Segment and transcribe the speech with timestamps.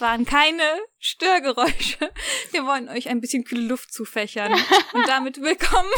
[0.00, 0.62] Das waren keine
[0.98, 2.10] Störgeräusche.
[2.52, 4.50] Wir wollen euch ein bisschen kühle Luft zufächern.
[4.94, 5.90] Und damit willkommen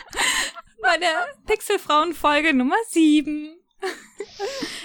[0.82, 3.56] bei der Pixelfrauen-Folge Nummer 7.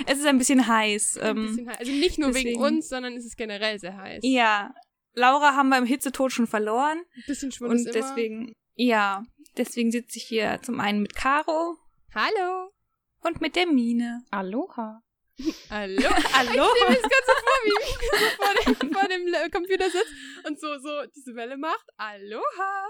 [0.06, 1.18] Es ist ein bisschen heiß.
[1.18, 1.80] Ein ähm, bisschen heiß.
[1.80, 4.20] Also nicht nur deswegen- wegen uns, sondern es ist generell sehr heiß.
[4.22, 4.76] Ja,
[5.16, 7.00] Laura haben beim Hitzetod schon verloren.
[7.16, 8.10] Ein bisschen Schwund Und ist immer.
[8.10, 9.24] deswegen, ja,
[9.58, 11.78] deswegen sitze ich hier zum einen mit Caro
[12.14, 12.70] Hallo.
[13.24, 14.24] und mit der Mine.
[14.30, 15.02] Aloha.
[15.70, 16.10] Hallo.
[16.34, 16.68] Hallo?
[16.76, 20.14] Ich mir das ganz so vor, wie Mine so vor dem, vor dem Computer sitzt
[20.46, 21.86] und so, so diese Welle macht.
[21.98, 22.88] Aloha.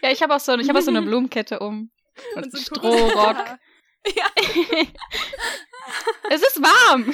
[0.00, 1.90] Ja, ich habe auch so, ich habe auch so eine Blumenkette um.
[2.36, 3.58] Und, Und so ein Strohrock.
[4.14, 4.26] Ja.
[6.30, 7.12] es ist warm.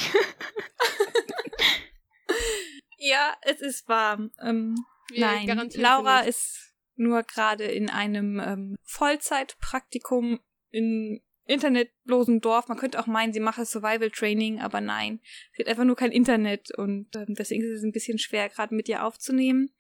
[2.99, 4.33] ja, es ist warm.
[4.43, 4.75] Ähm,
[5.15, 10.41] nein, Laura ist nur gerade in einem ähm, Vollzeitpraktikum
[10.71, 12.69] in internetlosen Dorf.
[12.69, 15.21] Man könnte auch meinen, sie mache Survival Training, aber nein.
[15.53, 18.75] Sie hat einfach nur kein Internet und ähm, deswegen ist es ein bisschen schwer, gerade
[18.75, 19.71] mit ihr aufzunehmen.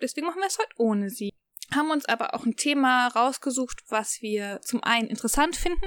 [0.00, 1.32] Deswegen machen wir es heute ohne sie.
[1.72, 5.86] Haben uns aber auch ein Thema rausgesucht, was wir zum einen interessant finden,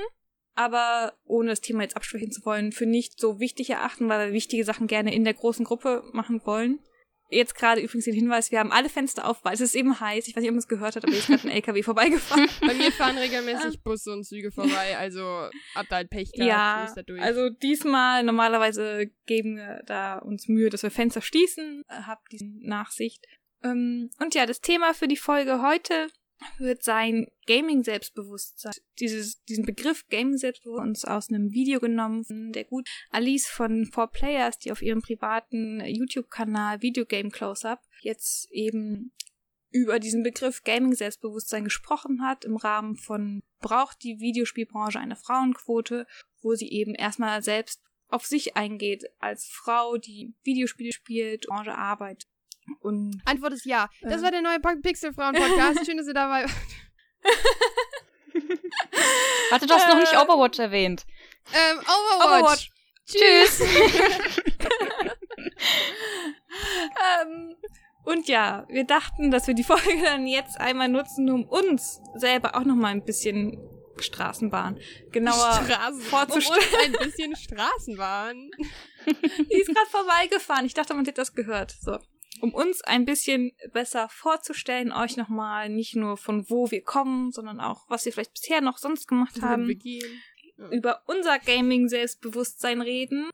[0.55, 4.33] aber ohne das Thema jetzt absprechen zu wollen, für nicht so wichtig erachten, weil wir
[4.33, 6.79] wichtige Sachen gerne in der großen Gruppe machen wollen.
[7.35, 10.27] Jetzt gerade übrigens den Hinweis, wir haben alle Fenster auf, weil es ist eben heiß.
[10.27, 12.47] Ich weiß nicht, ob man es gehört hat, aber ist gerade ein LKW vorbeigefahren.
[12.61, 16.93] Bei mir fahren regelmäßig Busse und Züge vorbei, also habt da halt Pech gehabt, ja,
[16.95, 17.21] da durch.
[17.21, 21.83] also diesmal, normalerweise geben wir da uns Mühe, dass wir Fenster schließen.
[21.87, 23.25] Äh, Habt diese Nachsicht.
[23.63, 26.07] Ähm, und ja, das Thema für die Folge heute
[26.57, 28.73] wird sein Gaming-Selbstbewusstsein.
[28.99, 34.81] Diesen Begriff Gaming-Selbstbewusstsein uns aus einem Video genommen der gut Alice von 4Players, die auf
[34.81, 39.11] ihrem privaten YouTube-Kanal Videogame Close-Up jetzt eben
[39.71, 46.07] über diesen Begriff Gaming-Selbstbewusstsein gesprochen hat im Rahmen von braucht die Videospielbranche eine Frauenquote,
[46.41, 52.29] wo sie eben erstmal selbst auf sich eingeht als Frau, die Videospiele spielt, Branche arbeitet.
[52.81, 53.89] Und Antwort ist ja.
[54.01, 54.23] Das Äh.
[54.23, 55.85] war der neue Pixelfrauen-Podcast.
[55.85, 56.45] Schön, dass ihr dabei
[59.49, 60.17] Warte, du hast noch nicht Äh.
[60.17, 61.05] Overwatch erwähnt.
[61.53, 62.25] Ähm, Overwatch.
[62.41, 62.71] Overwatch.
[63.07, 63.61] Tschüss.
[67.21, 67.55] ähm,
[68.03, 72.55] und ja, wir dachten, dass wir die Folge dann jetzt einmal nutzen, um uns selber
[72.55, 73.57] auch noch mal ein bisschen
[73.97, 74.79] Straßenbahn
[75.11, 76.01] genauer Straßen.
[76.01, 76.61] vorzustellen.
[76.63, 78.51] Um uns ein bisschen Straßenbahn.
[79.05, 80.65] Die ist gerade vorbeigefahren.
[80.65, 81.75] Ich dachte, man hätte das gehört.
[81.79, 81.97] So.
[82.41, 87.59] Um uns ein bisschen besser vorzustellen, euch nochmal nicht nur von wo wir kommen, sondern
[87.59, 89.69] auch, was wir vielleicht bisher noch sonst gemacht haben,
[90.71, 93.29] über unser Gaming-Selbstbewusstsein reden.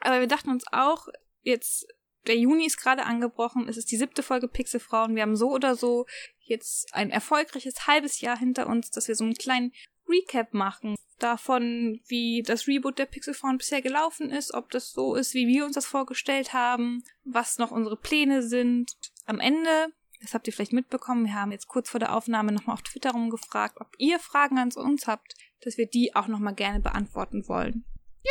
[0.00, 1.08] Aber wir dachten uns auch,
[1.42, 1.86] jetzt,
[2.26, 5.14] der Juni ist gerade angebrochen, es ist die siebte Folge Pixelfrauen.
[5.14, 6.06] Wir haben so oder so
[6.40, 9.72] jetzt ein erfolgreiches halbes Jahr hinter uns, dass wir so einen kleinen
[10.08, 15.34] Recap machen davon, wie das Reboot der Pixelfrauen bisher gelaufen ist, ob das so ist,
[15.34, 18.92] wie wir uns das vorgestellt haben, was noch unsere Pläne sind.
[19.26, 22.74] Am Ende, das habt ihr vielleicht mitbekommen, wir haben jetzt kurz vor der Aufnahme nochmal
[22.74, 26.80] auf Twitter rumgefragt, ob ihr Fragen an uns habt, dass wir die auch nochmal gerne
[26.80, 27.84] beantworten wollen.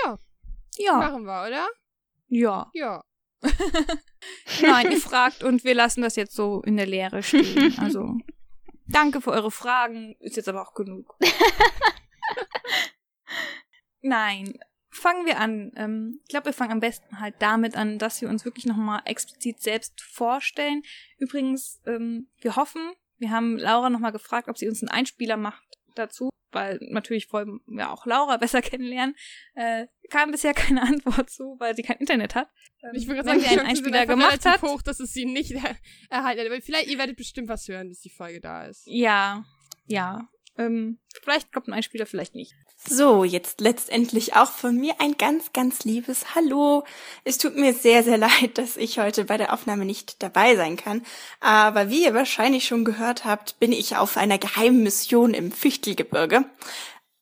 [0.03, 0.20] Ja,
[0.78, 1.68] Ja, machen wir, oder?
[2.28, 2.70] ja.
[2.74, 3.03] Ja.
[4.62, 7.74] Nein, ihr fragt und wir lassen das jetzt so in der Leere stehen.
[7.80, 8.18] Also,
[8.91, 11.16] danke für eure Fragen, ist jetzt aber auch genug.
[14.02, 14.59] Nein,
[14.90, 15.72] fangen wir an.
[15.75, 19.02] Ähm, ich glaube, wir fangen am besten halt damit an, dass wir uns wirklich nochmal
[19.06, 20.84] explizit selbst vorstellen.
[21.18, 25.63] Übrigens, ähm, wir hoffen, wir haben Laura nochmal gefragt, ob sie uns einen Einspieler macht
[25.96, 29.16] dazu, weil natürlich wollen wir auch Laura besser kennenlernen.
[29.56, 32.49] Äh, kam bisher keine Antwort zu, weil sie kein Internet hat.
[32.84, 34.61] Ähm, Ich würde gerade sie sagen, einen Einspieler gemacht hat.
[34.61, 35.76] hoch, dass es sie nicht er
[36.09, 36.47] erhalten hat.
[36.47, 38.84] Aber vielleicht, ihr werdet bestimmt was hören, bis die Folge da ist.
[38.85, 39.43] Ja,
[39.85, 40.28] ja.
[40.58, 42.56] Ähm, vielleicht kommt ein Einspieler, vielleicht nicht.
[42.88, 46.84] So, jetzt letztendlich auch von mir ein ganz, ganz liebes Hallo.
[47.24, 50.78] Es tut mir sehr, sehr leid, dass ich heute bei der Aufnahme nicht dabei sein
[50.78, 51.03] kann.
[51.40, 56.46] Aber wie ihr wahrscheinlich schon gehört habt, bin ich auf einer geheimen Mission im Fichtelgebirge.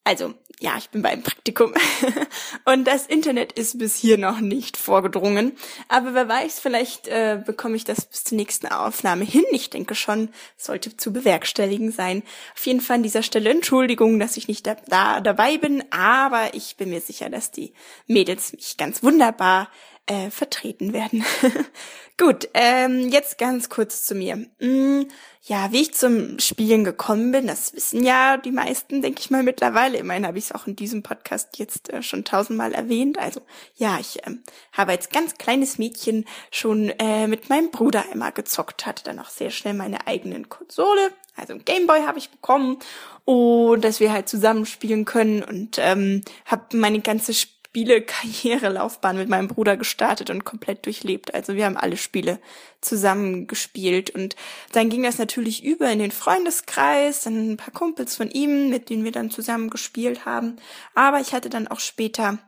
[0.04, 1.73] Also, ja, ich bin beim Praktikum.
[2.65, 5.53] Und das Internet ist bis hier noch nicht vorgedrungen.
[5.88, 9.45] Aber wer weiß, vielleicht äh, bekomme ich das bis zur nächsten Aufnahme hin.
[9.51, 12.23] Ich denke schon, sollte zu bewerkstelligen sein.
[12.56, 15.81] Auf jeden Fall an dieser Stelle Entschuldigung, dass ich nicht da, da dabei bin.
[15.91, 17.71] Aber ich bin mir sicher, dass die
[18.06, 19.69] Mädels mich ganz wunderbar
[20.09, 21.23] äh, vertreten werden.
[22.17, 24.35] Gut, ähm, jetzt ganz kurz zu mir.
[24.59, 25.03] Mm,
[25.44, 29.44] ja, wie ich zum Spielen gekommen bin, das wissen ja die meisten, denke ich mal,
[29.44, 29.97] mittlerweile.
[29.97, 33.17] Immerhin habe ich es auch in diesem Podcast jetzt äh, schon tausendmal erwähnt.
[33.19, 33.39] Also
[33.75, 38.85] ja, ich ähm, habe als ganz kleines Mädchen schon äh, mit meinem Bruder immer gezockt,
[38.85, 41.13] hatte dann auch sehr schnell meine eigenen Konsole.
[41.38, 42.79] Also ein Gameboy habe ich bekommen
[43.23, 49.30] und dass wir halt zusammen spielen können und ähm, habe meine ganze Sp Spielekarrierelaufbahn mit
[49.30, 51.36] meinem Bruder gestartet und komplett durchlebt.
[51.36, 52.39] Also wir haben alle Spiele
[52.81, 54.36] zusammen gespielt und
[54.71, 58.89] dann ging das natürlich über in den Freundeskreis, dann ein paar Kumpels von ihm, mit
[58.89, 60.56] denen wir dann zusammen gespielt haben.
[60.95, 62.39] Aber ich hatte dann auch später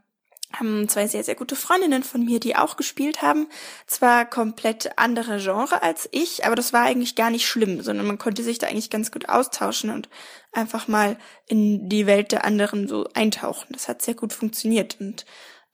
[0.53, 3.47] haben zwei sehr, sehr gute Freundinnen von mir, die auch gespielt haben.
[3.87, 8.17] Zwar komplett andere Genre als ich, aber das war eigentlich gar nicht schlimm, sondern man
[8.17, 10.09] konnte sich da eigentlich ganz gut austauschen und
[10.51, 11.17] einfach mal
[11.47, 13.67] in die Welt der anderen so eintauchen.
[13.71, 15.25] Das hat sehr gut funktioniert und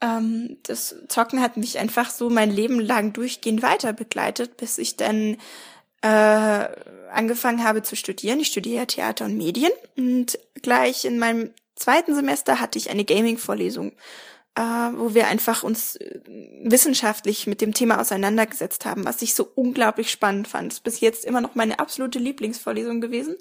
[0.02, 4.96] ähm, das Zocken hat mich einfach so mein Leben lang durchgehend weiter begleitet, bis ich
[4.96, 5.38] dann
[6.02, 6.68] äh,
[7.12, 8.40] angefangen habe zu studieren.
[8.40, 13.94] Ich studiere Theater und Medien und gleich in meinem zweiten Semester hatte ich eine Gaming-Vorlesung
[14.58, 14.62] äh,
[14.98, 16.20] wo wir einfach uns äh,
[16.64, 20.74] wissenschaftlich mit dem Thema auseinandergesetzt haben, was ich so unglaublich spannend fand.
[20.74, 23.36] Ist bis jetzt immer noch meine absolute Lieblingsvorlesung gewesen,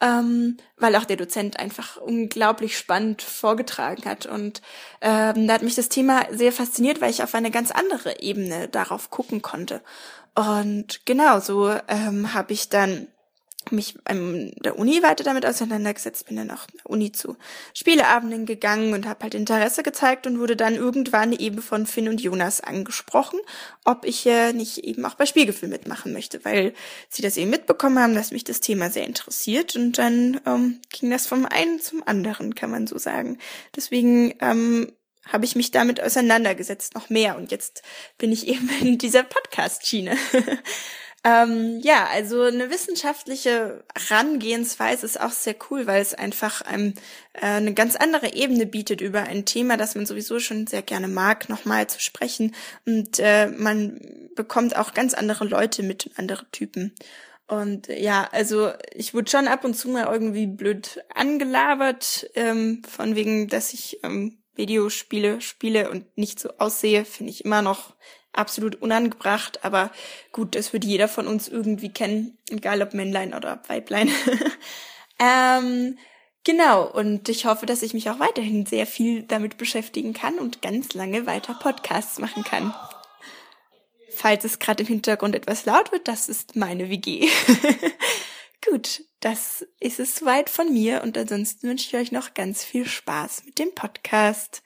[0.00, 4.26] ähm, weil auch der Dozent einfach unglaublich spannend vorgetragen hat.
[4.26, 4.60] Und
[5.00, 8.66] ähm, da hat mich das Thema sehr fasziniert, weil ich auf eine ganz andere Ebene
[8.66, 9.80] darauf gucken konnte.
[10.34, 13.06] Und genau so ähm, habe ich dann
[13.70, 17.36] mich an der Uni weiter damit auseinandergesetzt, bin dann auch an der Uni zu
[17.74, 22.20] Spieleabenden gegangen und habe halt Interesse gezeigt und wurde dann irgendwann eben von Finn und
[22.20, 23.38] Jonas angesprochen,
[23.84, 26.72] ob ich äh, nicht eben auch bei Spielgefühl mitmachen möchte, weil
[27.08, 31.10] sie das eben mitbekommen haben, dass mich das Thema sehr interessiert und dann ähm, ging
[31.10, 33.38] das vom einen zum anderen, kann man so sagen.
[33.76, 34.90] Deswegen ähm,
[35.26, 37.82] habe ich mich damit auseinandergesetzt, noch mehr und jetzt
[38.18, 40.16] bin ich eben in dieser Podcast-Schiene.
[41.22, 46.94] Ähm, ja, also eine wissenschaftliche Herangehensweise ist auch sehr cool, weil es einfach einem
[47.34, 51.08] äh, eine ganz andere Ebene bietet über ein Thema, das man sowieso schon sehr gerne
[51.08, 52.54] mag, nochmal zu sprechen.
[52.86, 54.00] Und äh, man
[54.34, 56.94] bekommt auch ganz andere Leute mit, andere Typen.
[57.46, 63.14] Und ja, also ich wurde schon ab und zu mal irgendwie blöd angelabert, ähm, von
[63.14, 67.94] wegen, dass ich ähm, Videospiele spiele und nicht so aussehe, finde ich immer noch
[68.32, 69.90] absolut unangebracht, aber
[70.32, 74.10] gut, das wird jeder von uns irgendwie kennen, egal ob Männlein oder Weiblein.
[75.18, 75.98] ähm,
[76.44, 80.62] genau, und ich hoffe, dass ich mich auch weiterhin sehr viel damit beschäftigen kann und
[80.62, 82.74] ganz lange weiter Podcasts machen kann.
[84.12, 87.28] Falls es gerade im Hintergrund etwas laut wird, das ist meine WG.
[88.70, 92.86] Gut, das ist es soweit von mir und ansonsten wünsche ich euch noch ganz viel
[92.86, 94.62] Spaß mit dem Podcast.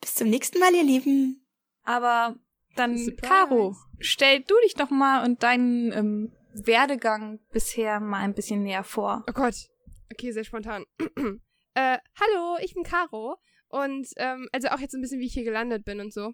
[0.00, 1.46] Bis zum nächsten Mal, ihr Lieben.
[1.82, 2.36] Aber
[2.78, 3.32] dann, Surprise.
[3.32, 8.84] Caro, stell du dich doch mal und deinen ähm, Werdegang bisher mal ein bisschen näher
[8.84, 9.24] vor.
[9.28, 9.54] Oh Gott.
[10.12, 10.84] Okay, sehr spontan.
[11.74, 13.36] äh, hallo, ich bin Caro.
[13.68, 16.32] Und, ähm, also auch jetzt ein bisschen, wie ich hier gelandet bin und so.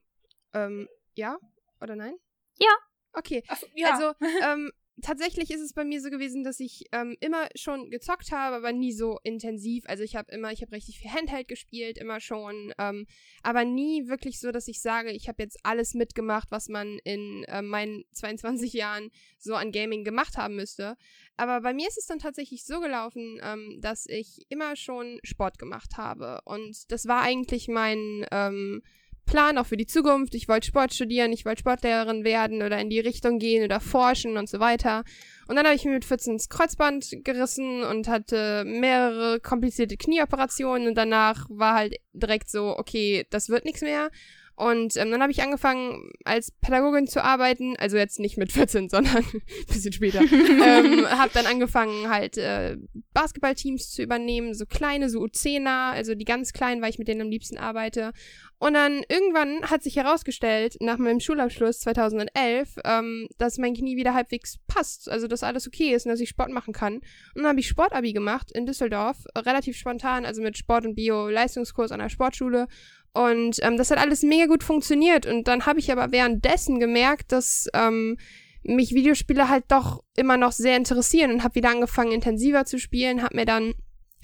[0.52, 1.36] Ähm, ja?
[1.80, 2.14] Oder nein?
[2.58, 2.70] Ja.
[3.12, 3.42] Okay.
[3.48, 3.92] Ach, ja.
[3.92, 4.70] Also, ähm,
[5.02, 8.72] tatsächlich ist es bei mir so gewesen, dass ich ähm, immer schon gezockt habe, aber
[8.72, 9.84] nie so intensiv.
[9.86, 13.06] Also ich habe immer, ich habe richtig viel Handheld gespielt, immer schon, ähm,
[13.42, 17.44] aber nie wirklich so, dass ich sage, ich habe jetzt alles mitgemacht, was man in
[17.44, 20.96] äh, meinen 22 Jahren so an Gaming gemacht haben müsste.
[21.36, 25.58] Aber bei mir ist es dann tatsächlich so gelaufen, ähm, dass ich immer schon Sport
[25.58, 28.82] gemacht habe und das war eigentlich mein ähm,
[29.26, 30.34] Plan auch für die Zukunft.
[30.34, 34.36] Ich wollte Sport studieren, ich wollte Sportlehrerin werden oder in die Richtung gehen oder forschen
[34.36, 35.04] und so weiter.
[35.48, 40.88] Und dann habe ich mir mit 14 das Kreuzband gerissen und hatte mehrere komplizierte Knieoperationen
[40.88, 44.10] und danach war halt direkt so, okay, das wird nichts mehr.
[44.56, 47.76] Und ähm, dann habe ich angefangen, als Pädagogin zu arbeiten.
[47.78, 50.20] Also jetzt nicht mit 14, sondern ein bisschen später.
[50.22, 52.76] ähm, habe dann angefangen, halt äh,
[53.12, 57.22] Basketballteams zu übernehmen, so kleine, so U10er, also die ganz kleinen, weil ich mit denen
[57.22, 58.12] am liebsten arbeite.
[58.58, 64.14] Und dann irgendwann hat sich herausgestellt, nach meinem Schulabschluss 2011, ähm, dass mein Knie wieder
[64.14, 66.94] halbwegs passt, also dass alles okay ist und dass ich Sport machen kann.
[66.94, 67.02] Und
[67.36, 71.98] dann habe ich Sportabi gemacht in Düsseldorf, relativ spontan, also mit Sport- und Bio-Leistungskurs an
[71.98, 72.68] der Sportschule.
[73.14, 75.24] Und ähm, das hat alles mega gut funktioniert.
[75.24, 78.18] Und dann habe ich aber währenddessen gemerkt, dass ähm,
[78.64, 83.22] mich Videospiele halt doch immer noch sehr interessieren und habe wieder angefangen, intensiver zu spielen,
[83.22, 83.74] habe mir dann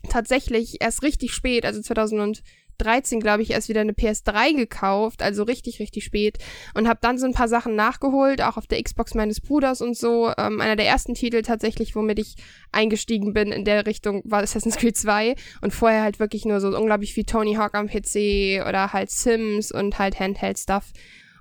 [0.08, 2.42] tatsächlich erst richtig spät, also 2000
[2.80, 6.38] 13, glaube ich, erst wieder eine PS3 gekauft, also richtig, richtig spät.
[6.74, 9.96] Und habe dann so ein paar Sachen nachgeholt, auch auf der Xbox meines Bruders und
[9.96, 10.32] so.
[10.36, 12.36] Ähm, einer der ersten Titel tatsächlich, womit ich
[12.72, 15.34] eingestiegen bin in der Richtung, war Assassin's Creed 2.
[15.60, 19.72] Und vorher halt wirklich nur so unglaublich wie Tony Hawk am PC oder halt Sims
[19.72, 20.92] und halt Handheld-Stuff.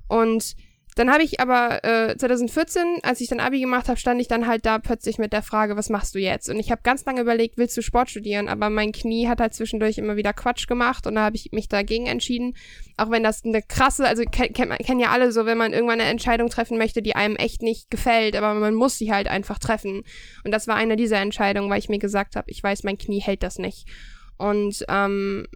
[0.07, 0.55] Und
[0.99, 4.47] dann habe ich aber äh, 2014, als ich dann Abi gemacht habe, stand ich dann
[4.47, 6.49] halt da plötzlich mit der Frage, was machst du jetzt?
[6.49, 8.49] Und ich habe ganz lange überlegt, willst du Sport studieren?
[8.49, 11.69] Aber mein Knie hat halt zwischendurch immer wieder Quatsch gemacht und da habe ich mich
[11.69, 12.53] dagegen entschieden.
[12.97, 16.01] Auch wenn das eine krasse, also kennt kenn, kenn ja alle so, wenn man irgendwann
[16.01, 19.57] eine Entscheidung treffen möchte, die einem echt nicht gefällt, aber man muss sie halt einfach
[19.57, 20.03] treffen.
[20.43, 23.21] Und das war eine dieser Entscheidungen, weil ich mir gesagt habe, ich weiß, mein Knie
[23.21, 23.87] hält das nicht.
[24.37, 25.47] Und ähm,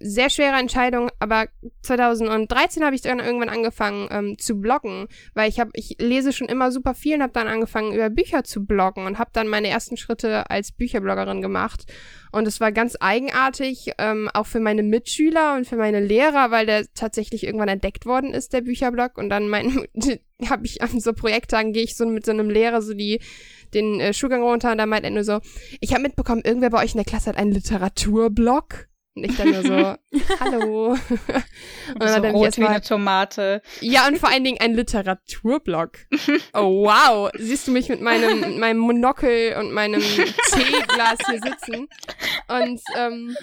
[0.00, 1.46] sehr schwere Entscheidung, aber
[1.82, 6.48] 2013 habe ich dann irgendwann angefangen ähm, zu bloggen, weil ich habe, ich lese schon
[6.48, 9.68] immer super viel und habe dann angefangen über Bücher zu bloggen und habe dann meine
[9.68, 11.84] ersten Schritte als Bücherbloggerin gemacht.
[12.32, 16.66] Und es war ganz eigenartig, ähm, auch für meine Mitschüler und für meine Lehrer, weil
[16.66, 19.16] der tatsächlich irgendwann entdeckt worden ist, der Bücherblog.
[19.16, 19.86] Und dann mein,
[20.50, 23.20] habe ich an so Projekttagen, gehe ich so mit so einem Lehrer so die
[23.74, 25.40] den äh, Schulgang runter und da meint er nur so,
[25.80, 28.88] ich habe mitbekommen, irgendwer bei euch in der Klasse hat einen Literaturblog.
[29.16, 30.88] Und ich dann nur so, hallo.
[30.90, 30.98] und
[31.98, 33.62] dann so er rot wie eine Tomate.
[33.80, 35.92] Ja, und vor allen Dingen ein Literaturblog.
[36.52, 37.30] Oh, wow.
[37.34, 41.88] Siehst du mich mit meinem, mit meinem Monokel und meinem Teeglas hier sitzen?
[42.48, 43.36] Und ähm,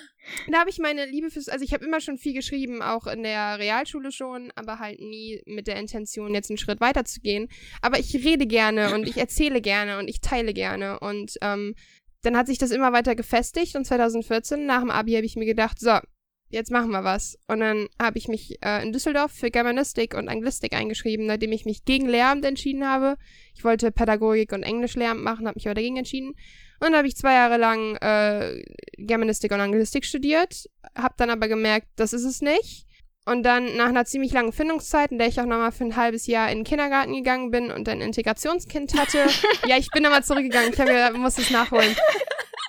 [0.50, 3.24] da habe ich meine Liebe fürs, also ich habe immer schon viel geschrieben, auch in
[3.24, 7.50] der Realschule schon, aber halt nie mit der Intention, jetzt einen Schritt weiter zu gehen.
[7.82, 11.00] Aber ich rede gerne und ich erzähle gerne und ich teile gerne.
[11.00, 11.76] Und ähm,
[12.24, 15.46] dann hat sich das immer weiter gefestigt und 2014, nach dem Abi, habe ich mir
[15.46, 16.00] gedacht, so,
[16.50, 17.38] jetzt machen wir was.
[17.48, 21.66] Und dann habe ich mich äh, in Düsseldorf für Germanistik und Anglistik eingeschrieben, nachdem ich
[21.66, 23.18] mich gegen Lehramt entschieden habe.
[23.56, 26.30] Ich wollte Pädagogik und Englisch Lehramt machen, habe mich aber dagegen entschieden.
[26.80, 28.64] Und dann habe ich zwei Jahre lang äh,
[28.98, 32.86] Germanistik und Anglistik studiert, habe dann aber gemerkt, das ist es nicht.
[33.26, 36.28] Und dann nach einer ziemlich langen Findungszeit, in der ich auch nochmal für ein halbes
[36.28, 39.26] Jahr in den Kindergarten gegangen bin und ein Integrationskind hatte.
[39.68, 40.74] ja, ich bin nochmal zurückgegangen.
[40.74, 41.96] Ich habe muss es nachholen.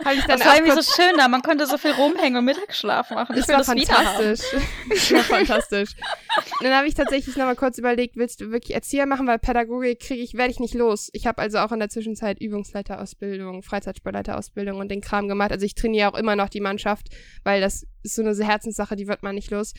[0.05, 1.29] Hab ich dann das war irgendwie so schön da.
[1.29, 3.35] Man konnte so viel rumhängen und Mittagsschlaf machen.
[3.37, 4.41] Das war fantastisch.
[4.89, 5.91] Das war fantastisch.
[6.37, 10.01] Und dann habe ich tatsächlich nochmal kurz überlegt, willst du wirklich Erzieher machen, weil Pädagogik
[10.01, 11.11] kriege ich, werde ich nicht los.
[11.13, 15.53] Ich habe also auch in der Zwischenzeit Übungsleiterausbildung, Freizeitsportleiterausbildung und den Kram gemacht.
[15.53, 17.09] Also ich trainiere auch immer noch die Mannschaft,
[17.45, 19.75] weil das ist so eine Herzenssache, die wird man nicht los.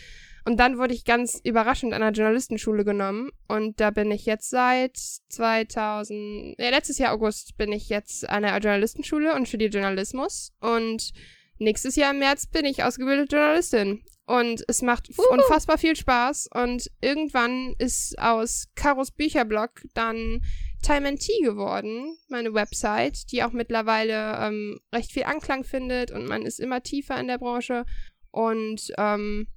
[0.47, 3.31] Und dann wurde ich ganz überraschend an einer Journalistenschule genommen.
[3.47, 4.95] Und da bin ich jetzt seit
[5.29, 10.53] 2000, ja, letztes Jahr August bin ich jetzt an der Journalistenschule und studiere Journalismus.
[10.59, 11.13] Und
[11.57, 14.03] nächstes Jahr im März bin ich ausgebildete Journalistin.
[14.27, 15.33] Und es macht uh.
[15.33, 16.49] unfassbar viel Spaß.
[16.53, 20.41] Und irgendwann ist aus Karos Bücherblog dann
[20.83, 26.27] Time and Tea geworden, meine Website, die auch mittlerweile ähm, recht viel Anklang findet und
[26.27, 27.85] man ist immer tiefer in der Branche.
[28.29, 29.47] Und ähm,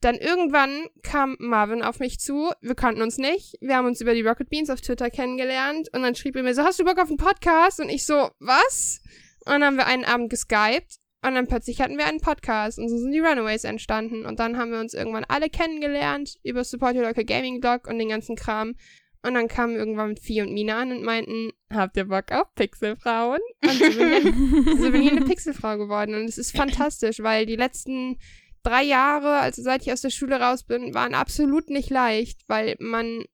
[0.00, 2.52] dann irgendwann kam Marvin auf mich zu.
[2.60, 3.56] Wir kannten uns nicht.
[3.60, 5.88] Wir haben uns über die Rocket Beans auf Twitter kennengelernt.
[5.92, 7.80] Und dann schrieb er mir so, hast du Bock auf einen Podcast?
[7.80, 9.00] Und ich so, was?
[9.40, 10.98] Und dann haben wir einen Abend geskypt.
[11.24, 12.78] Und dann plötzlich hatten wir einen Podcast.
[12.78, 14.24] Und so sind die Runaways entstanden.
[14.24, 17.98] Und dann haben wir uns irgendwann alle kennengelernt über Support Your Local Gaming Blog und
[17.98, 18.76] den ganzen Kram.
[19.24, 23.40] Und dann kamen irgendwann Vieh und Mina an und meinten, habt ihr Bock auf Pixelfrauen?
[23.64, 26.14] Und so bin ich, so bin ich eine Pixelfrau geworden.
[26.14, 28.16] Und es ist fantastisch, weil die letzten
[28.62, 32.76] drei Jahre, also seit ich aus der Schule raus bin, waren absolut nicht leicht, weil
[32.78, 33.24] man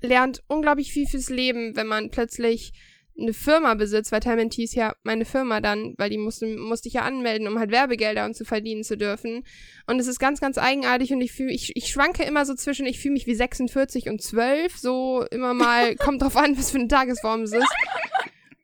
[0.00, 2.72] lernt unglaublich viel fürs Leben, wenn man plötzlich
[3.18, 6.94] eine Firma besitzt, weil Time ist ja meine Firma dann, weil die musste, musste ich
[6.94, 9.44] ja anmelden, um halt Werbegelder und zu verdienen zu dürfen.
[9.86, 12.86] Und es ist ganz, ganz eigenartig und ich fühle, ich, ich schwanke immer so zwischen,
[12.86, 16.78] ich fühle mich wie 46 und 12, so immer mal, kommt drauf an, was für
[16.78, 17.74] eine Tagesform es ist.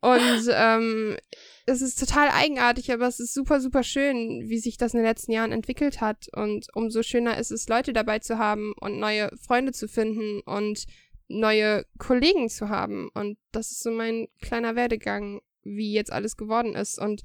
[0.00, 1.16] Und ähm,
[1.66, 5.06] es ist total eigenartig, aber es ist super, super schön, wie sich das in den
[5.06, 6.28] letzten Jahren entwickelt hat.
[6.32, 10.86] Und umso schöner ist es, Leute dabei zu haben und neue Freunde zu finden und
[11.26, 13.10] neue Kollegen zu haben.
[13.14, 17.00] Und das ist so mein kleiner Werdegang, wie jetzt alles geworden ist.
[17.00, 17.22] Und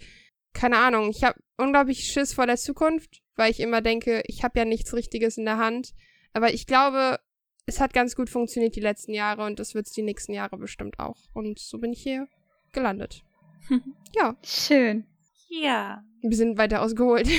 [0.53, 4.57] keine Ahnung, ich habe unglaublich Schiss vor der Zukunft, weil ich immer denke, ich habe
[4.57, 5.93] ja nichts Richtiges in der Hand.
[6.33, 7.19] Aber ich glaube,
[7.67, 10.57] es hat ganz gut funktioniert die letzten Jahre und das wird es die nächsten Jahre
[10.57, 11.17] bestimmt auch.
[11.33, 12.27] Und so bin ich hier
[12.73, 13.23] gelandet.
[14.15, 14.35] ja.
[14.43, 15.05] Schön.
[15.49, 16.03] Ja.
[16.23, 17.27] Ein bisschen weiter ausgeholt.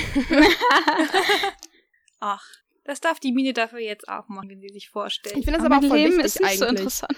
[2.19, 2.45] Ach,
[2.83, 5.37] das darf die Mine dafür jetzt auch machen, wenn sie sich vorstellt.
[5.37, 6.59] Ich finde das aber, aber auch voll Leben wichtig ist nicht eigentlich.
[6.59, 7.17] so interessant.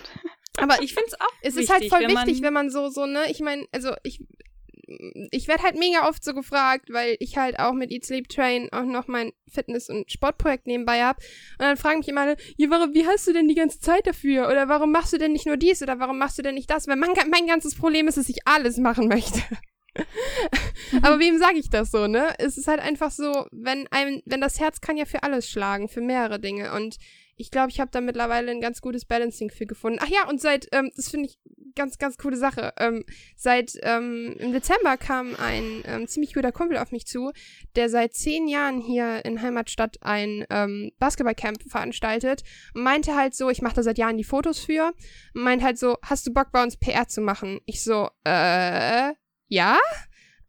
[0.58, 1.28] Aber ich finde es auch.
[1.42, 3.94] Es wichtig, ist halt voll wenn wichtig, wenn man so, so, ne, ich meine, also
[4.04, 4.24] ich
[5.32, 8.70] ich werde halt mega oft so gefragt, weil ich halt auch mit Eat Sleep Train
[8.72, 11.20] auch noch mein Fitness- und Sportprojekt nebenbei habe.
[11.54, 14.06] Und dann fragen mich immer alle, ja, warum, wie hast du denn die ganze Zeit
[14.06, 14.48] dafür?
[14.48, 15.82] Oder warum machst du denn nicht nur dies?
[15.82, 16.88] Oder warum machst du denn nicht das?
[16.88, 19.42] Weil mein, mein ganzes Problem ist, dass ich alles machen möchte.
[21.02, 22.34] Aber wem sage ich das so, ne?
[22.38, 25.88] Es ist halt einfach so, wenn einem, wenn das Herz kann ja für alles schlagen,
[25.88, 26.74] für mehrere Dinge.
[26.74, 26.98] Und
[27.38, 30.00] ich glaube, ich habe da mittlerweile ein ganz gutes Balancing für gefunden.
[30.02, 31.38] Ach ja, und seit, ähm, das finde ich
[31.76, 32.74] ganz, ganz coole Sache.
[32.78, 33.04] Ähm,
[33.36, 37.32] seit ähm, im Dezember kam ein ähm, ziemlich guter Kumpel auf mich zu,
[37.76, 43.62] der seit zehn Jahren hier in Heimatstadt ein ähm, Basketballcamp veranstaltet meinte halt so, ich
[43.62, 44.94] mache da seit Jahren die Fotos für,
[45.34, 47.60] meint halt so, hast du Bock bei uns PR zu machen?
[47.66, 49.14] Ich so, äh,
[49.48, 49.78] ja.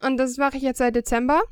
[0.00, 1.42] Und das mache ich jetzt seit Dezember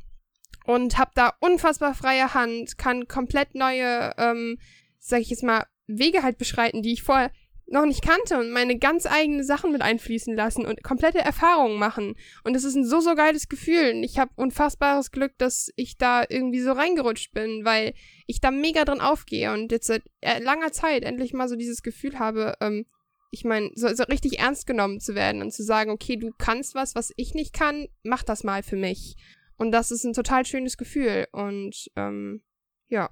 [0.64, 4.58] und habe da unfassbar freie Hand, kann komplett neue ähm,
[5.04, 7.30] sag ich jetzt mal, Wege halt beschreiten, die ich vorher
[7.66, 12.14] noch nicht kannte und meine ganz eigene Sachen mit einfließen lassen und komplette Erfahrungen machen.
[12.42, 13.94] Und es ist ein so, so geiles Gefühl.
[13.94, 17.94] Und ich habe unfassbares Glück, dass ich da irgendwie so reingerutscht bin, weil
[18.26, 21.82] ich da mega drin aufgehe und jetzt seit äh, langer Zeit endlich mal so dieses
[21.82, 22.87] Gefühl habe, ähm,
[23.30, 26.75] ich meine, so, so richtig ernst genommen zu werden und zu sagen, okay, du kannst
[26.75, 29.16] was, was ich nicht kann, mach das mal für mich.
[29.56, 31.26] Und das ist ein total schönes Gefühl.
[31.32, 32.42] Und ähm,
[32.88, 33.11] ja,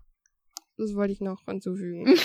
[0.83, 2.15] das wollte ich noch hinzufügen.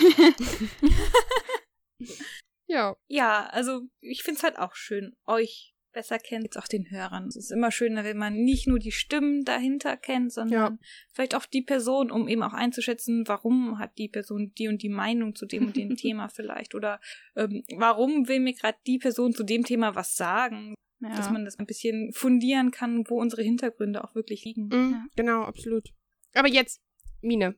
[2.67, 2.95] ja.
[3.07, 7.27] Ja, also ich finde es halt auch schön, euch besser kennt, jetzt auch den Hörern.
[7.27, 10.77] Es ist immer schöner, wenn man nicht nur die Stimmen dahinter kennt, sondern ja.
[11.11, 14.89] vielleicht auch die Person, um eben auch einzuschätzen, warum hat die Person die und die
[14.89, 16.99] Meinung zu dem und dem Thema vielleicht oder
[17.35, 20.75] ähm, warum will mir gerade die Person zu dem Thema was sagen.
[20.99, 21.15] Ja.
[21.15, 24.67] Dass man das ein bisschen fundieren kann, wo unsere Hintergründe auch wirklich liegen.
[24.67, 25.05] Mhm, ja.
[25.15, 25.89] Genau, absolut.
[26.33, 26.81] Aber jetzt,
[27.21, 27.55] Mine.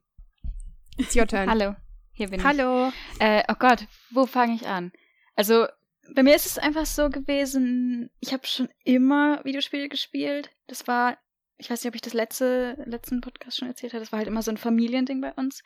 [1.00, 1.50] It's your turn.
[1.50, 1.76] Hallo,
[2.12, 2.90] hier bin Hallo.
[2.90, 3.22] ich.
[3.22, 3.38] Hallo.
[3.40, 4.92] Äh, oh Gott, wo fange ich an?
[5.38, 5.66] Also,
[6.14, 10.52] bei mir ist es einfach so gewesen, ich habe schon immer Videospiele gespielt.
[10.68, 11.18] Das war,
[11.58, 14.28] ich weiß nicht, ob ich das letzte, letzten Podcast schon erzählt habe, das war halt
[14.28, 15.64] immer so ein Familiending bei uns.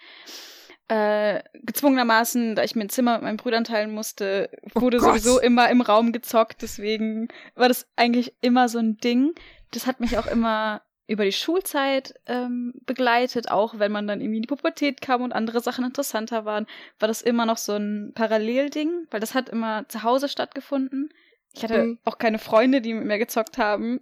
[0.88, 5.00] Äh, gezwungenermaßen, da ich mir ein Zimmer mit meinen Brüdern teilen musste, oh wurde oh
[5.00, 6.62] sowieso immer im Raum gezockt.
[6.62, 9.34] Deswegen war das eigentlich immer so ein Ding.
[9.72, 14.38] Das hat mich auch immer über die Schulzeit ähm, begleitet, auch wenn man dann irgendwie
[14.38, 16.66] in die Pubertät kam und andere Sachen interessanter waren,
[17.00, 21.10] war das immer noch so ein Parallelding, weil das hat immer zu Hause stattgefunden.
[21.54, 22.00] Ich hatte mhm.
[22.06, 24.00] auch keine Freunde, die mit mir gezockt haben.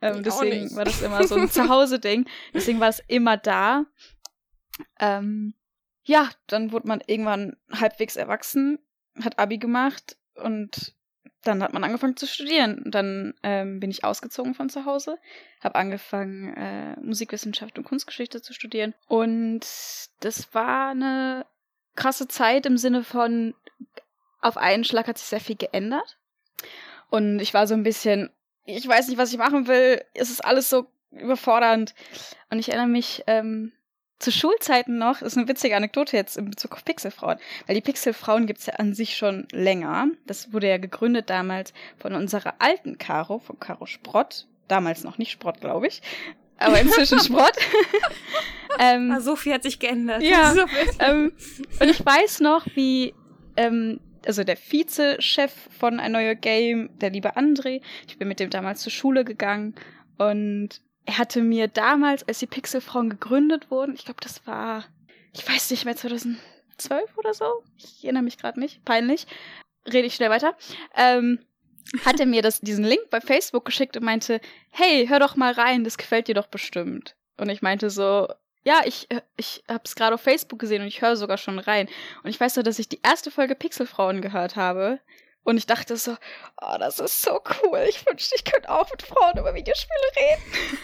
[0.00, 2.26] Ähm, deswegen war das immer so ein Zuhause-Ding.
[2.54, 3.84] Deswegen war es immer da.
[4.98, 5.54] Ähm,
[6.02, 8.78] ja, dann wurde man irgendwann halbwegs erwachsen,
[9.22, 10.94] hat Abi gemacht und
[11.48, 12.82] dann hat man angefangen zu studieren.
[12.84, 15.18] Und dann ähm, bin ich ausgezogen von zu Hause,
[15.62, 18.94] habe angefangen, äh, Musikwissenschaft und Kunstgeschichte zu studieren.
[19.08, 19.66] Und
[20.20, 21.46] das war eine
[21.96, 23.54] krasse Zeit im Sinne von,
[24.40, 26.18] auf einen Schlag hat sich sehr viel geändert.
[27.10, 28.30] Und ich war so ein bisschen,
[28.64, 30.04] ich weiß nicht, was ich machen will.
[30.14, 31.94] Es ist alles so überfordernd.
[32.50, 33.72] Und ich erinnere mich, ähm,
[34.18, 38.46] zu Schulzeiten noch, ist eine witzige Anekdote jetzt in Bezug auf Pixelfrauen, weil die Pixelfrauen
[38.46, 40.08] gibt's ja an sich schon länger.
[40.26, 44.46] Das wurde ja gegründet damals von unserer alten Caro, von Caro Sprott.
[44.66, 46.02] Damals noch nicht Sprott, glaube ich.
[46.58, 47.56] Aber inzwischen Sprott.
[48.80, 50.22] ähm, ah, so viel hat sich geändert.
[50.22, 50.52] Ja.
[50.54, 50.66] So
[50.98, 51.32] ähm,
[51.80, 53.14] und ich weiß noch, wie
[53.56, 58.50] ähm, also der Vize-Chef von ein neuer Game, der liebe André, ich bin mit dem
[58.50, 59.74] damals zur Schule gegangen
[60.18, 64.84] und er hatte mir damals, als die Pixelfrauen gegründet wurden, ich glaube, das war,
[65.32, 67.46] ich weiß nicht mehr, 2012 oder so,
[67.78, 69.26] ich erinnere mich gerade nicht, peinlich,
[69.86, 70.54] rede ich schnell weiter,
[70.94, 71.38] ähm,
[72.04, 75.82] hat mir das, diesen Link bei Facebook geschickt und meinte, hey, hör doch mal rein,
[75.82, 77.16] das gefällt dir doch bestimmt.
[77.38, 78.28] Und ich meinte so,
[78.62, 81.88] ja, ich, ich hab's gerade auf Facebook gesehen und ich höre sogar schon rein.
[82.22, 85.00] Und ich weiß nur, dass ich die erste Folge Pixelfrauen gehört habe.
[85.48, 86.14] Und ich dachte so,
[86.60, 87.82] oh, das ist so cool.
[87.88, 90.78] Ich wünschte, ich könnte auch mit Frauen über Videospiele reden.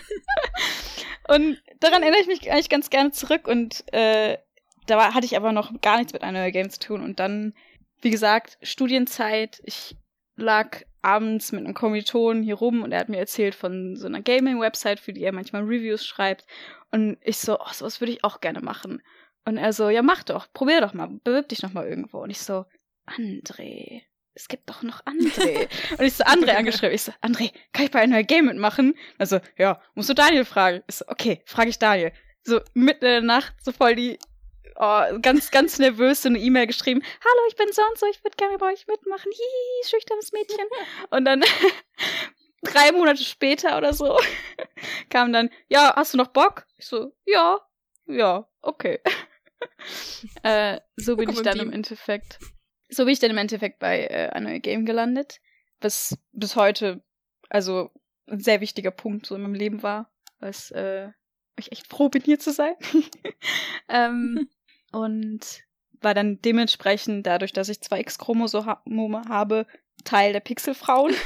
[1.29, 3.47] und daran erinnere ich mich eigentlich ganz gerne zurück.
[3.47, 4.39] Und äh,
[4.87, 7.05] da war, hatte ich aber noch gar nichts mit einer Game zu tun.
[7.05, 7.53] Und dann,
[8.01, 9.61] wie gesagt, Studienzeit.
[9.65, 9.99] Ich
[10.37, 14.23] lag abends mit einem Kommiliton hier rum und er hat mir erzählt von so einer
[14.23, 16.47] Gaming-Website, für die er manchmal Reviews schreibt.
[16.91, 19.03] Und ich so, oh, sowas würde ich auch gerne machen.
[19.45, 22.23] Und er so, ja, mach doch, probier doch mal, bewirb dich noch mal irgendwo.
[22.23, 22.65] Und ich so,
[23.07, 25.69] André, es gibt doch noch André.
[25.99, 26.95] und ich so André angeschrieben.
[26.95, 28.95] Ich so, André, kann ich bei einer Game mitmachen?
[29.19, 30.83] Also, ja, musst du Daniel fragen.
[30.89, 32.13] Ich so, okay, frage ich Daniel.
[32.43, 34.19] So, mitten in der Nacht, so voll die,
[34.77, 37.03] oh, ganz, ganz nervös so eine E-Mail geschrieben.
[37.03, 39.31] Hallo, ich bin so und so, ich würde gerne bei euch mitmachen.
[39.31, 40.67] Hihi, schüchternes Mädchen.
[41.11, 41.43] Und dann,
[42.63, 44.19] drei Monate später oder so,
[45.11, 46.67] kam dann, ja, hast du noch Bock?
[46.77, 47.61] Ich so, ja,
[48.07, 49.01] ja, okay.
[50.43, 52.39] äh, so bin ich dann im Endeffekt
[52.89, 55.41] so bin ich dann im Endeffekt bei äh, einer Game gelandet,
[55.81, 57.03] was bis heute
[57.49, 57.91] also
[58.27, 61.09] ein sehr wichtiger Punkt so in meinem Leben war, was äh,
[61.59, 62.75] ich echt froh bin, hier zu sein.
[63.89, 64.49] ähm,
[64.93, 65.65] und
[66.01, 68.79] war dann dementsprechend, dadurch, dass ich zwei X-Chromosome
[69.29, 69.67] habe,
[70.05, 71.15] Teil der Pixelfrauen.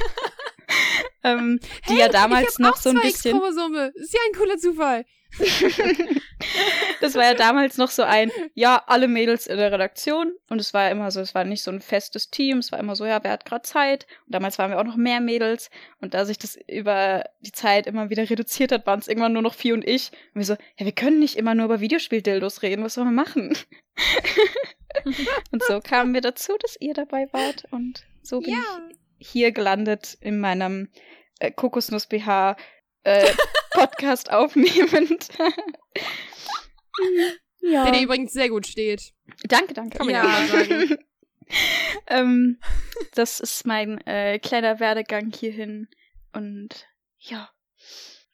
[1.22, 3.36] ähm, die hey, ja damals noch so ein bisschen.
[3.36, 3.92] X-Chromosome.
[3.94, 5.04] Ist ja ein cooler Zufall.
[7.00, 10.32] das war ja damals noch so ein, ja, alle Mädels in der Redaktion.
[10.48, 12.78] Und es war ja immer so, es war nicht so ein festes Team, es war
[12.78, 14.06] immer so, ja, wer hat gerade Zeit?
[14.26, 15.70] Und damals waren wir auch noch mehr Mädels.
[16.00, 19.42] Und da sich das über die Zeit immer wieder reduziert hat, waren es irgendwann nur
[19.42, 20.10] noch vier und ich.
[20.34, 23.22] Und wir so, ja, wir können nicht immer nur über Videospieldildos reden, was sollen wir
[23.22, 23.56] machen?
[25.50, 27.64] und so kamen wir dazu, dass ihr dabei wart.
[27.70, 28.58] Und so bin ja.
[28.90, 30.88] ich hier gelandet in meinem
[31.38, 32.56] äh, Kokosnuss-BH
[33.04, 33.26] äh,
[33.70, 35.28] Podcast aufnehmend.
[37.60, 37.84] ja.
[37.84, 39.12] Der dir übrigens sehr gut steht.
[39.44, 39.98] Danke, danke.
[39.98, 40.98] Kann man ja, ja sagen.
[42.08, 42.60] ähm,
[43.14, 45.88] das ist mein äh, kleiner Werdegang hierhin.
[46.32, 46.86] Und
[47.18, 47.50] ja,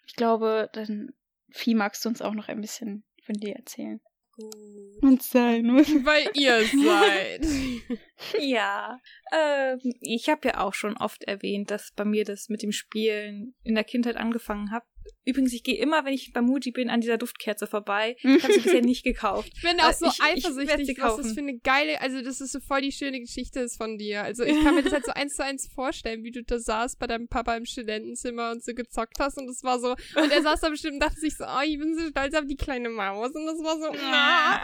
[0.07, 1.13] ich glaube, dann
[1.51, 4.01] Vieh magst du uns auch noch ein bisschen von dir erzählen.
[4.37, 5.03] Gut.
[5.03, 5.65] Und sein.
[6.05, 7.47] Weil ihr seid.
[8.41, 9.01] Ja,
[9.33, 13.55] ähm, ich habe ja auch schon oft erwähnt, dass bei mir das mit dem Spielen
[13.65, 14.85] in der Kindheit angefangen hat.
[15.27, 18.17] Übrigens, ich gehe immer, wenn ich bei Muji bin, an dieser Duftkerze vorbei.
[18.23, 19.51] Ich habe sie bisher nicht gekauft.
[19.55, 22.21] Ich bin auch so Äh, ich- ich eifersüchtig, sie was das für eine geile, also
[22.23, 24.23] das ist so voll die schöne Geschichte ist von dir.
[24.23, 26.99] Also ich kann mir das halt so eins zu eins vorstellen, wie du da saßt
[26.99, 30.43] bei deinem Papa im Studentenzimmer und so gezockt hast und das war so, und er
[30.43, 32.89] saß da bestimmt und dachte sich so, oh, ich bin so stolz auf die kleine
[32.91, 34.61] Maus und das war so, ah.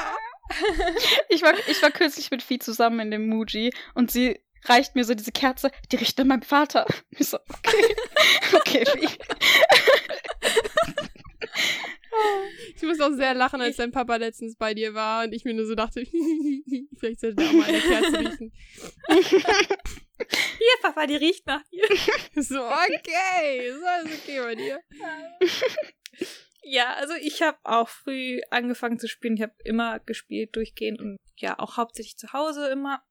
[1.28, 5.04] Ich war, ich war kürzlich mit Vieh zusammen in dem Muji und sie reicht mir
[5.04, 6.86] so diese Kerze, die riecht nach meinem Vater.
[7.18, 7.94] Ich so, okay.
[8.52, 9.08] Okay, Vieh.
[12.76, 15.54] Ich muss auch sehr lachen, als dein Papa letztens bei dir war und ich mir
[15.54, 16.04] nur so dachte,
[16.98, 18.52] vielleicht sollte er auch mal eine Kerze riechen.
[20.58, 21.84] Hier, Papa, die riecht nach dir.
[22.42, 24.80] So, okay, ist alles okay bei dir.
[26.62, 29.36] Ja, also ich habe auch früh angefangen zu spielen.
[29.36, 33.02] Ich habe immer gespielt, durchgehend und ja, auch hauptsächlich zu Hause immer.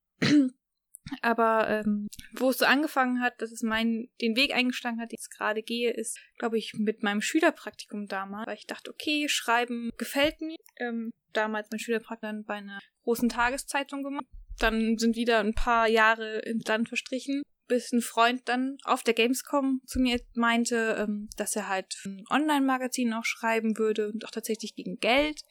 [1.21, 5.17] Aber ähm, wo es so angefangen hat, dass es meinen den Weg eingeschlagen hat, den
[5.19, 9.89] ich gerade gehe, ist, glaube ich, mit meinem Schülerpraktikum damals, weil ich dachte, okay, Schreiben
[9.97, 10.57] gefällt mir.
[10.77, 14.25] Ähm, damals mein Schülerpraktikum bei einer großen Tageszeitung gemacht.
[14.59, 19.13] Dann sind wieder ein paar Jahre ins Land verstrichen, bis ein Freund dann auf der
[19.13, 24.31] Gamescom zu mir meinte, ähm, dass er halt ein Online-Magazin auch schreiben würde und auch
[24.31, 25.41] tatsächlich gegen Geld.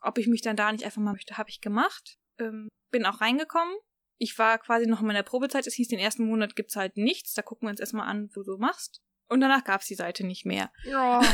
[0.00, 2.18] Ob ich mich dann da nicht einfach mal möchte, habe ich gemacht.
[2.38, 3.74] Ähm, bin auch reingekommen.
[4.22, 5.66] Ich war quasi noch in meiner Probezeit.
[5.66, 7.34] Es hieß, den ersten Monat gibt's halt nichts.
[7.34, 9.02] Da gucken wir uns erstmal an, wo du machst.
[9.28, 10.70] Und danach gab's die Seite nicht mehr.
[10.84, 11.20] Ja.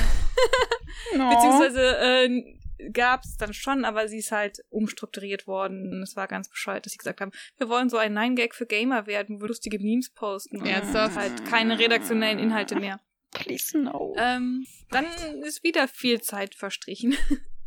[1.14, 1.28] No.
[1.28, 5.92] Beziehungsweise äh, gab's dann schon, aber sie ist halt umstrukturiert worden.
[5.92, 8.64] Und es war ganz bescheuert, dass sie gesagt haben, wir wollen so ein Nine-Gag für
[8.64, 10.60] Gamer werden, wo wir lustige Memes posten.
[10.60, 11.16] Und Ernsthaft?
[11.16, 13.00] halt keine redaktionellen Inhalte mehr.
[13.32, 14.14] Please no.
[14.16, 15.04] Ähm, dann
[15.42, 17.14] ist wieder viel Zeit verstrichen.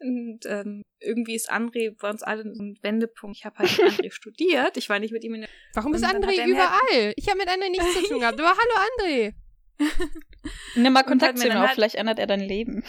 [0.00, 3.36] Und ähm, irgendwie ist André bei uns alle so ein Wendepunkt.
[3.36, 4.76] Ich habe halt mit André studiert.
[4.76, 7.12] Ich war nicht mit ihm in der Warum ist André er überall?
[7.16, 8.40] Ich habe mit André nichts zu tun gehabt.
[8.40, 9.34] Aber hallo André.
[10.74, 12.84] Nimm mal Kontakt zu ihm auf, vielleicht ändert er dein Leben.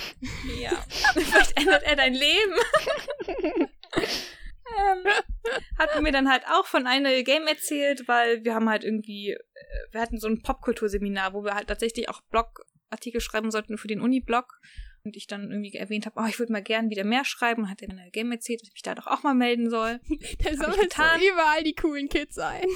[0.59, 0.71] Ja.
[1.13, 2.53] Vielleicht ändert er dein Leben.
[3.97, 5.03] ähm,
[5.77, 9.37] hat mir dann halt auch von einer Game erzählt, weil wir haben halt irgendwie, äh,
[9.91, 14.01] wir hatten so ein Popkulturseminar, wo wir halt tatsächlich auch Blogartikel schreiben sollten für den
[14.01, 14.59] Uni-Blog.
[15.05, 17.69] Und ich dann irgendwie erwähnt habe, oh, ich würde mal gern wieder mehr schreiben.
[17.69, 19.99] Hat er eine Game erzählt, dass ich mich da doch auch mal melden soll.
[20.43, 22.65] Der sammelt so überall die coolen Kids ein.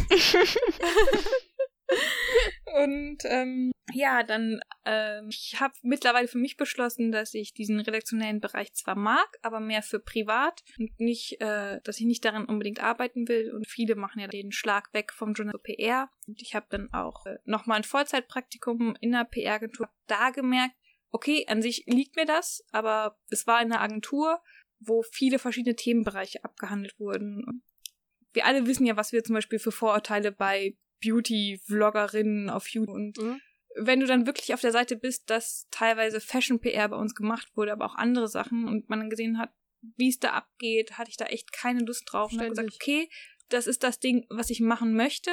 [2.83, 8.39] Und ähm, ja, dann, ähm, ich habe mittlerweile für mich beschlossen, dass ich diesen redaktionellen
[8.39, 12.81] Bereich zwar mag, aber mehr für privat und nicht, äh, dass ich nicht daran unbedingt
[12.81, 13.51] arbeiten will.
[13.53, 16.09] Und viele machen ja den Schlag weg vom Journal PR.
[16.27, 20.75] Und ich habe dann auch äh, nochmal ein Vollzeitpraktikum in einer PR-Agentur da gemerkt,
[21.11, 24.41] okay, an sich liegt mir das, aber es war in einer Agentur,
[24.79, 27.63] wo viele verschiedene Themenbereiche abgehandelt wurden.
[28.33, 33.17] Wir alle wissen ja, was wir zum Beispiel für Vorurteile bei Beauty-Vloggerinnen auf YouTube und
[33.17, 33.41] Mhm.
[33.75, 37.71] wenn du dann wirklich auf der Seite bist, dass teilweise Fashion-PR bei uns gemacht wurde,
[37.71, 39.51] aber auch andere Sachen und man dann gesehen hat,
[39.95, 43.09] wie es da abgeht, hatte ich da echt keine Lust drauf und habe gesagt, okay,
[43.47, 45.31] das ist das Ding, was ich machen möchte,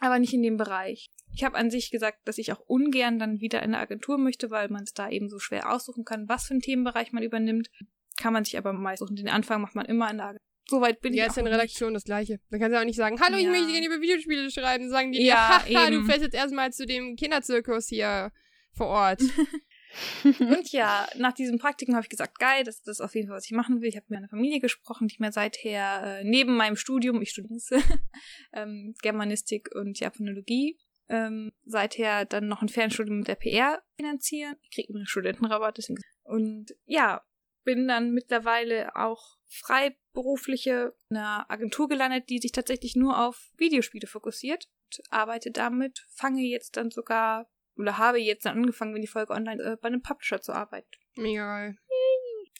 [0.00, 1.08] aber nicht in dem Bereich.
[1.36, 4.50] Ich habe an sich gesagt, dass ich auch ungern dann wieder in eine Agentur möchte,
[4.50, 7.68] weil man es da eben so schwer aussuchen kann, was für einen Themenbereich man übernimmt.
[8.16, 9.16] Kann man sich aber meist suchen.
[9.16, 10.46] Den Anfang macht man immer in der Agentur.
[10.68, 12.40] Soweit bin Ja, ich ist auch in Redaktion das gleiche.
[12.50, 13.50] Da kannst du auch nicht sagen, hallo, ich Ja.
[13.50, 14.88] möchte gerne über Videospiele schreiben.
[14.88, 18.32] Sagen die Ja, dir, haha, du fährst jetzt erstmal zu dem Kinderzirkus hier
[18.72, 19.20] vor Ort.
[20.40, 23.36] Und ja, nach diesem Praktikum habe ich gesagt, geil, das, das ist auf jeden Fall,
[23.36, 23.88] was ich machen will.
[23.88, 27.58] Ich habe mit meiner Familie gesprochen, die mir seither äh, neben meinem Studium, ich studiere
[28.52, 34.56] ähm, Germanistik und Japanologie, ähm, seither dann noch ein Fernstudium mit der PR finanzieren.
[34.62, 35.78] Ich kriege einen Studentenrabatt.
[35.78, 36.00] Deswegen.
[36.24, 37.24] Und ja,
[37.64, 44.06] bin dann mittlerweile auch freiberufliche in einer Agentur gelandet, die sich tatsächlich nur auf Videospiele
[44.06, 49.06] fokussiert und arbeite damit, fange jetzt dann sogar oder habe jetzt dann angefangen, wenn die
[49.08, 50.88] Folge online äh, bei einem Publisher zu arbeiten.
[51.16, 51.76] Mega geil.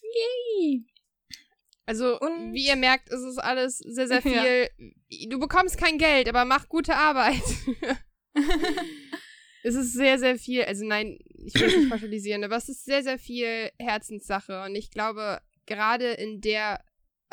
[0.03, 0.87] Yay!
[1.87, 4.43] Also, Und- wie ihr merkt, ist es alles sehr, sehr Ja.
[5.09, 5.29] viel.
[5.29, 7.43] Du bekommst kein Geld, aber mach gute Arbeit.
[9.63, 10.63] es ist sehr, sehr viel.
[10.65, 14.63] Also, nein, ich will nicht pauschalisieren, aber es ist sehr, sehr viel Herzenssache.
[14.65, 16.81] Und ich glaube, gerade in der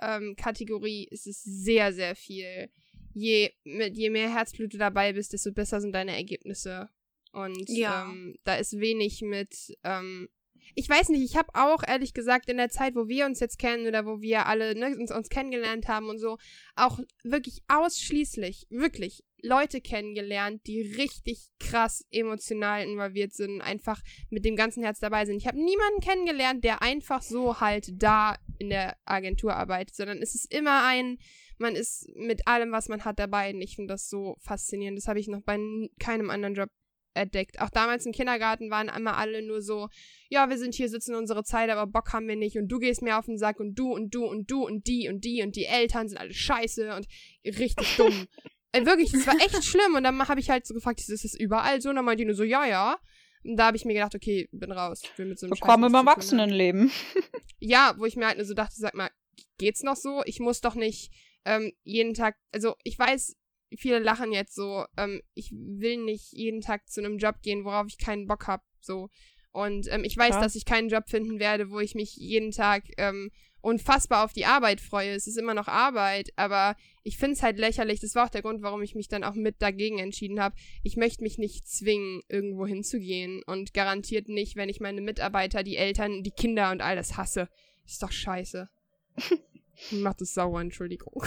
[0.01, 2.69] ähm, Kategorie ist es sehr, sehr viel.
[3.13, 6.89] Je, mit, je mehr Herzblut du dabei bist, desto besser sind deine Ergebnisse.
[7.31, 8.03] Und Ja.
[8.05, 9.75] ähm, da ist wenig mit.
[9.83, 10.29] Ähm,
[10.75, 13.59] ich weiß nicht, ich habe auch ehrlich gesagt in der Zeit, wo wir uns jetzt
[13.59, 16.37] kennen oder wo wir alle ne, uns, uns kennengelernt haben und so,
[16.75, 24.55] auch wirklich ausschließlich, wirklich Leute kennengelernt, die richtig krass emotional involviert sind, einfach mit dem
[24.55, 25.35] ganzen Herz dabei sind.
[25.35, 30.33] Ich habe niemanden kennengelernt, der einfach so halt da in der Agentur arbeitet, sondern es
[30.33, 31.17] ist immer ein,
[31.57, 33.53] man ist mit allem, was man hat, dabei.
[33.53, 34.97] Und ich finde das so faszinierend.
[34.97, 35.59] Das habe ich noch bei
[35.99, 36.69] keinem anderen Job
[37.13, 37.59] entdeckt.
[37.59, 39.89] Auch damals im Kindergarten waren einmal alle nur so,
[40.29, 43.01] ja, wir sind hier, sitzen unsere Zeit, aber Bock haben wir nicht und du gehst
[43.01, 45.55] mir auf den Sack und du und du und du und die und die und
[45.55, 47.07] die Eltern sind alle scheiße und
[47.45, 48.27] richtig dumm.
[48.73, 51.33] äh, wirklich, das war echt schlimm und dann habe ich halt so gefragt, ist das
[51.35, 51.89] überall so?
[51.89, 52.97] Und dann meinte die nur so, ja, ja.
[53.43, 55.01] Und da habe ich mir gedacht, okay, bin raus.
[55.17, 56.91] Bin mit so einem Willkommen im Erwachsenenleben.
[57.59, 59.09] ja, wo ich mir halt nur so dachte, sag mal,
[59.57, 60.21] geht's noch so?
[60.25, 61.11] Ich muss doch nicht
[61.45, 63.35] ähm, jeden Tag, also ich weiß,
[63.77, 67.87] viele lachen jetzt so, ähm, ich will nicht jeden Tag zu einem Job gehen, worauf
[67.87, 69.09] ich keinen Bock habe, so.
[69.51, 70.41] Und ähm, ich weiß, ja.
[70.41, 73.29] dass ich keinen Job finden werde, wo ich mich jeden Tag ähm,
[73.63, 75.11] unfassbar auf die Arbeit freue.
[75.11, 78.01] Es ist immer noch Arbeit, aber ich finde es halt lächerlich.
[78.01, 80.55] Das war auch der Grund, warum ich mich dann auch mit dagegen entschieden habe.
[80.83, 85.77] Ich möchte mich nicht zwingen, irgendwo hinzugehen und garantiert nicht, wenn ich meine Mitarbeiter, die
[85.77, 87.47] Eltern, die Kinder und all das hasse.
[87.85, 88.69] Ist doch scheiße.
[89.91, 91.23] Macht es sauer, Entschuldigung.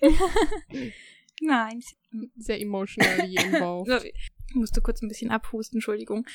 [1.42, 1.80] Nein.
[2.36, 4.12] Sehr emotionally involved.
[4.46, 6.26] Ich musste kurz ein bisschen abhusten, Entschuldigung.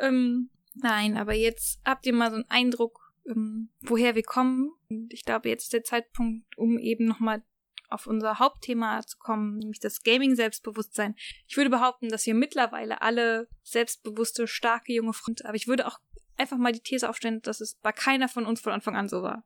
[0.00, 0.50] ähm,
[0.82, 4.72] nein, aber jetzt habt ihr mal so einen Eindruck, ähm, woher wir kommen.
[4.88, 7.42] Und ich glaube, jetzt ist der Zeitpunkt, um eben nochmal
[7.88, 11.16] auf unser Hauptthema zu kommen, nämlich das Gaming-Selbstbewusstsein.
[11.48, 15.98] Ich würde behaupten, dass wir mittlerweile alle selbstbewusste, starke junge Frauen, aber ich würde auch
[16.36, 19.22] einfach mal die These aufstellen, dass es bei keiner von uns von Anfang an so
[19.22, 19.44] war.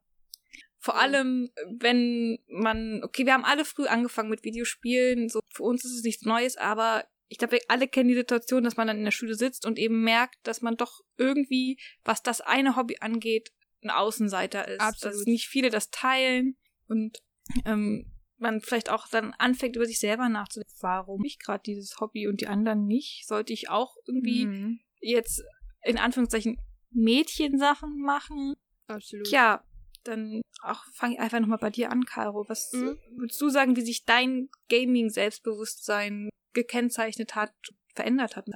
[0.78, 5.84] Vor allem, wenn man, okay, wir haben alle früh angefangen mit Videospielen, so für uns
[5.84, 8.98] ist es nichts Neues, aber ich glaube, wir alle kennen die Situation, dass man dann
[8.98, 12.98] in der Schule sitzt und eben merkt, dass man doch irgendwie, was das eine Hobby
[13.00, 14.80] angeht, ein Außenseiter ist.
[14.80, 15.14] Absolut.
[15.14, 16.56] Dass nicht viele das teilen
[16.86, 17.18] und
[17.64, 20.74] ähm, man vielleicht auch dann anfängt, über sich selber nachzudenken.
[20.80, 23.26] Warum ich gerade dieses Hobby und die anderen nicht?
[23.26, 24.80] Sollte ich auch irgendwie mhm.
[25.00, 25.42] jetzt
[25.82, 26.58] in Anführungszeichen
[26.90, 28.54] Mädchensachen machen.
[28.86, 29.28] Absolut.
[29.28, 29.64] Ja,
[30.04, 32.44] dann auch fange ich einfach nochmal bei dir an, Caro.
[32.48, 32.98] Was mhm.
[33.16, 37.52] würdest du sagen, wie sich dein Gaming-Selbstbewusstsein gekennzeichnet hat,
[37.94, 38.46] verändert hat?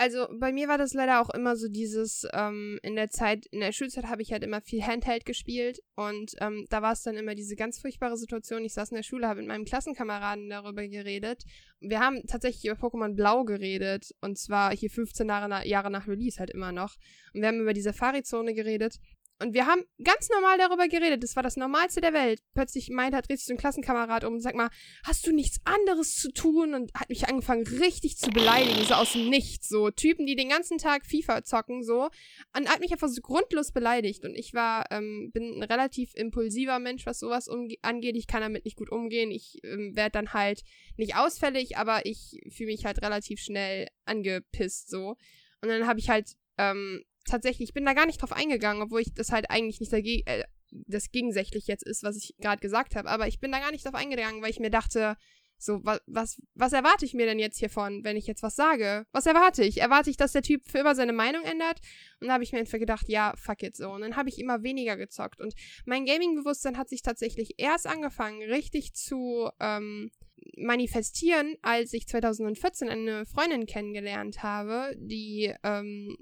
[0.00, 3.58] Also bei mir war das leider auch immer so dieses, ähm, in der Zeit, in
[3.58, 7.16] der Schulzeit habe ich halt immer viel Handheld gespielt und ähm, da war es dann
[7.16, 10.86] immer diese ganz furchtbare Situation, ich saß in der Schule, habe mit meinem Klassenkameraden darüber
[10.86, 11.42] geredet.
[11.80, 16.38] Wir haben tatsächlich über Pokémon Blau geredet und zwar hier 15 Jahre, Jahre nach Release
[16.38, 16.94] halt immer noch.
[17.34, 19.00] Und wir haben über die Safari-Zone geredet
[19.40, 21.22] und wir haben ganz normal darüber geredet.
[21.22, 22.40] Das war das Normalste der Welt.
[22.54, 24.68] Plötzlich meint hat, sich so ein Klassenkamerad um und sagt mal,
[25.04, 26.74] hast du nichts anderes zu tun?
[26.74, 29.68] Und hat mich angefangen, richtig zu beleidigen, so aus dem Nichts.
[29.68, 32.08] So Typen, die den ganzen Tag FIFA zocken, so.
[32.56, 34.24] Und hat mich einfach so grundlos beleidigt.
[34.24, 37.48] Und ich war, ähm, bin ein relativ impulsiver Mensch, was sowas
[37.82, 38.16] angeht.
[38.16, 39.30] Ich kann damit nicht gut umgehen.
[39.30, 40.62] Ich ähm, werde dann halt
[40.96, 45.16] nicht ausfällig, aber ich fühle mich halt relativ schnell angepisst, so.
[45.60, 49.00] Und dann habe ich halt ähm, tatsächlich, ich bin da gar nicht drauf eingegangen, obwohl
[49.00, 52.94] ich das halt eigentlich nicht dagegen, äh, das gegensätzlich jetzt ist, was ich gerade gesagt
[52.94, 53.08] habe.
[53.08, 55.16] Aber ich bin da gar nicht drauf eingegangen, weil ich mir dachte,
[55.60, 59.06] so, was, was, was erwarte ich mir denn jetzt hiervon, wenn ich jetzt was sage?
[59.10, 59.80] Was erwarte ich?
[59.80, 61.80] Erwarte ich, dass der Typ für immer seine Meinung ändert?
[62.20, 63.90] Und dann habe ich mir einfach gedacht, ja, fuck it so.
[63.90, 65.40] Und dann habe ich immer weniger gezockt.
[65.40, 65.54] Und
[65.84, 70.12] mein Gaming-Bewusstsein hat sich tatsächlich erst angefangen, richtig zu ähm,
[70.56, 76.16] manifestieren, als ich 2014 eine Freundin kennengelernt habe, die ähm,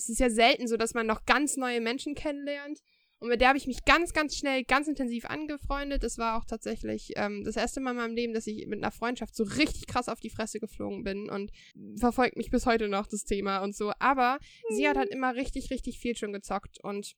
[0.00, 2.80] es ist ja selten so, dass man noch ganz neue Menschen kennenlernt.
[3.18, 6.02] Und mit der habe ich mich ganz, ganz schnell, ganz intensiv angefreundet.
[6.02, 8.90] Das war auch tatsächlich ähm, das erste Mal in meinem Leben, dass ich mit einer
[8.90, 11.50] Freundschaft so richtig krass auf die Fresse geflogen bin und
[11.98, 13.92] verfolgt mich bis heute noch das Thema und so.
[13.98, 14.38] Aber
[14.70, 14.74] mhm.
[14.74, 17.14] sie hat halt immer richtig, richtig viel schon gezockt und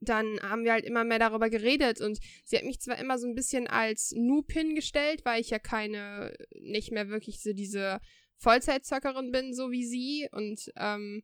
[0.00, 3.26] dann haben wir halt immer mehr darüber geredet und sie hat mich zwar immer so
[3.26, 8.00] ein bisschen als Noob hingestellt, weil ich ja keine, nicht mehr wirklich so diese
[8.36, 11.22] Vollzeitzockerin bin, so wie sie und ähm,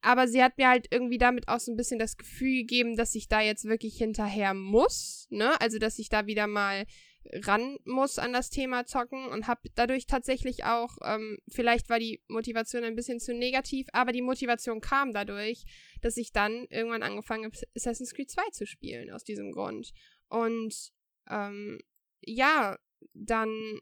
[0.00, 3.14] aber sie hat mir halt irgendwie damit auch so ein bisschen das Gefühl gegeben, dass
[3.14, 5.60] ich da jetzt wirklich hinterher muss, ne?
[5.60, 6.84] Also, dass ich da wieder mal
[7.30, 12.20] ran muss an das Thema Zocken und habe dadurch tatsächlich auch, ähm, vielleicht war die
[12.28, 15.64] Motivation ein bisschen zu negativ, aber die Motivation kam dadurch,
[16.00, 19.92] dass ich dann irgendwann angefangen habe, Assassin's Creed 2 zu spielen, aus diesem Grund.
[20.28, 20.92] Und
[21.30, 21.78] ähm,
[22.22, 22.76] ja,
[23.14, 23.78] dann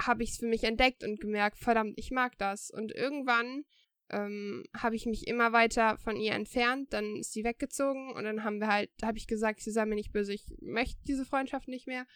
[0.00, 2.70] habe ich es für mich entdeckt und gemerkt, verdammt, ich mag das.
[2.70, 3.64] Und irgendwann
[4.10, 8.44] ähm, habe ich mich immer weiter von ihr entfernt, dann ist sie weggezogen und dann
[8.44, 11.68] haben wir halt, habe ich gesagt, sie sei mir nicht böse, ich möchte diese Freundschaft
[11.68, 12.06] nicht mehr.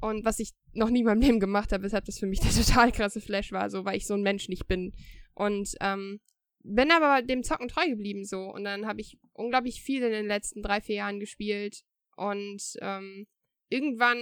[0.00, 2.50] Und was ich noch nie in meinem Leben gemacht habe, weshalb das für mich der
[2.50, 4.92] total krasse Flash war, so weil ich so ein Mensch nicht bin.
[5.34, 6.20] Und ähm,
[6.62, 8.40] bin aber dem Zocken treu geblieben so.
[8.40, 11.84] Und dann habe ich unglaublich viel in den letzten drei, vier Jahren gespielt.
[12.16, 13.26] Und ähm,
[13.68, 14.18] irgendwann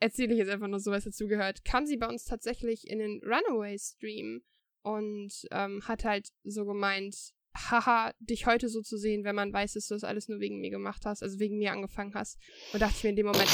[0.00, 3.20] erzähle ich jetzt einfach nur so, was dazugehört, kam sie bei uns tatsächlich in den
[3.24, 4.42] Runaway-Stream
[4.82, 9.74] und ähm, hat halt so gemeint, haha, dich heute so zu sehen, wenn man weiß,
[9.74, 12.38] dass du das alles nur wegen mir gemacht hast, also wegen mir angefangen hast.
[12.72, 13.48] Und dachte ich mir in dem Moment,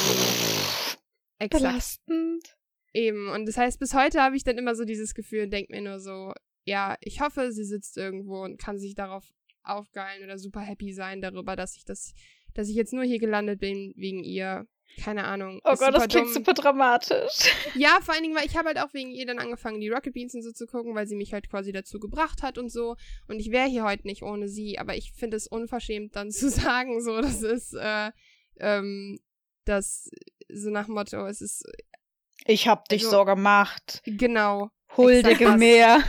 [1.38, 1.62] exakt.
[1.62, 2.56] Belastend.
[2.92, 3.28] Eben.
[3.30, 5.82] Und das heißt, bis heute habe ich dann immer so dieses Gefühl und denke mir
[5.82, 6.32] nur so,
[6.64, 9.24] ja, ich hoffe, sie sitzt irgendwo und kann sich darauf
[9.62, 12.14] aufgeilen oder super happy sein darüber, dass ich das,
[12.54, 14.66] dass ich jetzt nur hier gelandet bin wegen ihr.
[15.02, 15.60] Keine Ahnung.
[15.64, 16.34] Oh Gott, das klingt dumm.
[16.34, 17.52] super dramatisch.
[17.74, 20.14] Ja, vor allen Dingen, weil ich habe halt auch wegen ihr dann angefangen, die Rocket
[20.14, 22.94] Beans und so zu gucken, weil sie mich halt quasi dazu gebracht hat und so.
[23.26, 26.48] Und ich wäre hier heute nicht ohne sie, aber ich finde es unverschämt dann zu
[26.48, 28.12] sagen, so, das ist, äh,
[28.60, 29.18] ähm,
[29.64, 30.08] das,
[30.48, 31.64] so nach Motto, es ist.
[32.46, 34.02] Ich hab dich also, so gemacht.
[34.06, 34.70] Genau.
[34.96, 36.02] Huldige mehr.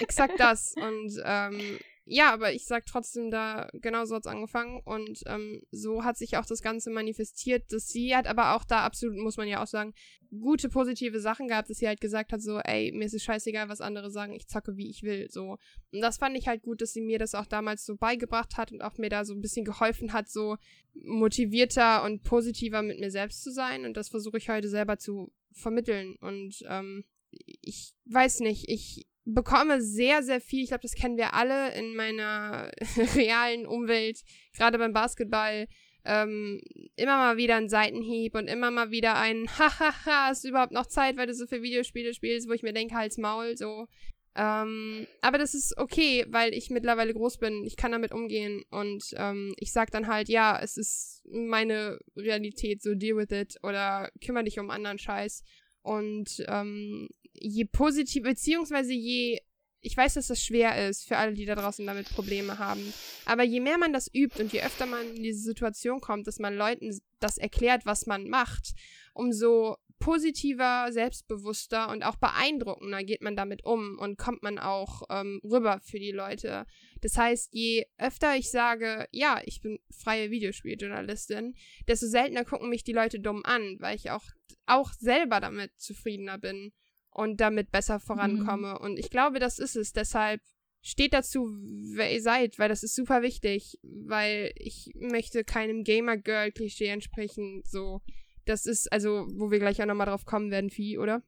[0.00, 0.74] Exakt das.
[0.76, 6.02] Und ähm, ja, aber ich sag trotzdem, da genau so hat's angefangen und ähm, so
[6.02, 7.72] hat sich auch das Ganze manifestiert.
[7.72, 9.94] Dass sie hat aber auch da absolut, muss man ja auch sagen,
[10.30, 13.68] gute positive Sachen gehabt, dass sie halt gesagt hat, so, ey, mir ist es scheißegal,
[13.68, 15.58] was andere sagen, ich zocke, wie ich will, so.
[15.92, 18.72] Und das fand ich halt gut, dass sie mir das auch damals so beigebracht hat
[18.72, 20.56] und auch mir da so ein bisschen geholfen hat, so
[20.94, 25.32] motivierter und positiver mit mir selbst zu sein und das versuche ich heute selber zu
[25.52, 30.62] vermitteln und ähm, ich weiß nicht, ich bekomme sehr, sehr viel.
[30.62, 32.70] Ich glaube, das kennen wir alle in meiner
[33.14, 34.20] realen Umwelt,
[34.56, 35.66] gerade beim Basketball.
[36.04, 36.60] Ähm,
[36.96, 41.16] immer mal wieder ein Seitenhieb und immer mal wieder ein Hahaha, du überhaupt noch Zeit,
[41.16, 43.86] weil du so viele Videospiele spielst, wo ich mir denke, halt's Maul, so.
[44.34, 47.64] Ähm, aber das ist okay, weil ich mittlerweile groß bin.
[47.64, 52.82] Ich kann damit umgehen und ähm, ich sag dann halt, ja, es ist meine Realität,
[52.82, 55.44] so deal with it oder kümmere dich um anderen Scheiß.
[55.82, 59.40] Und ähm, je positiv, beziehungsweise je,
[59.80, 62.92] ich weiß, dass das schwer ist für alle, die da draußen damit Probleme haben,
[63.24, 66.38] aber je mehr man das übt und je öfter man in diese Situation kommt, dass
[66.38, 68.74] man Leuten das erklärt, was man macht,
[69.14, 75.40] umso positiver, selbstbewusster und auch beeindruckender geht man damit um und kommt man auch ähm,
[75.44, 76.66] rüber für die Leute.
[77.02, 81.54] Das heißt, je öfter ich sage, ja, ich bin freie Videospieljournalistin,
[81.86, 84.24] desto seltener gucken mich die Leute dumm an, weil ich auch,
[84.66, 86.72] auch selber damit zufriedener bin
[87.12, 88.76] und damit besser vorankomme.
[88.78, 88.84] Mhm.
[88.84, 89.92] Und ich glaube, das ist es.
[89.92, 90.40] Deshalb
[90.82, 91.48] steht dazu,
[91.94, 97.62] wer ihr seid, weil das ist super wichtig, weil ich möchte keinem Gamer-Girl-Klischee entsprechen.
[97.64, 98.02] So,
[98.44, 101.22] das ist, also, wo wir gleich auch nochmal drauf kommen werden, Vieh, oder?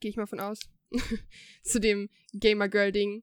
[0.00, 0.60] Gehe ich mal von aus.
[1.62, 3.22] Zu dem Gamer-Girl-Ding.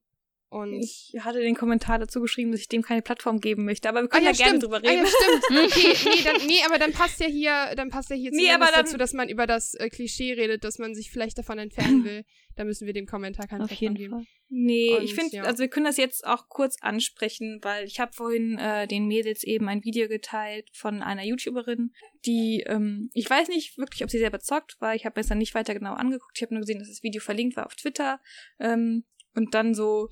[0.50, 4.02] Und ich hatte den Kommentar dazu geschrieben, dass ich dem keine Plattform geben möchte, aber
[4.02, 4.88] wir können ah, ja, ja gerne drüber reden.
[4.88, 5.70] Ah, ja, stimmt.
[5.70, 8.66] Okay, nee, dann, nee, aber dann passt ja hier, dann passt ja hier nee, aber
[8.66, 12.04] dann, dazu, dass man über das äh, Klischee redet, dass man sich vielleicht davon entfernen
[12.04, 12.24] will.
[12.56, 14.10] Da müssen wir dem Kommentar keine Auf Plattform geben.
[14.10, 14.24] Fall.
[14.48, 15.44] Nee, Und, ich finde, ja.
[15.44, 19.44] also wir können das jetzt auch kurz ansprechen, weil ich habe vorhin äh, den Mädels
[19.44, 21.92] eben ein Video geteilt von einer YouTuberin,
[22.26, 25.28] die, ähm, ich weiß nicht wirklich, ob sie selber zockt, weil ich habe mir das
[25.28, 26.32] dann nicht weiter genau angeguckt.
[26.34, 28.20] Ich habe nur gesehen, dass das Video verlinkt war auf Twitter.
[28.58, 29.04] Ähm,
[29.36, 30.08] und dann so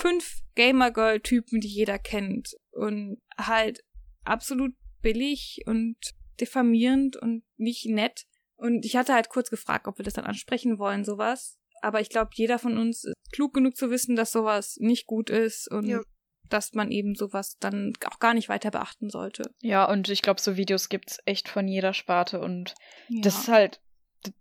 [0.00, 2.56] fünf Gamer-Girl-Typen, die jeder kennt.
[2.72, 3.84] Und halt
[4.24, 5.96] absolut billig und
[6.40, 8.24] diffamierend und nicht nett.
[8.56, 11.58] Und ich hatte halt kurz gefragt, ob wir das dann ansprechen wollen, sowas.
[11.82, 15.30] Aber ich glaube, jeder von uns ist klug genug zu wissen, dass sowas nicht gut
[15.30, 16.00] ist und ja.
[16.48, 19.54] dass man eben sowas dann auch gar nicht weiter beachten sollte.
[19.62, 22.74] Ja, und ich glaube, so Videos gibt's echt von jeder Sparte und
[23.08, 23.22] ja.
[23.22, 23.80] das ist halt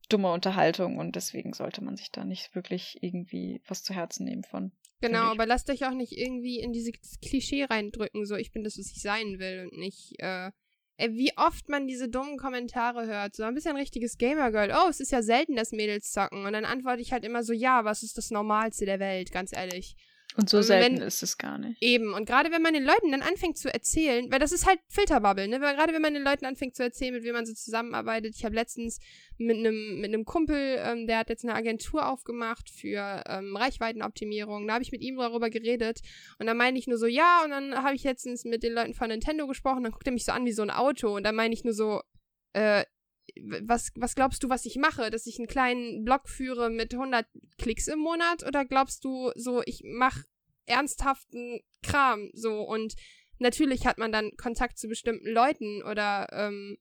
[0.10, 4.44] dumme Unterhaltung und deswegen sollte man sich da nicht wirklich irgendwie was zu Herzen nehmen
[4.44, 4.74] von.
[5.02, 8.78] Genau, aber lasst euch auch nicht irgendwie in dieses Klischee reindrücken, so ich bin das,
[8.78, 10.52] was ich sein will und nicht, äh,
[10.98, 15.00] ey, wie oft man diese dummen Kommentare hört, so ein bisschen richtiges Gamer-Girl, oh, es
[15.00, 18.04] ist ja selten, dass Mädels zocken und dann antworte ich halt immer so, ja, was
[18.04, 19.96] ist das Normalste der Welt, ganz ehrlich.
[20.42, 21.82] Und so und selten wenn, ist es gar nicht.
[21.82, 22.14] Eben.
[22.14, 25.48] Und gerade wenn man den Leuten dann anfängt zu erzählen, weil das ist halt Filterbubble,
[25.48, 25.62] ne?
[25.62, 28.36] Weil gerade wenn man den Leuten anfängt zu erzählen, mit wem man so zusammenarbeitet.
[28.36, 29.00] Ich habe letztens
[29.38, 34.68] mit einem mit einem Kumpel, ähm, der hat jetzt eine Agentur aufgemacht für ähm, Reichweitenoptimierung.
[34.68, 36.00] Da habe ich mit ihm darüber geredet.
[36.40, 38.94] Und dann meine ich nur so, ja, und dann habe ich letztens mit den Leuten
[38.94, 39.84] von Nintendo gesprochen.
[39.84, 41.16] Dann guckt er mich so an wie so ein Auto.
[41.16, 42.02] Und dann meine ich nur so,
[42.54, 42.84] äh,
[43.62, 45.10] was, was glaubst du, was ich mache?
[45.10, 47.26] Dass ich einen kleinen Blog führe mit 100
[47.58, 48.46] Klicks im Monat?
[48.46, 50.26] Oder glaubst du so, ich mache
[50.66, 52.62] ernsthaften Kram so?
[52.62, 52.96] Und
[53.40, 56.78] natürlich hat man dann Kontakt zu bestimmten Leuten oder ähm,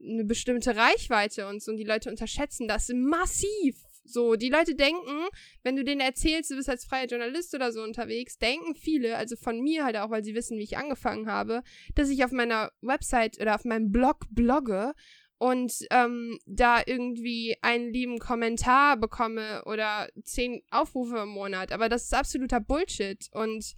[0.00, 1.72] eine bestimmte Reichweite und so.
[1.72, 3.76] Und die Leute unterschätzen das massiv.
[4.08, 5.26] So, die Leute denken,
[5.64, 9.36] wenn du denen erzählst, du bist als freier Journalist oder so unterwegs, denken viele, also
[9.36, 11.62] von mir halt auch, weil sie wissen, wie ich angefangen habe,
[11.94, 14.94] dass ich auf meiner Website oder auf meinem Blog blogge
[15.38, 21.72] und ähm, da irgendwie einen lieben Kommentar bekomme oder zehn Aufrufe im Monat.
[21.72, 23.28] Aber das ist absoluter Bullshit.
[23.32, 23.74] Und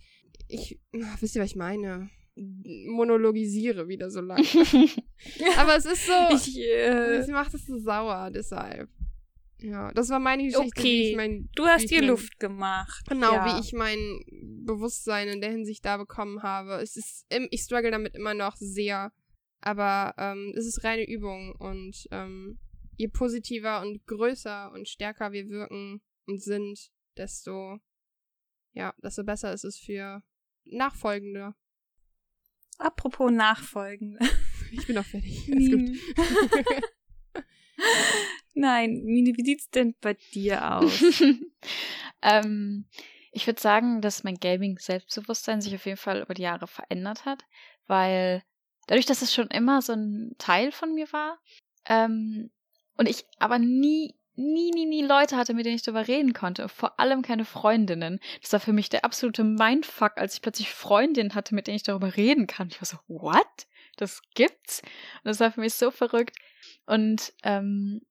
[0.47, 0.79] ich,
[1.21, 2.11] wisst ihr, was ich meine?
[2.37, 4.45] Monologisiere wieder so lange.
[5.59, 8.89] Aber es ist so, Ich, äh, es macht es so sauer, deshalb.
[9.61, 13.05] Ja, das war meine Geschichte, wie okay, ich mein, du hast dir Luft gemacht.
[13.09, 13.45] Genau, ja.
[13.47, 14.21] wie ich mein
[14.65, 16.75] Bewusstsein in der Hinsicht da bekommen habe.
[16.75, 19.11] Es ist, ich struggle damit immer noch sehr,
[19.61, 22.59] aber ähm, es ist reine Übung und ähm,
[22.97, 27.79] je positiver und größer und stärker wir wirken und sind, desto
[28.73, 30.23] ja, desto besser ist es für
[30.65, 31.55] Nachfolgende.
[32.79, 34.19] Apropos Nachfolgen.
[34.71, 35.51] Ich bin auch fertig.
[35.51, 35.99] Alles gut.
[38.53, 41.03] Nein, Mini, wie sieht's denn bei dir aus?
[42.23, 42.85] ähm,
[43.33, 47.45] ich würde sagen, dass mein Gaming-Selbstbewusstsein sich auf jeden Fall über die Jahre verändert hat,
[47.87, 48.43] weil
[48.89, 51.39] dadurch, dass es schon immer so ein Teil von mir war
[51.87, 52.51] ähm,
[52.97, 56.69] und ich aber nie, nie, nie, nie Leute hatte, mit denen ich darüber reden konnte,
[56.69, 58.19] vor allem keine Freundinnen.
[58.43, 61.83] Das war für mich der absolute Mindfuck, als ich plötzlich Freundinnen hatte, mit denen ich
[61.85, 62.69] darüber reden kann.
[62.69, 63.67] Ich war so, what?
[63.97, 64.83] Das gibt's?
[64.83, 66.37] Und das war für mich so verrückt.
[66.87, 68.03] Und ähm,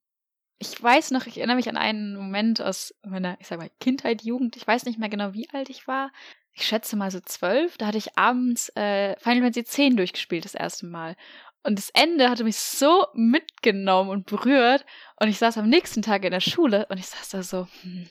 [0.60, 4.24] ich weiß noch, ich erinnere mich an einen Moment aus meiner, ich sag mal, Kindheit,
[4.24, 4.56] Jugend.
[4.58, 6.12] Ich weiß nicht mehr genau, wie alt ich war.
[6.60, 7.78] Ich schätze mal so zwölf.
[7.78, 11.16] Da hatte ich abends äh, Final Fantasy X durchgespielt, das erste Mal.
[11.64, 14.86] Und das Ende hatte mich so mitgenommen und berührt.
[15.20, 18.10] Und ich saß am nächsten Tag in der Schule und ich saß da so, hm,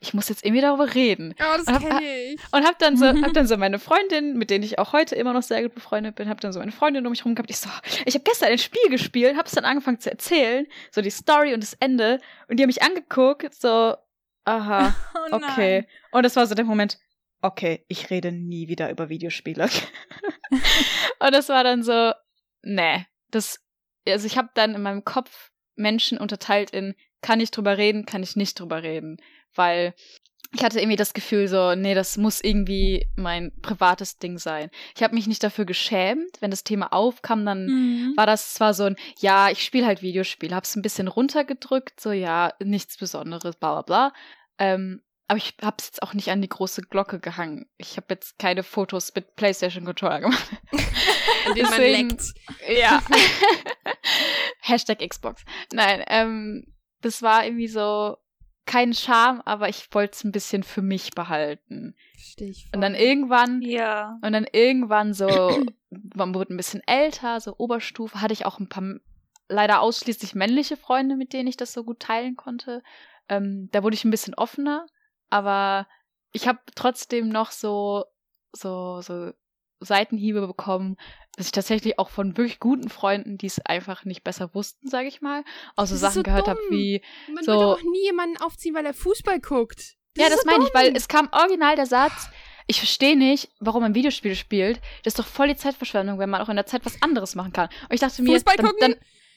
[0.00, 1.34] ich muss jetzt irgendwie darüber reden.
[1.38, 2.40] Oh, das Und hab- kenne ich.
[2.52, 5.32] Und hab dann so, hab dann so meine Freundin, mit denen ich auch heute immer
[5.32, 7.50] noch sehr gut befreundet bin, hab dann so meine Freundin um mich rum gehabt.
[7.50, 7.70] Ich so,
[8.04, 11.62] ich habe gestern ein Spiel gespielt, hab's dann angefangen zu erzählen, so die Story und
[11.62, 12.20] das Ende.
[12.48, 13.94] Und die haben mich angeguckt, so,
[14.44, 14.94] aha,
[15.32, 15.86] Oh okay.
[16.10, 16.98] Und das war so der Moment,
[17.42, 19.68] okay, ich rede nie wieder über Videospiele.
[21.20, 22.12] und das war dann so,
[22.62, 23.60] nee, das,
[24.06, 28.22] also ich habe dann in meinem Kopf Menschen unterteilt in, kann ich drüber reden, kann
[28.22, 29.18] ich nicht drüber reden,
[29.54, 29.94] weil
[30.54, 34.70] ich hatte irgendwie das Gefühl so, nee, das muss irgendwie mein privates Ding sein.
[34.94, 38.12] Ich habe mich nicht dafür geschämt, wenn das Thema aufkam, dann Mhm.
[38.16, 42.12] war das zwar so ein, ja, ich spiele halt Videospiele, hab's ein bisschen runtergedrückt, so
[42.12, 44.12] ja, nichts Besonderes, bla bla bla.
[44.58, 47.66] Ähm, aber ich hab's jetzt auch nicht an die große Glocke gehangen.
[47.78, 50.50] Ich habe jetzt keine Fotos mit PlayStation Controller gemacht.
[51.46, 52.22] An den man leckt.
[52.68, 53.02] Ja.
[54.60, 55.44] Hashtag Xbox.
[55.72, 56.66] Nein, ähm,
[57.02, 58.16] das war irgendwie so
[58.66, 61.94] kein Charme, aber ich wollte es ein bisschen für mich behalten.
[62.14, 62.68] Verstehe ich.
[62.74, 63.02] Und dann voll.
[63.02, 64.18] irgendwann Ja.
[64.22, 65.64] und dann irgendwann so,
[66.14, 68.82] man wurde ein bisschen älter, so Oberstufe, hatte ich auch ein paar
[69.48, 72.82] leider ausschließlich männliche Freunde, mit denen ich das so gut teilen konnte.
[73.28, 74.86] Ähm, da wurde ich ein bisschen offener,
[75.30, 75.86] aber
[76.32, 78.04] ich habe trotzdem noch so,
[78.52, 79.32] so, so
[79.80, 80.96] Seitenhiebe bekommen,
[81.36, 85.08] dass ich tatsächlich auch von wirklich guten Freunden, die es einfach nicht besser wussten, sage
[85.08, 85.44] ich mal,
[85.76, 87.02] auch so Das Sachen so gehört habe wie,
[87.32, 89.96] Man so- doch auch nie jemanden aufziehen, weil er Fußball guckt.
[90.16, 92.30] ja, ist das so meine ich, weil es kam original der Satz,
[92.66, 94.80] ich verstehe nicht, warum man Videospiele spielt.
[95.04, 97.52] Das ist doch voll die Zeitverschwendung, wenn man auch in der Zeit was anderes machen
[97.52, 97.68] kann.
[97.82, 98.80] Und ich dachte mir, Fußball dann, gucken?
[98.80, 98.96] dann,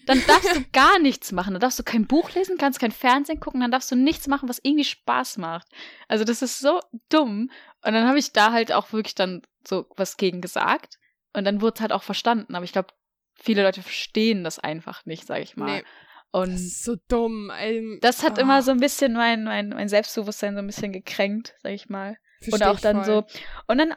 [0.09, 1.53] dann darfst du gar nichts machen.
[1.53, 4.49] Dann darfst du kein Buch lesen, kannst kein Fernsehen gucken, dann darfst du nichts machen,
[4.49, 5.67] was irgendwie Spaß macht.
[6.07, 6.79] Also das ist so
[7.09, 7.51] dumm.
[7.85, 10.97] Und dann habe ich da halt auch wirklich dann so was gegen gesagt.
[11.33, 12.55] Und dann wurde es halt auch verstanden.
[12.55, 12.89] Aber ich glaube,
[13.35, 15.77] viele Leute verstehen das einfach nicht, sage ich mal.
[15.77, 15.83] Nee,
[16.31, 17.51] Und das ist so dumm.
[17.59, 20.91] Ähm, das hat ah, immer so ein bisschen mein, mein, mein Selbstbewusstsein so ein bisschen
[20.91, 22.17] gekränkt, sag ich mal.
[22.41, 23.05] versteh Und auch dann voll.
[23.05, 23.39] so.
[23.67, 23.93] Und dann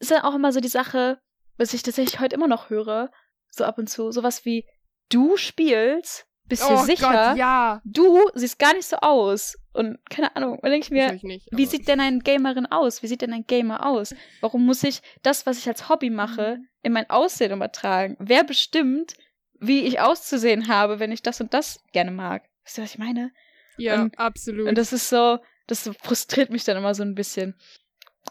[0.00, 1.20] ist dann auch immer so die Sache,
[1.56, 3.12] was ich tatsächlich heute immer noch höre,
[3.48, 4.66] so ab und zu, sowas wie,
[5.12, 7.80] du spielst, bist dir oh sicher, Gott, ja.
[7.84, 9.56] du siehst gar nicht so aus.
[9.72, 13.02] Und keine Ahnung, dann denke ich mir, ich nicht, wie sieht denn eine Gamerin aus?
[13.02, 14.14] Wie sieht denn ein Gamer aus?
[14.40, 16.68] Warum muss ich das, was ich als Hobby mache, Mhm.
[16.82, 18.16] in mein Aussehen übertragen?
[18.18, 19.14] Wer bestimmt,
[19.60, 22.42] wie ich auszusehen habe, wenn ich das und das gerne mag?
[22.64, 23.30] Wisst ihr, was ich meine?
[23.78, 24.68] Ja, und- absolut.
[24.68, 25.38] Und das ist so,
[25.68, 27.54] das frustriert mich dann immer so ein bisschen.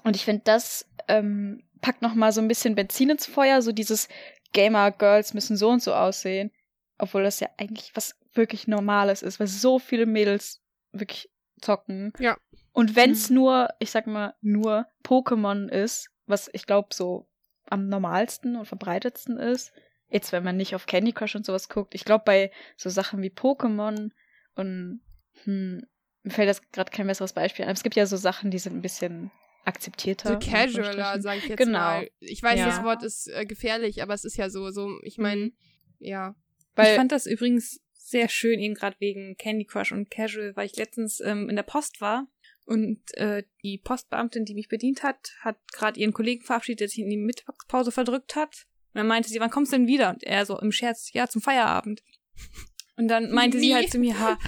[0.04, 3.72] Und ich finde, das ähm, packt noch mal so ein bisschen Benzin ins Feuer, so
[3.72, 4.08] dieses
[4.54, 6.52] Gamer-Girls müssen so und so aussehen.
[7.02, 11.30] Obwohl das ja eigentlich was wirklich Normales ist, weil so viele Mädels wirklich
[11.60, 12.14] zocken.
[12.20, 12.38] Ja.
[12.74, 17.28] Und wenn's nur, ich sag mal, nur Pokémon ist, was ich glaube so
[17.70, 19.72] am normalsten und verbreitetsten ist,
[20.10, 23.22] jetzt wenn man nicht auf Candy Crush und sowas guckt, ich glaube bei so Sachen
[23.22, 24.12] wie Pokémon
[24.56, 25.02] und
[25.44, 25.86] hm,
[26.24, 27.70] mir fällt das gerade kein besseres Beispiel ein.
[27.70, 29.32] Aber es gibt ja so Sachen, die sind ein bisschen
[29.66, 30.34] akzeptierter.
[30.34, 31.80] so casualer, sag ich jetzt Genau.
[31.80, 32.10] mal.
[32.20, 32.66] Ich weiß, Ja.
[32.68, 35.54] das Wort ist äh, gefährlich, aber es ist ja so, so, ich meine, Mhm.
[36.00, 36.36] ja.
[36.76, 40.66] Weil, ich fand das übrigens sehr schön, eben gerade wegen Candy Crush und Casual, weil
[40.66, 42.28] ich letztens ähm, in der Post war
[42.66, 47.00] und äh, die Postbeamtin, die mich bedient hat, hat gerade ihren Kollegen verabschiedet, der sich
[47.00, 48.68] in die Mittagspause verdrückt hat.
[48.94, 50.10] Und dann meinte sie, wann kommst du denn wieder?
[50.10, 52.04] Und er so im Scherz, ja, zum Feierabend.
[52.98, 54.38] Und dann meinte sie halt zu mir, ha,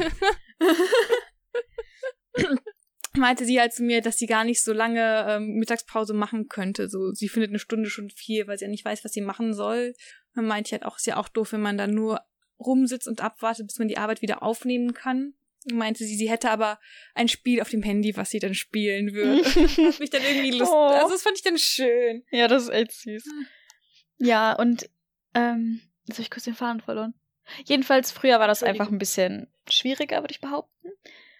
[3.17, 6.89] meinte sie halt zu mir, dass sie gar nicht so lange ähm, Mittagspause machen könnte.
[6.89, 9.53] So, sie findet eine Stunde schon viel, weil sie ja nicht weiß, was sie machen
[9.53, 9.93] soll.
[10.35, 12.21] Dann meinte ich halt auch, ist ja auch doof, wenn man dann nur
[12.59, 15.33] rumsitzt und abwartet, bis man die Arbeit wieder aufnehmen kann.
[15.71, 16.79] Meinte sie, sie hätte aber
[17.13, 19.43] ein Spiel auf dem Handy, was sie dann spielen würde.
[19.91, 20.75] hat mich dann irgendwie lustig.
[20.75, 20.87] Oh.
[20.87, 22.23] Also das fand ich dann schön.
[22.31, 23.23] Ja, das ist echt süß.
[24.17, 24.89] Ja, und
[25.33, 27.13] ähm, jetzt habe ich kurz den Faden verloren.
[27.65, 30.89] Jedenfalls, früher war das einfach ein bisschen schwieriger, würde ich behaupten.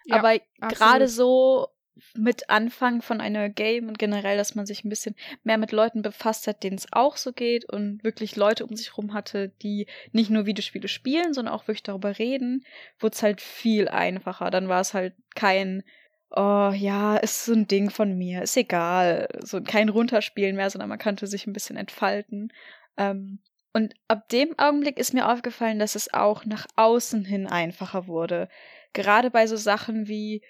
[0.06, 0.40] Ja, Aber
[0.70, 1.68] gerade so
[2.16, 6.02] mit Anfang von einer Game und generell, dass man sich ein bisschen mehr mit Leuten
[6.02, 9.88] befasst hat, denen es auch so geht und wirklich Leute um sich rum hatte, die
[10.12, 12.66] nicht nur Videospiele spielen, sondern auch wirklich darüber reden,
[13.00, 14.50] wurde es halt viel einfacher.
[14.50, 15.84] Dann war es halt kein,
[16.32, 20.90] oh ja, ist so ein Ding von mir, ist egal, so kein Runterspielen mehr, sondern
[20.90, 22.52] man konnte sich ein bisschen entfalten.
[22.98, 23.40] Ähm,
[23.74, 28.48] und ab dem Augenblick ist mir aufgefallen, dass es auch nach außen hin einfacher wurde.
[28.94, 30.42] Gerade bei so Sachen wie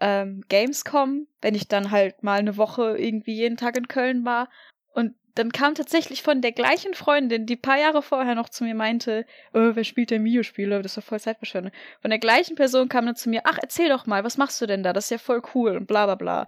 [0.00, 4.48] ähm, Gamescom, wenn ich dann halt mal eine Woche irgendwie jeden Tag in Köln war.
[4.92, 8.74] Und dann kam tatsächlich von der gleichen Freundin, die paar Jahre vorher noch zu mir
[8.74, 9.24] meinte,
[9.54, 10.82] oh, wer spielt denn Videospiele?
[10.82, 11.72] Das ist doch voll Zeitverschwendung.
[12.00, 14.66] Von der gleichen Person kam dann zu mir, ach, erzähl doch mal, was machst du
[14.66, 14.92] denn da?
[14.92, 16.40] Das ist ja voll cool und bla bla bla.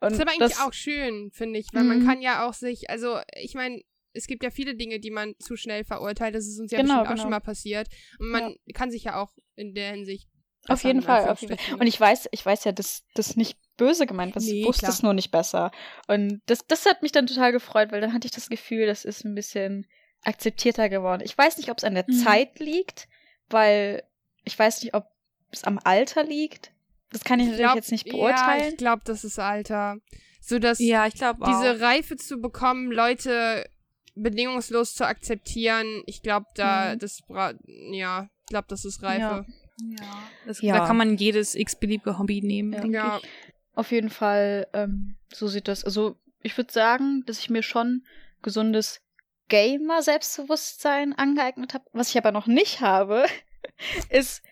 [0.00, 1.88] Und Das ist aber eigentlich auch schön, finde ich, weil Mhm.
[1.88, 3.82] man kann ja auch sich, also ich meine,
[4.12, 6.34] es gibt ja viele Dinge, die man zu schnell verurteilt.
[6.34, 7.22] Das ist uns ja Genau, bestimmt auch genau.
[7.22, 7.88] schon mal passiert.
[8.18, 10.28] Und man kann sich ja auch in der Hinsicht.
[10.68, 11.74] Auf jeden Fall, auf jeden Fall.
[11.80, 14.42] Und ich weiß, ich weiß ja, dass das nicht böse gemeint war.
[14.42, 14.92] Nee, ich wusste klar.
[14.92, 15.70] es nur nicht besser.
[16.06, 19.04] Und das, das hat mich dann total gefreut, weil dann hatte ich das Gefühl, das
[19.04, 19.86] ist ein bisschen
[20.22, 21.22] akzeptierter geworden.
[21.24, 22.12] Ich weiß nicht, ob es an der Mhm.
[22.12, 23.08] Zeit liegt,
[23.48, 24.02] weil
[24.44, 25.06] ich weiß nicht, ob
[25.50, 26.72] es am Alter liegt.
[27.10, 28.68] Das kann ich natürlich glaub- jetzt nicht Ja, beurteilen.
[28.72, 29.96] ich glaube, das ist Alter.
[30.42, 31.46] So dass Ja, ich glaube auch.
[31.48, 33.68] diese Reife zu bekommen, Leute
[34.14, 36.98] bedingungslos zu akzeptieren, ich glaube, da, Mhm.
[36.98, 39.20] das, bra ja, ich glaube, das ist Reife.
[39.20, 39.44] ja.
[40.46, 40.78] Das, Ja.
[40.78, 42.72] Da kann man jedes x-beliebige Hobby nehmen.
[42.72, 42.80] Ja.
[42.80, 43.20] denke Ja.
[43.22, 43.28] ich.
[43.74, 45.84] Auf jeden Fall, ähm, so sieht das.
[45.84, 48.04] Also, ich würde sagen, dass ich mir schon
[48.42, 49.00] gesundes
[49.48, 51.84] Gamer-Selbstbewusstsein angeeignet habe.
[51.92, 53.24] Was ich aber noch nicht habe,
[54.10, 54.42] ist.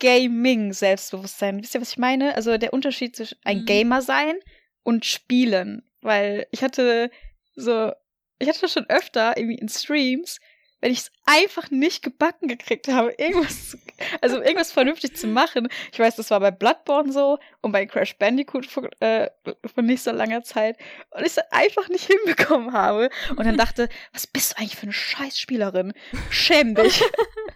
[0.00, 1.62] Gaming-Selbstbewusstsein.
[1.62, 2.34] Wisst ihr, was ich meine?
[2.34, 3.66] Also der Unterschied zwischen ein Mhm.
[3.66, 4.34] Gamer sein
[4.82, 5.82] und Spielen.
[6.00, 7.10] Weil ich hatte
[7.54, 7.92] so,
[8.38, 10.40] ich hatte schon öfter irgendwie in Streams,
[10.82, 13.78] wenn ich es einfach nicht gebacken gekriegt habe, irgendwas,
[14.20, 15.68] also irgendwas vernünftig zu machen.
[15.92, 19.30] Ich weiß, das war bei Bloodborne so und bei Crash Bandicoot von, äh,
[19.72, 20.76] von nicht so langer Zeit
[21.10, 24.82] und ich es einfach nicht hinbekommen habe und dann dachte, was bist du eigentlich für
[24.82, 25.92] eine Scheißspielerin?
[26.30, 27.02] Schäm dich.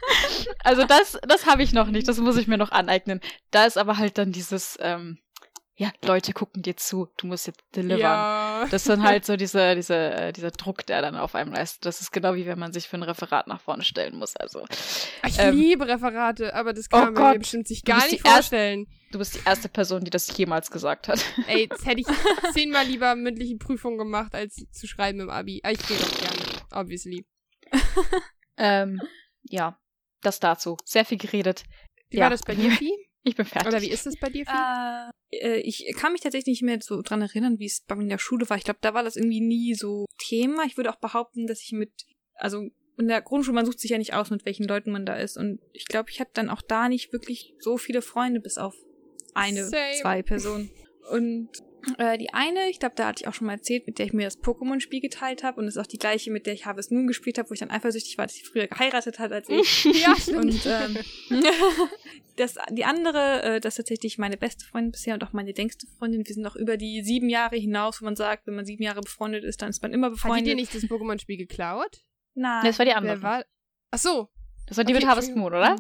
[0.65, 3.21] also das, das habe ich noch nicht, das muss ich mir noch aneignen.
[3.51, 5.19] Da ist aber halt dann dieses, ähm,
[5.79, 7.99] ja, Leute gucken dir zu, du musst jetzt delivern.
[8.01, 8.67] Ja.
[8.71, 11.85] Das ist dann halt so diese, diese, äh, dieser Druck, der dann auf einem leistet.
[11.85, 14.35] Das ist genau wie wenn man sich für ein Referat nach vorne stellen muss.
[14.37, 14.65] Also,
[15.27, 18.13] Ich Ähm, liebe Referate, aber das oh kann man mir Gott, bestimmt sich gar nicht
[18.13, 18.87] die erste- vorstellen.
[19.13, 21.23] du bist die erste Person, die das jemals gesagt hat.
[21.47, 22.07] Ey, das hätte ich
[22.55, 25.61] zehnmal lieber mündliche Prüfungen gemacht, als zu schreiben im Abi.
[25.63, 27.27] Aber ich gehe doch gerne, obviously.
[28.57, 29.01] ähm,
[29.43, 29.79] ja,
[30.23, 30.77] das dazu.
[30.85, 31.65] Sehr viel geredet.
[32.09, 32.25] Wie Ja.
[32.25, 32.93] war das bei dir, Vieh?
[33.27, 33.69] Ich bin fertig.
[33.69, 35.11] Oder wie ist das bei dir, Vieh?
[35.37, 38.09] Äh, ich kann mich tatsächlich nicht mehr so dran erinnern, wie es bei mir in
[38.09, 38.57] der Schule war.
[38.57, 40.65] Ich glaube, da war das irgendwie nie so Thema.
[40.65, 41.91] Ich würde auch behaupten, dass ich mit,
[42.37, 45.17] also in der Grundschule, man sucht sich ja nicht aus, mit welchen Leuten man da
[45.17, 45.37] ist.
[45.37, 48.77] Und ich glaube, ich hatte dann auch da nicht wirklich so viele Freunde, bis auf
[49.35, 49.93] eine, Same.
[50.01, 50.71] zwei Personen.
[51.11, 51.49] Und
[51.99, 54.13] äh, die eine, ich glaube, da hatte ich auch schon mal erzählt, mit der ich
[54.13, 55.61] mir das Pokémon-Spiel geteilt habe.
[55.61, 57.61] Und das ist auch die gleiche, mit der ich Harvest Moon gespielt habe, wo ich
[57.61, 59.85] dann eifersüchtig war, dass sie früher geheiratet hat als ich.
[60.03, 60.45] ja, stimmt.
[60.45, 60.99] Und ähm,
[62.37, 65.87] das, die andere, äh, das ist tatsächlich meine beste Freundin bisher und auch meine längste
[65.99, 66.27] Freundin.
[66.27, 69.01] Wir sind noch über die sieben Jahre hinaus, wo man sagt, wenn man sieben Jahre
[69.01, 70.47] befreundet ist, dann ist man immer Hat die befreundet.
[70.47, 72.03] dir nicht das Pokémon-Spiel geklaut?
[72.35, 72.65] Nein.
[72.65, 73.23] Das war die Wer andere.
[73.23, 73.45] war?
[73.91, 74.29] Ach so.
[74.67, 75.77] Das war die Okay, mit Harvest Moon, oder?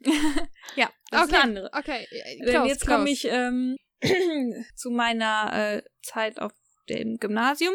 [0.76, 1.34] ja, das ist okay.
[1.34, 1.70] eine andere.
[1.72, 2.06] Okay.
[2.10, 3.76] äh, Denn close, jetzt komme ich ähm,
[4.76, 6.52] zu meiner äh, Zeit auf
[6.88, 7.74] dem Gymnasium.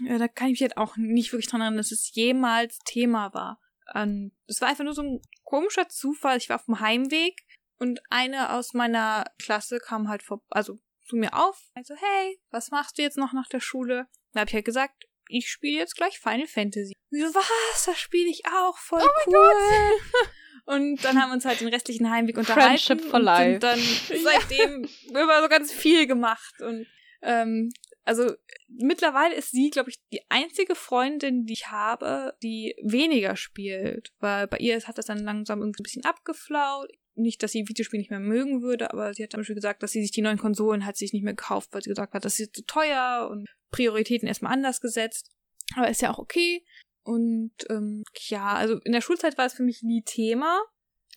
[0.00, 3.32] Ja, da kann ich mich halt auch nicht wirklich dran erinnern, dass es jemals Thema
[3.32, 3.60] war.
[3.94, 6.36] Ähm, Es war einfach nur so ein komischer Zufall.
[6.38, 7.44] Ich war auf dem Heimweg
[7.78, 11.70] und eine aus meiner Klasse kam halt vor, also zu mir auf.
[11.74, 14.06] Also, hey, was machst du jetzt noch nach der Schule?
[14.32, 16.94] Da habe ich halt gesagt, ich spiele jetzt gleich Final Fantasy.
[17.10, 17.84] Und so, was?
[17.86, 18.76] Das spiele ich auch.
[18.78, 20.00] Voll Oh cool.
[20.66, 22.78] Und dann haben wir uns halt den restlichen Heimweg unterhalten.
[22.78, 23.50] Friendship for und life.
[23.50, 23.78] sind dann
[24.22, 26.54] seitdem immer so ganz viel gemacht.
[26.60, 26.86] Und
[27.22, 27.70] ähm,
[28.04, 28.32] also
[28.68, 34.12] mittlerweile ist sie, glaube ich, die einzige Freundin, die ich habe, die weniger spielt.
[34.20, 36.90] Weil bei ihr hat das dann langsam irgendwie ein bisschen abgeflaut.
[37.14, 39.92] Nicht, dass sie Videospiele nicht mehr mögen würde, aber sie hat zum Beispiel gesagt, dass
[39.92, 42.40] sie sich die neuen Konsolen hat sich nicht mehr gekauft, weil sie gesagt hat, das
[42.40, 45.30] ist zu teuer und Prioritäten erstmal anders gesetzt.
[45.76, 46.64] Aber ist ja auch okay.
[47.04, 50.60] Und ähm, ja, also in der Schulzeit war es für mich nie Thema.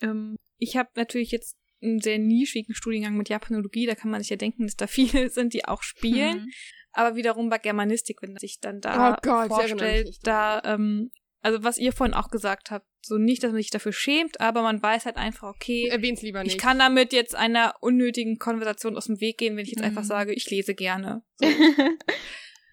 [0.02, 4.30] Ähm, ich habe natürlich jetzt einen sehr nischigen Studiengang mit Japanologie, da kann man sich
[4.30, 6.40] ja denken, dass da viele sind, die auch spielen.
[6.40, 6.50] Mhm.
[6.92, 11.10] Aber wiederum bei Germanistik, wenn man sich dann da oh Gott, vorstellt, da, ähm,
[11.40, 14.62] also was ihr vorhin auch gesagt habt, so nicht, dass man sich dafür schämt, aber
[14.62, 16.54] man weiß halt einfach, okay, Erwähn's lieber nicht.
[16.54, 19.86] ich kann damit jetzt einer unnötigen Konversation aus dem Weg gehen, wenn ich jetzt mhm.
[19.86, 21.22] einfach sage, ich lese gerne.
[21.40, 21.46] So.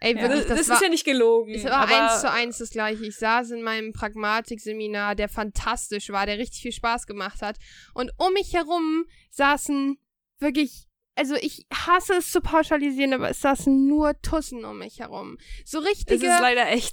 [0.01, 1.53] Ey, wirklich, ja, das, das war, ist ja nicht gelogen.
[1.53, 3.05] Es war eins zu eins das gleiche.
[3.05, 7.57] Ich saß in meinem Pragmatik-Seminar, der fantastisch war, der richtig viel Spaß gemacht hat.
[7.93, 9.97] Und um mich herum saßen
[10.39, 15.37] wirklich also ich hasse es zu pauschalisieren, aber es saßen nur Tussen um mich herum.
[15.63, 16.19] So richtige,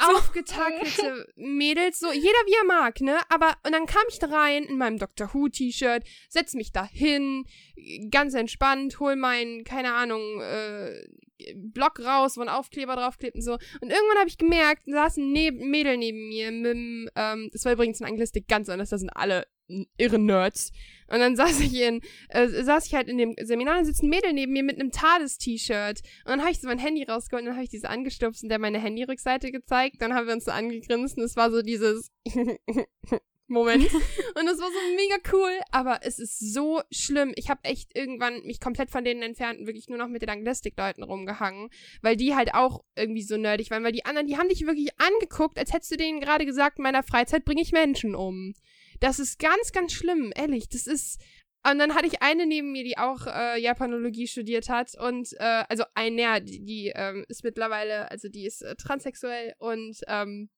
[0.00, 0.16] so.
[0.16, 3.18] aufgetakelte Mädels, so jeder wie er mag, ne?
[3.28, 6.86] Aber, und dann kam ich da rein in meinem Doctor Who T-Shirt, setz mich da
[6.86, 7.44] hin,
[8.10, 11.04] ganz entspannt, hol meinen, keine Ahnung, äh,
[11.56, 13.52] Block raus, wo ein Aufkleber draufklebt und so.
[13.52, 17.64] Und irgendwann habe ich gemerkt, da saß ein neb Mädel neben mir mit ähm, das
[17.64, 19.46] war übrigens in Anglistik ganz anders, das sind alle
[19.96, 20.72] irre Nerds.
[21.08, 24.08] Und dann saß ich in, äh, saß ich halt in dem Seminar und sitzt ein
[24.08, 26.00] Mädel neben mir mit einem TARDIS-T-Shirt.
[26.24, 28.48] Und dann habe ich so mein Handy rausgeholt und dann habe ich diese angestupst und
[28.48, 29.96] der meine Handyrückseite gezeigt.
[30.00, 32.10] Dann haben wir uns so angegrinst und es war so dieses
[33.46, 33.84] Moment.
[34.34, 37.32] Und das war so mega cool, aber es ist so schlimm.
[37.36, 40.30] Ich habe echt irgendwann mich komplett von denen entfernt und wirklich nur noch mit den
[40.30, 41.68] Anglistik-Leuten rumgehangen,
[42.00, 44.88] weil die halt auch irgendwie so nerdig waren, weil die anderen, die haben dich wirklich
[44.98, 48.54] angeguckt, als hättest du denen gerade gesagt, in meiner Freizeit bringe ich Menschen um.
[49.00, 50.68] Das ist ganz, ganz schlimm, ehrlich.
[50.68, 51.20] Das ist.
[51.68, 55.62] Und dann hatte ich eine neben mir, die auch äh, Japanologie studiert hat und äh,
[55.68, 60.50] also eine, die, die ähm, ist mittlerweile, also die ist äh, transsexuell und ähm,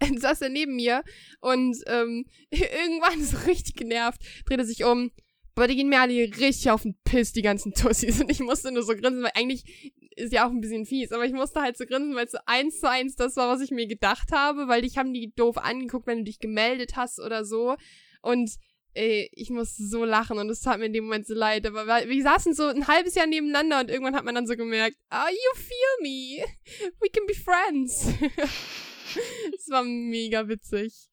[0.18, 1.02] saß er neben mir
[1.40, 5.10] und ähm, irgendwann so richtig genervt, drehte sich um.
[5.54, 8.20] Aber die gehen mir alle richtig auf den Piss, die ganzen Tussis.
[8.20, 11.24] Und ich musste nur so grinsen, weil eigentlich ist ja auch ein bisschen fies, aber
[11.24, 13.86] ich musste halt so grinsen, weil so eins zu eins das war, was ich mir
[13.86, 17.76] gedacht habe, weil dich haben die doof angeguckt, wenn du dich gemeldet hast oder so.
[18.20, 18.50] Und
[18.92, 21.66] ey, ich muss so lachen und es tat mir in dem Moment so leid.
[21.66, 24.96] Aber wir saßen so ein halbes Jahr nebeneinander und irgendwann hat man dann so gemerkt,
[25.10, 26.44] ah, oh, you feel me.
[27.00, 28.08] We can be friends.
[29.56, 31.08] Es war mega witzig.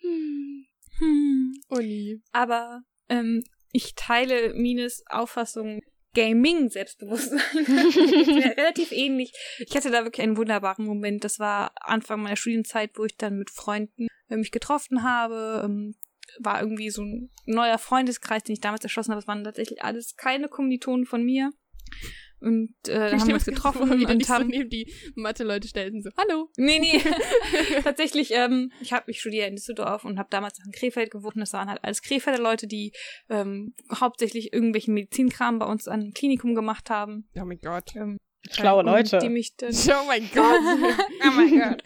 [0.00, 0.66] Hm.
[0.98, 1.60] Hm.
[1.68, 2.22] Uni.
[2.32, 5.80] Aber ähm, ich teile Mines Auffassung
[6.14, 7.40] Gaming-Selbstbewusstsein.
[8.56, 9.32] relativ ähnlich.
[9.58, 11.24] Ich hatte da wirklich einen wunderbaren Moment.
[11.24, 15.62] Das war Anfang meiner Studienzeit, wo ich dann mit Freunden äh, mich getroffen habe.
[15.64, 15.94] Ähm,
[16.40, 19.20] war irgendwie so ein neuer Freundeskreis, den ich damals erschlossen habe.
[19.20, 21.52] Es waren tatsächlich alles keine Kommilitonen von mir.
[22.40, 26.02] Und äh, dann haben wir uns getroffen und, und haben so neben die Mathe-Leute stellten
[26.02, 26.50] so, hallo.
[26.56, 27.00] Nee, nee.
[27.82, 31.36] Tatsächlich, ähm, ich habe ich studiere in Düsseldorf und habe damals in Krefeld gewohnt.
[31.36, 32.92] Das waren halt alles Krefelder Leute, die
[33.28, 37.28] ähm, hauptsächlich irgendwelchen Medizinkram bei uns an Klinikum gemacht haben.
[37.34, 37.94] Oh mein Gott.
[37.96, 38.18] Ähm,
[38.50, 39.18] Schlaue Leute.
[39.18, 40.60] Die mich dann, oh mein Gott.
[41.26, 41.82] oh mein Gott.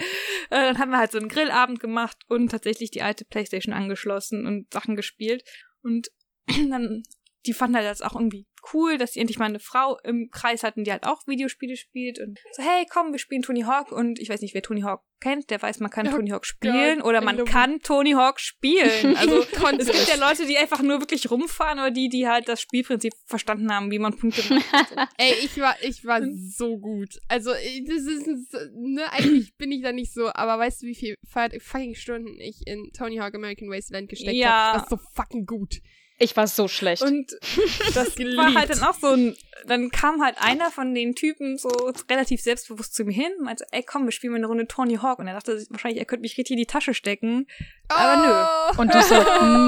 [0.51, 4.47] Äh, dann haben wir halt so einen Grillabend gemacht und tatsächlich die alte Playstation angeschlossen
[4.47, 5.43] und Sachen gespielt.
[5.83, 6.09] Und
[6.71, 7.03] dann
[7.47, 10.62] die fanden halt das auch irgendwie cool, dass sie endlich mal eine Frau im Kreis
[10.62, 14.18] hatten, die halt auch Videospiele spielt und so, hey, komm, wir spielen Tony Hawk und
[14.20, 16.99] ich weiß nicht, wer Tony Hawk kennt, der weiß, man kann oh Tony Hawk spielen
[16.99, 19.16] God, oder man kann Tony Hawk spielen.
[19.22, 22.61] Also es gibt ja Leute, die einfach nur wirklich rumfahren oder die, die halt das
[22.61, 24.64] Spielprinzip verstanden haben, wie man Punkte macht.
[25.18, 27.20] Ey, ich war, ich war so gut.
[27.28, 28.26] Also, das ist,
[28.74, 32.66] ne, eigentlich bin ich da nicht so, aber weißt du, wie viel fucking Stunden ich
[32.66, 34.51] in Tony Hawk American Wasteland gesteckt ja.
[34.51, 34.78] habe?
[34.78, 35.80] Das ist so fucking gut.
[36.19, 37.03] Ich war so schlecht.
[37.03, 37.33] Und
[37.95, 39.37] das war halt dann auch so ein,
[39.67, 41.69] dann kam halt einer von den Typen so
[42.11, 44.97] relativ selbstbewusst zu mir hin und meinte, ey komm, wir spielen mal eine Runde Tony
[44.97, 45.19] Hawk.
[45.19, 47.47] Und er dachte wahrscheinlich, er könnte mich richtig in die Tasche stecken.
[47.91, 47.95] Oh.
[47.95, 48.81] Aber nö.
[48.81, 49.15] Und du so,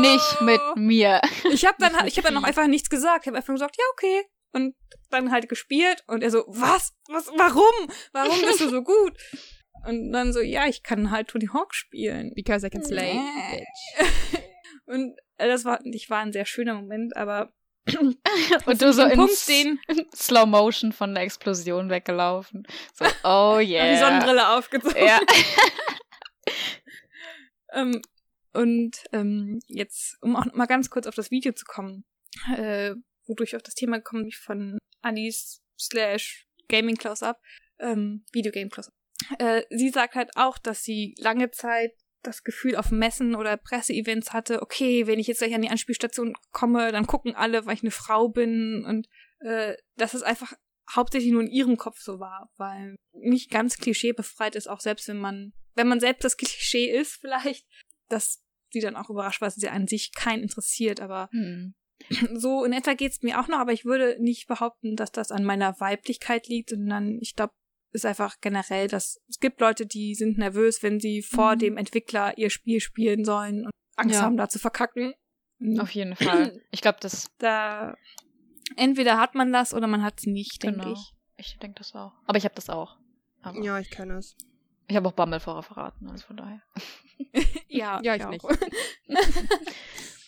[0.01, 1.21] nicht mit mir.
[1.51, 3.25] Ich habe dann, ich habe dann auch einfach nichts gesagt.
[3.25, 4.23] Ich habe einfach gesagt, ja, okay.
[4.53, 4.77] Und
[5.11, 6.93] dann halt gespielt und er so, was?
[7.09, 7.29] Was?
[7.37, 7.93] Warum?
[8.13, 9.19] Warum bist du so gut?
[9.87, 12.33] Und dann so, ja, ich kann halt Tony Hawk spielen.
[12.35, 13.21] Because I can slay,
[13.53, 14.43] bitch.
[14.87, 17.53] und das war, ich war ein sehr schöner Moment, aber
[18.67, 19.79] und du so in Punkt, den
[20.15, 22.67] Slow Motion von der Explosion weggelaufen.
[22.95, 23.93] So, oh yeah.
[23.93, 25.05] Die Sonnenbrille aufgezogen.
[25.05, 25.21] Ja.
[27.73, 28.01] ähm,
[28.55, 32.05] und ähm, jetzt, um auch mal ganz kurz auf das Video zu kommen,
[32.57, 32.95] äh,
[33.27, 37.39] wodurch ich auf das Thema gekommen bin von Alice slash Gaming Close-Up,
[37.81, 38.95] ähm, Videogame Close-Up.
[39.39, 41.93] Äh, sie sagt halt auch, dass sie lange Zeit
[42.27, 46.35] das Gefühl auf Messen oder Presseevents hatte, okay, wenn ich jetzt gleich an die Anspielstation
[46.53, 49.09] komme, dann gucken alle, weil ich eine Frau bin und
[49.41, 50.55] äh, dass es einfach
[50.93, 55.19] hauptsächlich nur in ihrem Kopf so war, weil nicht ganz klischeebefreit ist, auch selbst wenn
[55.19, 57.67] man, wenn man selbst das Klischee ist vielleicht,
[58.09, 61.75] dass sie dann auch überrascht war, dass sie an sich keinen interessiert, aber hm.
[62.35, 65.45] so in etwa geht's mir auch noch, aber ich würde nicht behaupten, dass das an
[65.45, 67.55] meiner Weiblichkeit liegt, sondern ich glaube,
[67.95, 71.59] ist einfach generell, dass es gibt Leute, die sind nervös, wenn sie vor mhm.
[71.61, 74.23] dem Entwickler ihr Spiel spielen sollen und Angst ja.
[74.23, 75.15] haben, da zu verkacken.
[75.79, 76.61] Auf jeden Fall.
[76.73, 77.31] Ich glaube, das.
[77.39, 77.95] Da
[78.77, 80.93] entweder hat man das oder man hat es nicht, denke Genau.
[80.93, 81.15] ich.
[81.37, 82.13] Ich denke das auch.
[82.27, 82.97] Aber ich habe das auch.
[83.41, 84.37] Aber Ja, ich kann das.
[84.89, 86.61] Ich habe auch Bammel vorher verraten, also von daher.
[87.69, 88.31] Ja, Ja, ich auch.
[88.31, 88.45] nicht.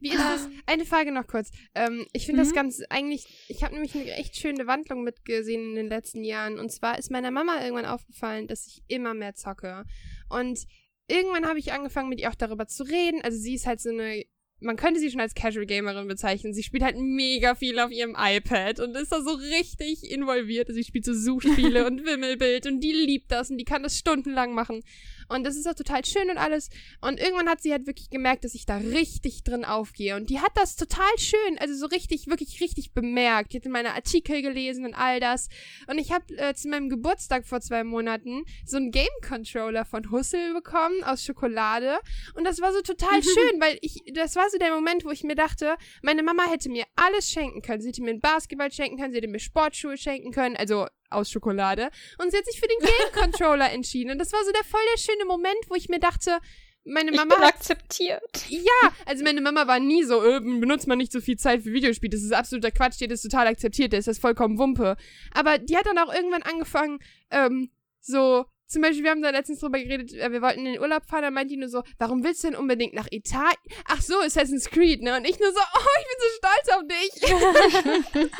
[0.00, 0.48] Wie ist das?
[0.66, 1.50] Eine Frage noch kurz.
[1.74, 2.54] Ähm, ich finde das Mhm.
[2.54, 6.58] ganz eigentlich, ich habe nämlich eine echt schöne Wandlung mitgesehen in den letzten Jahren.
[6.58, 9.84] Und zwar ist meiner Mama irgendwann aufgefallen, dass ich immer mehr zocke.
[10.28, 10.60] Und
[11.08, 13.20] irgendwann habe ich angefangen, mit ihr auch darüber zu reden.
[13.22, 14.24] Also sie ist halt so eine,
[14.58, 16.54] man könnte sie schon als Casual Gamerin bezeichnen.
[16.54, 20.68] Sie spielt halt mega viel auf ihrem iPad und ist da so richtig involviert.
[20.68, 23.98] Also sie spielt so Suchspiele und Wimmelbild und die liebt das und die kann das
[23.98, 24.82] stundenlang machen.
[25.28, 26.68] Und das ist auch total schön und alles.
[27.00, 30.16] Und irgendwann hat sie halt wirklich gemerkt, dass ich da richtig drin aufgehe.
[30.16, 33.52] Und die hat das total schön, also so richtig, wirklich richtig bemerkt.
[33.52, 35.48] Die hat in meine Artikel gelesen und all das.
[35.86, 40.10] Und ich habe äh, zu meinem Geburtstag vor zwei Monaten so einen Game Controller von
[40.10, 41.98] Hussel bekommen aus Schokolade.
[42.34, 45.24] Und das war so total schön, weil ich, das war so der Moment, wo ich
[45.24, 47.80] mir dachte, meine Mama hätte mir alles schenken können.
[47.80, 51.30] Sie hätte mir einen Basketball schenken können, sie hätte mir Sportschuhe schenken können, also aus
[51.30, 51.90] Schokolade.
[52.18, 54.10] Und sie hat sich für den Game Controller entschieden.
[54.10, 56.38] Und das war so der voll der schöne Moment, wo ich mir dachte,
[56.84, 58.46] meine Ich Mama bin hat akzeptiert.
[58.48, 61.72] ja, also meine Mama war nie so, äh, benutzt man nicht so viel Zeit für
[61.72, 62.10] Videospiele.
[62.10, 64.96] Das ist absoluter Quatsch, die das total akzeptiert, der ist das vollkommen Wumpe.
[65.34, 67.00] Aber die hat dann auch irgendwann angefangen,
[67.30, 70.80] ähm, so, zum Beispiel, wir haben da letztens drüber geredet, äh, wir wollten in den
[70.80, 73.56] Urlaub fahren, dann meinte die nur so, warum willst du denn unbedingt nach Italien?
[73.86, 75.16] Ach so, Assassin's Creed, ne?
[75.16, 76.82] Und ich nur so, oh, ich bin so stolz auf
[78.20, 78.30] dich.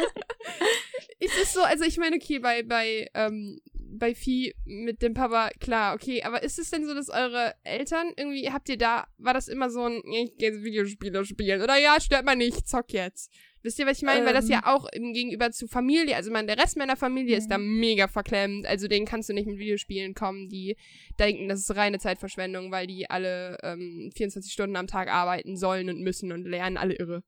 [1.21, 5.51] ist es so, also ich meine, okay, bei, bei, ähm, bei Vieh mit dem Papa,
[5.61, 9.35] klar, okay, aber ist es denn so, dass eure Eltern irgendwie, habt ihr da, war
[9.35, 13.33] das immer so ein, ich gehe Videospiele spielen oder ja, stört mal nicht, zock jetzt.
[13.67, 14.25] Wisst ihr, was ich meine?
[14.25, 14.53] Weil das Ähm.
[14.53, 18.07] ja auch im Gegenüber zu Familie, also mein, der Rest meiner Familie ist da mega
[18.07, 20.77] verklemmt, also denen kannst du nicht mit Videospielen kommen, die
[21.19, 25.89] denken, das ist reine Zeitverschwendung, weil die alle ähm, 24 Stunden am Tag arbeiten sollen
[25.89, 27.25] und müssen und lernen, alle irre.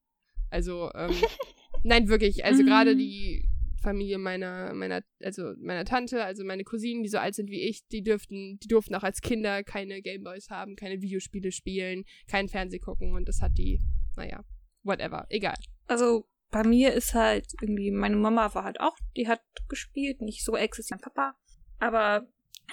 [0.48, 1.10] Also, ähm,
[1.82, 2.98] nein, wirklich, also gerade Mhm.
[2.98, 3.44] die
[3.82, 7.86] Familie meiner, meiner, also meiner Tante, also meine Cousinen, die so alt sind wie ich,
[7.88, 12.78] die dürften, die durften auch als Kinder keine Gameboys haben, keine Videospiele spielen, keinen Fernseh
[12.78, 13.80] gucken und das hat die,
[14.16, 14.44] naja,
[14.84, 15.56] whatever, egal.
[15.88, 20.44] Also bei mir ist halt irgendwie, meine Mama war halt auch, die hat gespielt, nicht
[20.44, 21.34] so exzessiv mein Papa.
[21.78, 22.28] Aber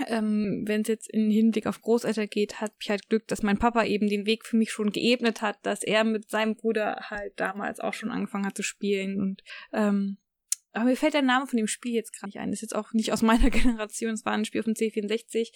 [0.08, 3.58] ähm, wenn es jetzt in Hinblick auf Großeltern geht, hat ich halt Glück, dass mein
[3.58, 7.40] Papa eben den Weg für mich schon geebnet hat, dass er mit seinem Bruder halt
[7.40, 9.20] damals auch schon angefangen hat zu spielen.
[9.20, 9.44] Und
[9.74, 10.18] ähm,
[10.74, 12.50] aber mir fällt der Name von dem Spiel jetzt gerade nicht ein.
[12.50, 15.52] Das ist jetzt auch nicht aus meiner Generation, es war ein Spiel dem C64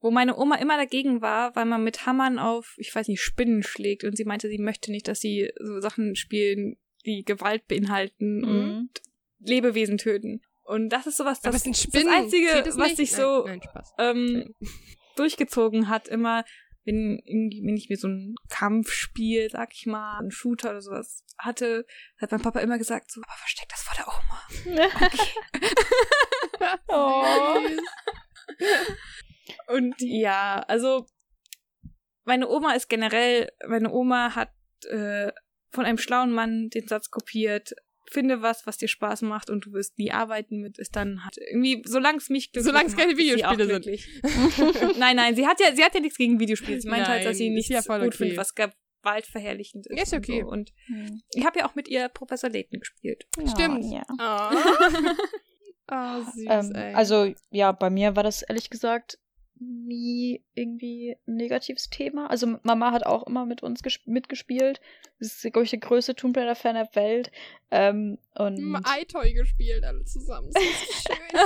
[0.00, 3.62] wo meine Oma immer dagegen war, weil man mit Hammern auf, ich weiß nicht, Spinnen
[3.62, 8.40] schlägt und sie meinte, sie möchte nicht, dass sie so Sachen spielen, die Gewalt beinhalten
[8.40, 8.46] Mhm.
[8.46, 8.90] und
[9.38, 10.42] Lebewesen töten.
[10.64, 12.06] Und das ist sowas, das, das Spinnen.
[12.06, 13.60] das Einzige, was sich so Nein,
[13.98, 14.54] ähm,
[15.16, 16.44] durchgezogen hat, immer,
[16.84, 21.24] wenn, irgendwie- wenn ich mir so ein Kampfspiel, sag ich mal, einen Shooter oder sowas
[21.38, 21.86] hatte,
[22.20, 25.00] hat mein Papa immer gesagt, so, aber versteck das vor der Oma.
[26.88, 27.24] oh.
[29.68, 31.06] Und ja, also
[32.24, 34.50] meine Oma ist generell, meine Oma hat
[34.88, 35.32] äh,
[35.70, 37.74] von einem schlauen Mann den Satz kopiert,
[38.10, 41.36] finde was, was dir Spaß macht und du wirst nie arbeiten mit, ist dann halt
[41.38, 44.96] irgendwie, solange es mich glücklich Solange es keine Videospiele sind.
[44.98, 46.80] nein, nein, sie hat ja, sie hat ja nichts gegen Videospiele.
[46.80, 48.16] Sie meint halt, dass sie Nein, ist nichts ja gut okay.
[48.16, 50.02] findet, was gewaltverherrlichend ist.
[50.02, 50.42] Ist und okay.
[50.42, 50.48] So.
[50.48, 50.72] Und
[51.34, 53.26] ich habe ja auch mit ihr Professor Layton gespielt.
[53.52, 53.84] Stimmt.
[53.92, 54.04] Ja.
[54.18, 54.56] Oh.
[55.92, 56.94] oh, süß, Ähm, ey.
[56.94, 59.18] also, ja, bei mir war das ehrlich gesagt
[59.58, 62.28] nie irgendwie ein negatives Thema.
[62.30, 64.80] Also Mama hat auch immer mit uns gesp- mitgespielt.
[65.18, 67.30] Sie ist, glaube ich, der größte Tomb Raider-Fan der Welt.
[67.70, 70.50] Ähm, und, Hm, Eitoy gespielt, alle zusammen.
[70.52, 71.38] Das ist schön.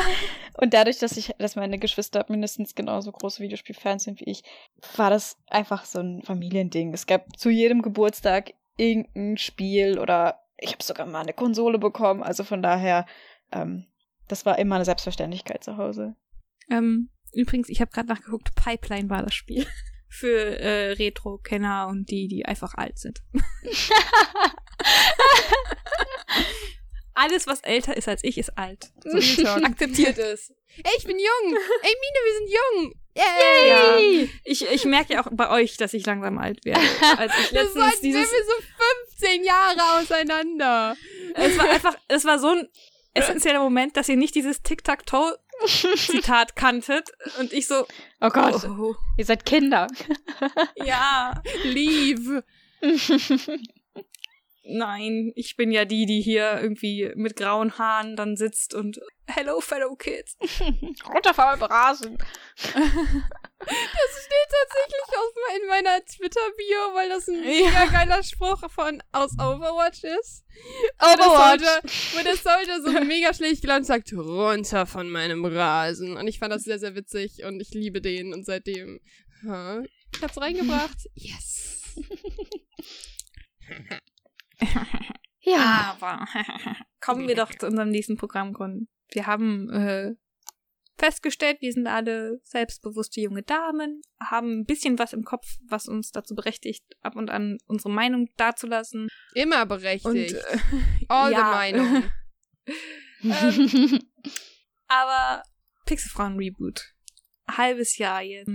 [0.59, 4.43] und dadurch, dass ich, dass meine Geschwister mindestens genauso große Videospielfans sind wie ich,
[4.97, 6.93] war das einfach so ein Familiending.
[6.93, 12.23] Es gab zu jedem Geburtstag irgendein Spiel oder ich habe sogar mal eine Konsole bekommen.
[12.23, 13.07] Also von daher,
[13.53, 13.87] ähm,
[14.29, 16.17] das war immer eine Selbstverständlichkeit zu Hause.
[16.71, 19.67] Ähm, übrigens, ich habe gerade nachgeguckt, Pipeline war das Spiel.
[20.13, 23.23] Für äh, Retro-Kenner und die, die einfach alt sind.
[27.15, 28.91] Alles, was älter ist als ich, ist alt.
[29.05, 30.53] So, akzeptiert es.
[30.79, 31.57] Ey, ich bin jung.
[31.83, 32.95] Ey, Mine, wir sind jung.
[33.15, 33.69] Yay.
[33.69, 34.29] Ja.
[34.45, 36.81] Ich, ich merke ja auch bei euch, dass ich langsam alt werde.
[37.19, 38.33] Als ich Das letztens wären dieses.
[38.33, 38.53] wir so
[39.19, 40.97] 15 Jahre auseinander.
[41.35, 42.69] Es war einfach, es war so ein
[43.15, 44.63] essentieller Moment, dass ihr nicht dieses
[45.67, 47.11] Tic-Tac-Toe-Zitat kanntet.
[47.39, 47.87] Und ich so,
[48.21, 49.87] Oh Gott, oh, ihr seid Kinder.
[50.77, 51.43] ja.
[51.65, 52.45] Leave.
[54.63, 59.61] Nein, ich bin ja die, die hier irgendwie mit grauen Haaren dann sitzt und Hello,
[59.61, 60.37] fellow kids.
[61.09, 62.19] Runterfallen Rasen.
[63.63, 69.33] Das steht tatsächlich auf, in meiner Twitter-Bio, weil das ein mega geiler Spruch von aus
[69.35, 70.47] Overwatch ist.
[70.99, 72.15] Overwatch.
[72.15, 76.17] Wo der Soldier so mega schlecht gelaunt sagt, runter von meinem Rasen.
[76.17, 78.99] Und ich fand das sehr, sehr witzig und ich liebe den und seitdem,
[79.47, 79.83] ha,
[80.15, 80.97] ich hab's reingebracht.
[81.15, 81.85] Yes.
[85.41, 85.97] Ja.
[85.99, 86.27] Aber
[87.01, 88.89] kommen wir doch zu unserem nächsten Programmgrund.
[89.11, 90.13] Wir haben äh,
[90.99, 96.13] festgestellt, wir sind alle selbstbewusste junge Damen, haben ein bisschen was im Kopf, was uns
[96.13, 99.09] dazu berechtigt, ab und an unsere Meinung dazulassen.
[99.35, 100.07] Immer berechtigt.
[100.07, 100.59] Und äh,
[101.09, 101.39] All ja.
[101.39, 102.05] the Meinung.
[103.25, 103.99] ähm,
[104.87, 105.43] aber
[105.87, 106.93] Pixelfrauen Reboot.
[107.49, 108.49] Halbes Jahr jetzt.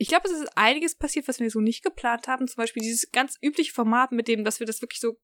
[0.00, 2.48] Ich glaube, es ist einiges passiert, was wir so nicht geplant haben.
[2.48, 5.18] Zum Beispiel dieses ganz übliche Format, mit dem, dass wir das wirklich so,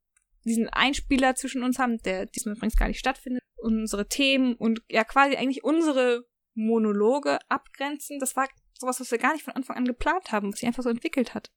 [0.45, 3.43] diesen Einspieler zwischen uns haben, der diesmal übrigens gar nicht stattfindet.
[3.57, 8.19] Unsere Themen und ja quasi eigentlich unsere Monologe abgrenzen.
[8.19, 10.83] Das war sowas, was wir gar nicht von Anfang an geplant haben, was sich einfach
[10.83, 11.51] so entwickelt hat.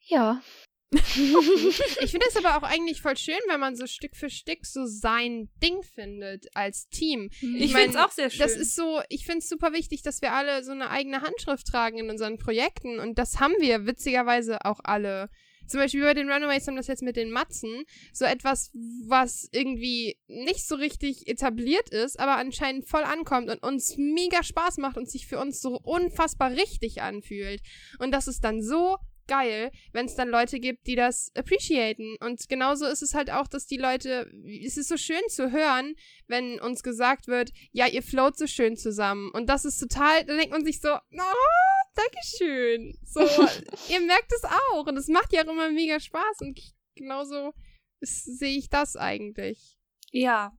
[0.00, 0.42] Ja.
[2.00, 4.86] Ich finde es aber auch eigentlich voll schön, wenn man so Stück für Stück so
[4.86, 7.30] sein Ding findet als Team.
[7.40, 8.40] Ich, mein, finde es auch sehr schön.
[8.40, 11.66] Das ist so, ich finde es super wichtig, dass wir alle so eine eigene Handschrift
[11.66, 15.28] tragen in unseren Projekten und das haben wir witzigerweise auch alle.
[15.66, 17.84] Zum Beispiel bei den Runaways haben das jetzt mit den Matzen.
[18.14, 18.70] So etwas,
[19.06, 24.78] was irgendwie nicht so richtig etabliert ist, aber anscheinend voll ankommt und uns mega Spaß
[24.78, 27.60] macht und sich für uns so unfassbar richtig anfühlt.
[27.98, 28.96] Und das ist dann so
[29.28, 32.16] geil, wenn es dann Leute gibt, die das appreciaten.
[32.20, 34.30] Und genauso ist es halt auch, dass die Leute,
[34.64, 35.94] es ist so schön zu hören,
[36.26, 39.30] wenn uns gesagt wird, ja, ihr float so schön zusammen.
[39.32, 42.96] Und das ist total, da denkt man sich so, oh, Dankeschön.
[43.04, 43.20] So,
[43.92, 44.86] ihr merkt es auch.
[44.86, 46.40] Und es macht ja auch immer mega Spaß.
[46.40, 46.60] Und
[46.94, 47.52] genauso
[48.00, 49.76] sehe ich das eigentlich.
[50.12, 50.56] ja,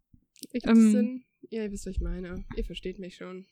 [0.52, 0.92] Ich Ähm.
[0.92, 1.26] Sinn.
[1.50, 2.46] Ja, ihr wisst, was ich meine.
[2.56, 3.48] Ihr versteht mich schon.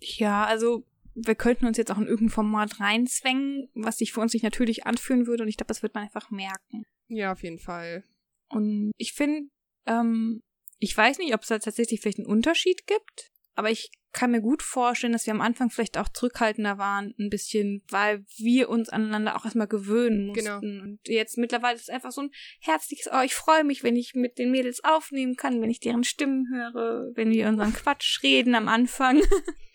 [0.00, 0.84] Ja, also
[1.24, 4.86] wir könnten uns jetzt auch in irgendein Format reinzwängen, was sich für uns nicht natürlich
[4.86, 6.84] anfühlen würde und ich glaube, das wird man einfach merken.
[7.08, 8.04] Ja, auf jeden Fall.
[8.48, 9.48] Und ich finde,
[9.86, 10.42] ähm,
[10.78, 14.40] ich weiß nicht, ob es da tatsächlich vielleicht einen Unterschied gibt, aber ich kann mir
[14.40, 18.88] gut vorstellen, dass wir am Anfang vielleicht auch zurückhaltender waren, ein bisschen, weil wir uns
[18.88, 20.44] aneinander auch erstmal gewöhnen mussten.
[20.44, 20.58] Genau.
[20.58, 24.14] Und jetzt mittlerweile ist es einfach so ein herzliches, oh, ich freue mich, wenn ich
[24.14, 28.54] mit den Mädels aufnehmen kann, wenn ich deren Stimmen höre, wenn wir unseren Quatsch reden
[28.54, 29.20] am Anfang.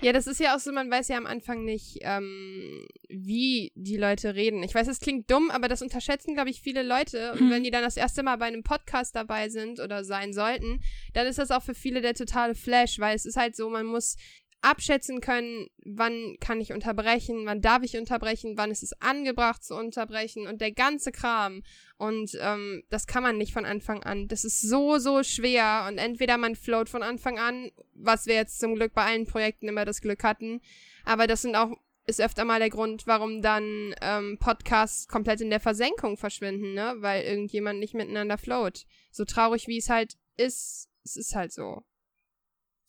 [0.01, 3.97] Ja, das ist ja auch so, man weiß ja am Anfang nicht, ähm, wie die
[3.97, 4.61] Leute reden.
[4.63, 7.31] Ich weiß, es klingt dumm, aber das unterschätzen, glaube ich, viele Leute.
[7.33, 7.49] Und Hm.
[7.51, 10.81] wenn die dann das erste Mal bei einem Podcast dabei sind oder sein sollten,
[11.13, 13.85] dann ist das auch für viele der totale Flash, weil es ist halt so, man
[13.85, 14.15] muss
[14.61, 19.75] abschätzen können, wann kann ich unterbrechen, wann darf ich unterbrechen, wann ist es angebracht zu
[19.75, 21.63] unterbrechen und der ganze Kram.
[21.97, 24.27] Und ähm, das kann man nicht von Anfang an.
[24.27, 25.85] Das ist so, so schwer.
[25.87, 29.67] Und entweder man float von Anfang an, was wir jetzt zum Glück bei allen Projekten
[29.67, 30.61] immer das Glück hatten.
[31.05, 31.71] Aber das sind auch,
[32.05, 36.95] ist öfter mal der Grund, warum dann ähm, Podcasts komplett in der Versenkung verschwinden, ne?
[36.99, 38.85] Weil irgendjemand nicht miteinander float.
[39.11, 41.83] So traurig wie es halt ist, es ist halt so.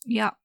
[0.05, 0.37] Ja.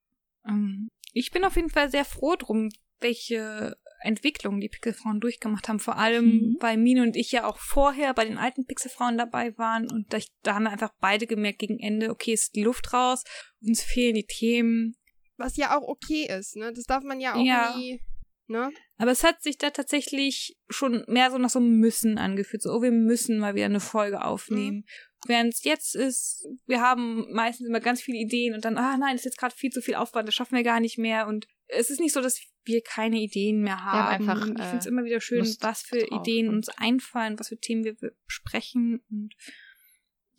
[0.47, 2.69] Ähm, ich bin auf jeden Fall sehr froh drum,
[3.01, 5.79] welche Entwicklung die Pixelfrauen durchgemacht haben.
[5.81, 6.57] Vor allem, Mhm.
[6.61, 9.91] weil Mine und ich ja auch vorher bei den alten Pixelfrauen dabei waren.
[9.91, 13.25] Und da, da haben wir einfach beide gemerkt gegen Ende, okay, ist die Luft raus,
[13.63, 14.95] uns fehlen die Themen.
[15.37, 16.73] Was ja auch okay ist, ne?
[16.73, 17.75] Das darf man ja auch Ja.
[17.77, 18.01] nie,
[18.47, 18.71] ne?
[18.99, 22.63] Aber es hat sich da tatsächlich schon mehr so nach so einem Müssen angefühlt.
[22.63, 24.85] So, oh, wir müssen mal wieder eine Folge aufnehmen.
[25.27, 29.17] Während es jetzt ist, wir haben meistens immer ganz viele Ideen und dann, ah nein,
[29.17, 31.27] ist jetzt gerade viel zu viel Aufwand, das schaffen wir gar nicht mehr.
[31.27, 34.27] Und es ist nicht so, dass wir keine Ideen mehr haben.
[34.27, 36.69] einfach, und ich finde es äh, immer wieder schön, Lust was für drauf Ideen uns
[36.69, 37.95] einfallen, was für Themen wir
[38.27, 39.03] besprechen.
[39.11, 39.35] Und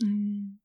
[0.01, 0.59] mh,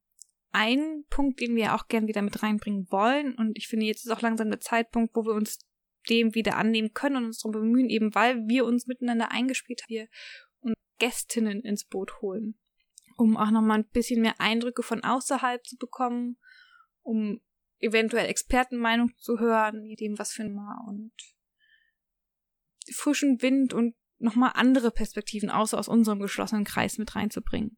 [0.53, 4.11] ein Punkt, den wir auch gern wieder mit reinbringen wollen, und ich finde, jetzt ist
[4.11, 5.59] auch langsam der Zeitpunkt, wo wir uns
[6.09, 9.91] dem wieder annehmen können und uns darum bemühen, eben weil wir uns miteinander eingespielt haben,
[9.91, 10.09] wir
[10.61, 12.55] und Gästinnen ins Boot holen,
[13.21, 16.39] um auch nochmal ein bisschen mehr Eindrücke von außerhalb zu bekommen,
[17.03, 17.41] um
[17.79, 21.13] eventuell Expertenmeinung zu hören, je dem was für ein Mal und
[22.95, 27.77] frischen Wind und nochmal andere Perspektiven außer aus unserem geschlossenen Kreis mit reinzubringen.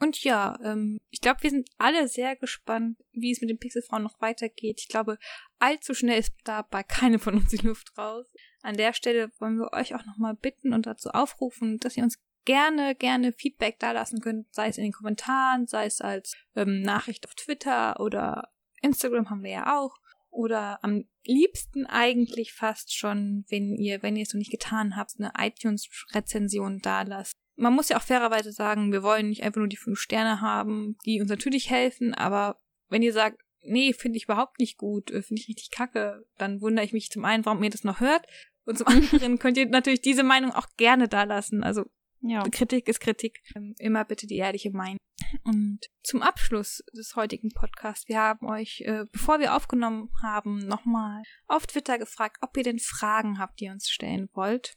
[0.00, 4.02] Und ja, ähm, ich glaube, wir sind alle sehr gespannt, wie es mit den Pixelfrauen
[4.02, 4.80] noch weitergeht.
[4.80, 5.18] Ich glaube,
[5.60, 8.26] allzu schnell ist dabei keine von uns die Luft raus.
[8.62, 12.20] An der Stelle wollen wir euch auch nochmal bitten und dazu aufrufen, dass ihr uns
[12.44, 17.26] gerne, gerne Feedback dalassen könnt, sei es in den Kommentaren, sei es als ähm, Nachricht
[17.26, 19.96] auf Twitter oder Instagram haben wir ja auch.
[20.30, 25.12] oder am liebsten eigentlich fast schon, wenn ihr, wenn ihr es noch nicht getan habt,
[25.18, 27.34] eine iTunes-Rezension da lasst.
[27.56, 30.96] Man muss ja auch fairerweise sagen, wir wollen nicht einfach nur die fünf Sterne haben,
[31.06, 35.22] die uns natürlich helfen, aber wenn ihr sagt, nee, finde ich überhaupt nicht gut, äh,
[35.22, 38.26] finde ich richtig kacke, dann wundere ich mich zum einen, warum ihr das noch hört
[38.64, 41.62] und zum anderen könnt ihr natürlich diese Meinung auch gerne da lassen.
[41.62, 41.84] Also
[42.26, 42.42] ja.
[42.50, 43.42] Kritik ist Kritik.
[43.54, 44.98] Ähm, immer bitte die ehrliche Meinung.
[45.44, 51.22] Und zum Abschluss des heutigen Podcasts, wir haben euch, äh, bevor wir aufgenommen haben, nochmal
[51.46, 54.76] auf Twitter gefragt, ob ihr denn Fragen habt, die ihr uns stellen wollt.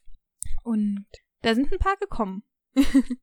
[0.63, 1.05] Und
[1.41, 2.43] da sind ein paar gekommen.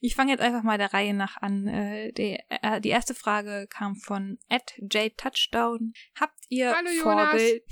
[0.00, 1.66] ich fange jetzt einfach mal der Reihe nach an.
[1.66, 5.92] Äh, die, äh, die erste Frage kam von @jtouchdown.
[6.18, 7.62] Habt ihr Hallo, Vorbild?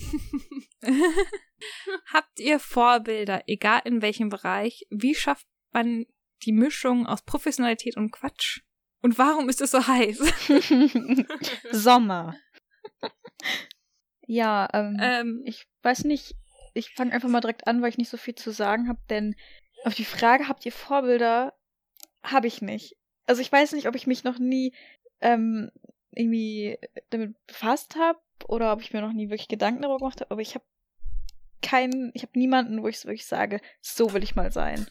[2.12, 4.86] Habt ihr Vorbilder, egal in welchem Bereich?
[4.90, 6.06] Wie schafft man
[6.42, 8.60] die Mischung aus Professionalität und Quatsch?
[9.02, 10.18] Und warum ist es so heiß?
[11.70, 12.36] Sommer.
[14.26, 16.34] ja, ähm, ähm, ich weiß nicht,
[16.74, 19.34] ich fange einfach mal direkt an, weil ich nicht so viel zu sagen habe, denn
[19.84, 21.54] auf die Frage, habt ihr Vorbilder,
[22.22, 22.96] habe ich nicht.
[23.26, 24.74] Also ich weiß nicht, ob ich mich noch nie
[25.20, 25.70] ähm,
[26.12, 26.78] irgendwie
[27.10, 30.40] damit befasst habe oder ob ich mir noch nie wirklich Gedanken darüber gemacht habe, aber
[30.40, 30.64] ich habe
[31.62, 34.86] keinen, ich habe niemanden, wo ich wirklich sage, so will ich mal sein.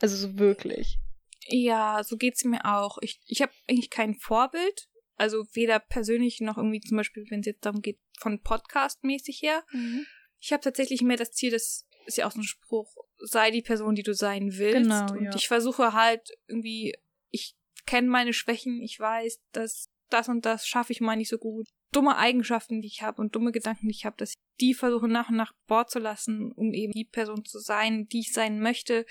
[0.00, 0.98] Also so wirklich.
[1.46, 2.98] Ja, so geht's mir auch.
[3.00, 4.88] Ich, ich habe eigentlich kein Vorbild.
[5.16, 9.64] Also weder persönlich noch irgendwie zum Beispiel, wenn es jetzt darum geht, von Podcast-mäßig her.
[9.72, 10.06] Mhm.
[10.40, 13.60] Ich habe tatsächlich mehr das Ziel, das ist ja auch so ein Spruch, sei die
[13.60, 14.90] Person, die du sein willst.
[14.90, 15.34] Genau, und ja.
[15.34, 16.94] ich versuche halt irgendwie,
[17.30, 21.38] ich kenne meine Schwächen, ich weiß, dass das und das schaffe ich mal nicht so
[21.38, 21.68] gut.
[21.92, 25.08] Dumme Eigenschaften, die ich habe und dumme Gedanken, die ich habe, dass ich die versuche
[25.08, 28.60] nach und nach Bord zu lassen, um eben die Person zu sein, die ich sein
[28.60, 29.06] möchte,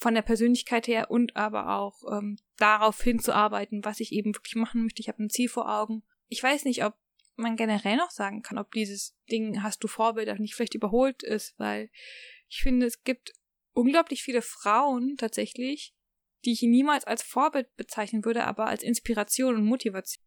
[0.00, 4.82] von der Persönlichkeit her und aber auch ähm, darauf hinzuarbeiten, was ich eben wirklich machen
[4.82, 5.00] möchte.
[5.00, 6.02] Ich habe ein Ziel vor Augen.
[6.28, 6.94] Ich weiß nicht, ob
[7.36, 11.54] man generell noch sagen kann, ob dieses Ding hast du Vorbilder nicht vielleicht überholt ist,
[11.58, 11.90] weil
[12.48, 13.32] ich finde, es gibt
[13.72, 15.94] unglaublich viele Frauen tatsächlich,
[16.44, 20.24] die ich niemals als Vorbild bezeichnen würde, aber als Inspiration und Motivation.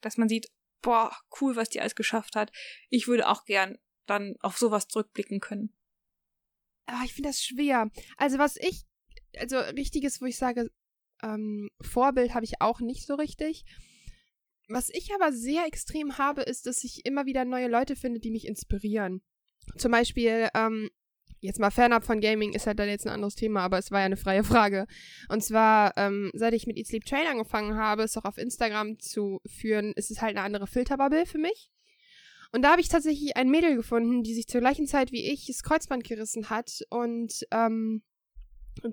[0.00, 0.50] Dass man sieht,
[0.82, 2.52] boah, cool, was die alles geschafft hat.
[2.88, 5.74] Ich würde auch gern dann auf sowas zurückblicken können.
[6.86, 7.90] Ah, ich finde das schwer.
[8.16, 8.86] Also was ich
[9.38, 10.70] also richtiges, wo ich sage,
[11.22, 13.64] ähm, Vorbild habe ich auch nicht so richtig.
[14.68, 18.30] Was ich aber sehr extrem habe, ist, dass ich immer wieder neue Leute finde, die
[18.30, 19.20] mich inspirieren.
[19.76, 20.90] Zum Beispiel, ähm,
[21.40, 24.00] jetzt mal fernab von Gaming ist halt dann jetzt ein anderes Thema, aber es war
[24.00, 24.86] ja eine freie Frage.
[25.28, 28.98] Und zwar, ähm, seit ich mit Eat Sleep Train angefangen habe, es auch auf Instagram
[29.00, 31.70] zu führen, ist es halt eine andere Filterbubble für mich.
[32.52, 35.46] Und da habe ich tatsächlich ein Mädel gefunden, die sich zur gleichen Zeit wie ich
[35.46, 38.02] das Kreuzband gerissen hat und ähm,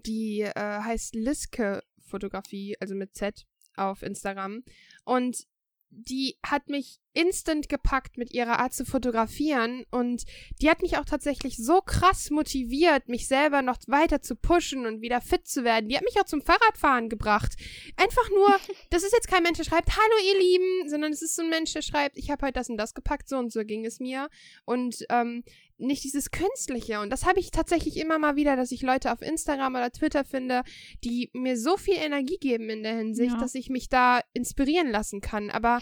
[0.05, 4.63] die äh, heißt Liske Fotografie, also mit Z auf Instagram.
[5.03, 5.47] Und
[5.89, 10.23] die hat mich instant gepackt mit ihrer Art zu fotografieren und
[10.61, 15.01] die hat mich auch tatsächlich so krass motiviert, mich selber noch weiter zu pushen und
[15.01, 15.89] wieder fit zu werden.
[15.89, 17.55] Die hat mich auch zum Fahrradfahren gebracht.
[17.95, 18.59] Einfach nur,
[18.91, 21.49] das ist jetzt kein Mensch, der schreibt, hallo ihr Lieben, sondern es ist so ein
[21.49, 23.99] Mensch, der schreibt, ich habe heute das und das gepackt, so und so ging es
[23.99, 24.29] mir.
[24.65, 25.43] Und ähm,
[25.77, 26.99] nicht dieses Künstliche.
[26.99, 30.23] Und das habe ich tatsächlich immer mal wieder, dass ich Leute auf Instagram oder Twitter
[30.23, 30.63] finde,
[31.03, 33.39] die mir so viel Energie geben in der Hinsicht, ja.
[33.39, 35.49] dass ich mich da inspirieren lassen kann.
[35.49, 35.79] Aber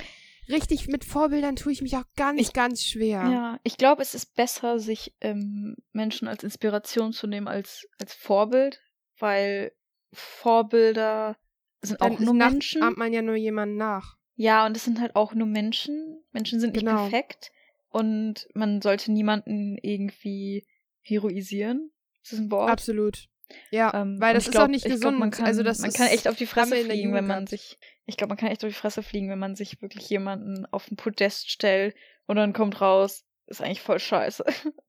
[0.50, 3.30] richtig mit Vorbildern tue ich mich auch ganz, ich, ganz schwer.
[3.30, 8.14] Ja, ich glaube, es ist besser, sich ähm, Menschen als Inspiration zu nehmen als, als
[8.14, 8.82] Vorbild,
[9.18, 9.72] weil
[10.14, 11.38] Vorbilder
[11.82, 12.84] sind Dann auch nur Menschen.
[12.84, 14.18] ahmt man ja nur jemanden nach.
[14.36, 16.24] Ja, und es sind halt auch nur Menschen.
[16.32, 17.08] Menschen sind nicht genau.
[17.08, 17.52] perfekt.
[17.96, 20.68] Und man sollte niemanden irgendwie
[21.02, 21.92] heroisieren.
[22.22, 22.70] Ist das ein Wort?
[22.70, 23.30] Absolut.
[23.72, 25.02] Ja, ähm, weil das ist glaub, auch nicht gesund.
[25.02, 27.78] Glaub, man kann, also das man kann echt auf die Fresse fliegen, wenn man sich.
[28.06, 30.88] Ich glaube, man kann echt auf die Fresse fliegen, wenn man sich wirklich jemanden auf
[30.88, 34.44] den Podest stellt und dann kommt raus, ist eigentlich voll scheiße.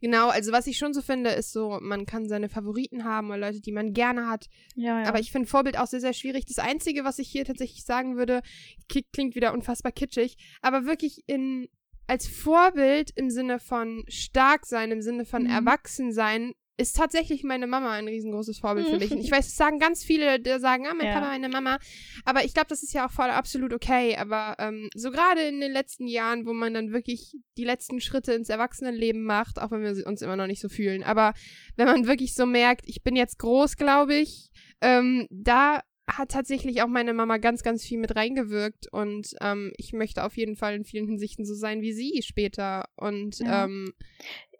[0.00, 3.38] Genau, also was ich schon so finde, ist so, man kann seine Favoriten haben oder
[3.38, 4.46] Leute, die man gerne hat.
[4.74, 5.08] Ja, ja.
[5.08, 6.46] Aber ich finde Vorbild auch sehr, sehr schwierig.
[6.46, 8.42] Das Einzige, was ich hier tatsächlich sagen würde,
[8.88, 11.68] klingt wieder unfassbar kitschig, aber wirklich in
[12.06, 15.50] als Vorbild im Sinne von stark sein, im Sinne von mhm.
[15.50, 19.10] erwachsen sein, ist tatsächlich meine Mama ein riesengroßes Vorbild für mich.
[19.10, 21.14] Und ich weiß, es sagen ganz viele, die sagen, ah, mein ja.
[21.14, 21.78] Papa, meine Mama.
[22.24, 24.16] Aber ich glaube, das ist ja auch voll absolut okay.
[24.16, 28.34] Aber ähm, so gerade in den letzten Jahren, wo man dann wirklich die letzten Schritte
[28.34, 31.02] ins Erwachsenenleben macht, auch wenn wir uns immer noch nicht so fühlen.
[31.02, 31.32] Aber
[31.76, 34.50] wenn man wirklich so merkt, ich bin jetzt groß, glaube ich,
[34.82, 39.92] ähm, da hat tatsächlich auch meine Mama ganz, ganz viel mit reingewirkt und ähm, ich
[39.92, 42.88] möchte auf jeden Fall in vielen Hinsichten so sein wie sie später.
[42.96, 43.92] Und ja, ähm,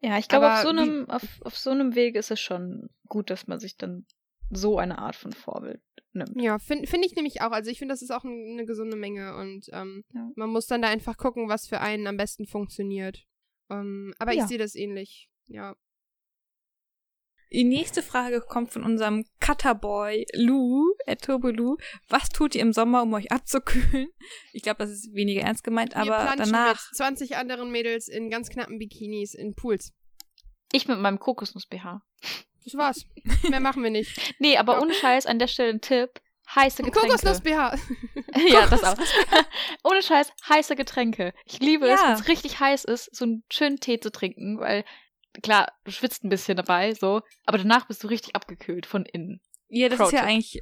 [0.02, 3.30] ja ich glaube, auf so einem, auf, auf so einem Weg ist es schon gut,
[3.30, 4.06] dass man sich dann
[4.50, 5.80] so eine Art von Vorbild
[6.12, 6.40] nimmt.
[6.40, 7.50] Ja, finde find ich nämlich auch.
[7.52, 10.30] Also ich finde, das ist auch ein, eine gesunde Menge und ähm, Ja.
[10.34, 13.24] man muss dann da einfach gucken, was für einen am besten funktioniert.
[13.70, 14.46] Ähm, aber ich Ja.
[14.46, 15.28] sehe das ähnlich.
[15.46, 15.76] Ja.
[17.52, 21.76] Die nächste Frage kommt von unserem Cutterboy Lou, äh, Turbo Lou.
[22.08, 24.08] Was tut ihr im Sommer, um euch abzukühlen?
[24.52, 26.72] Ich glaube, das ist weniger ernst gemeint, Wir aber planschen danach.
[26.90, 29.92] mit 20 anderen Mädels in ganz knappen Bikinis in Pools.
[30.72, 32.02] Ich mit meinem Kokosnuss-BH.
[32.64, 33.04] Das war's.
[33.48, 34.34] Mehr machen wir nicht.
[34.40, 36.10] Nee, aber ohne Scheiß an der Stelle ein Tipp.
[36.54, 37.08] Heiße Getränke.
[37.08, 37.78] Kokosnuss-BH.
[38.48, 38.96] ja, das auch.
[39.84, 41.32] ohne Scheiß, heiße Getränke.
[41.44, 42.08] Ich liebe es, Ja.
[42.08, 44.84] wenn es richtig heiß ist, so einen schönen Tee zu trinken, weil,
[45.42, 49.40] klar, du schwitzt ein bisschen dabei, so, aber danach bist du richtig abgekühlt von innen.
[49.68, 50.60] Ja, das Pro ist ja eigentlich,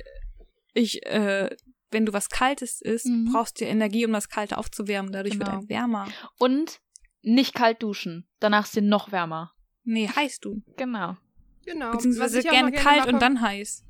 [0.72, 1.54] ich, äh,
[1.90, 3.30] wenn du was Kaltes isst, Mhm.
[3.32, 5.12] brauchst du Energie, um das Kalte aufzuwärmen.
[5.12, 5.60] Dadurch wird Genau.
[5.60, 6.08] ein wärmer.
[6.38, 6.80] Und
[7.22, 8.28] nicht kalt duschen.
[8.40, 9.52] Danach ist dir noch wärmer.
[9.84, 10.62] Nee, heiß du.
[10.76, 11.16] Genau.
[11.64, 11.92] Genau.
[11.92, 13.84] Beziehungsweise Was ich auch gerne noch kalt mache, und dann heiß.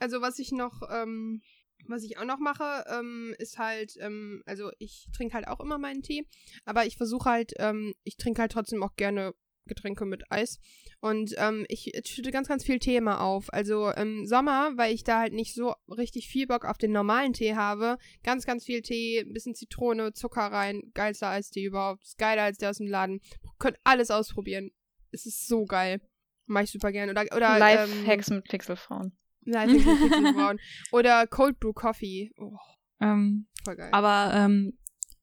[0.00, 1.42] Also was ich noch, ähm,
[1.88, 5.78] was ich auch noch mache, ähm, ist halt, ähm, also ich trinke halt auch immer
[5.78, 6.26] meinen Tee,
[6.64, 9.34] aber ich versuche halt, ähm, ich trinke halt trotzdem auch gerne
[9.66, 10.58] Getränke mit Eis.
[11.00, 13.52] Und ähm, ich schütte ganz, ganz viel Tee immer auf.
[13.52, 17.32] Also im Sommer, weil ich da halt nicht so richtig viel Bock auf den normalen
[17.32, 22.02] Tee habe, ganz, ganz viel Tee, ein bisschen Zitrone, Zucker rein, geilster Eistee überhaupt.
[22.04, 23.20] Ist geiler als der aus dem Laden.
[23.58, 24.70] Könnt alles ausprobieren.
[25.10, 26.00] Es ist so geil.
[26.46, 27.12] Mach ich super gerne.
[27.12, 29.16] Oder, oder ähm, Live-Hacks mit Pixelfrauen.
[29.44, 30.58] Live mit Pixelbrauen.
[30.92, 32.30] Oder Cold Brew Coffee.
[32.38, 32.56] Oh,
[33.00, 33.90] Ähm, voll geil.
[33.92, 34.78] aber ähm,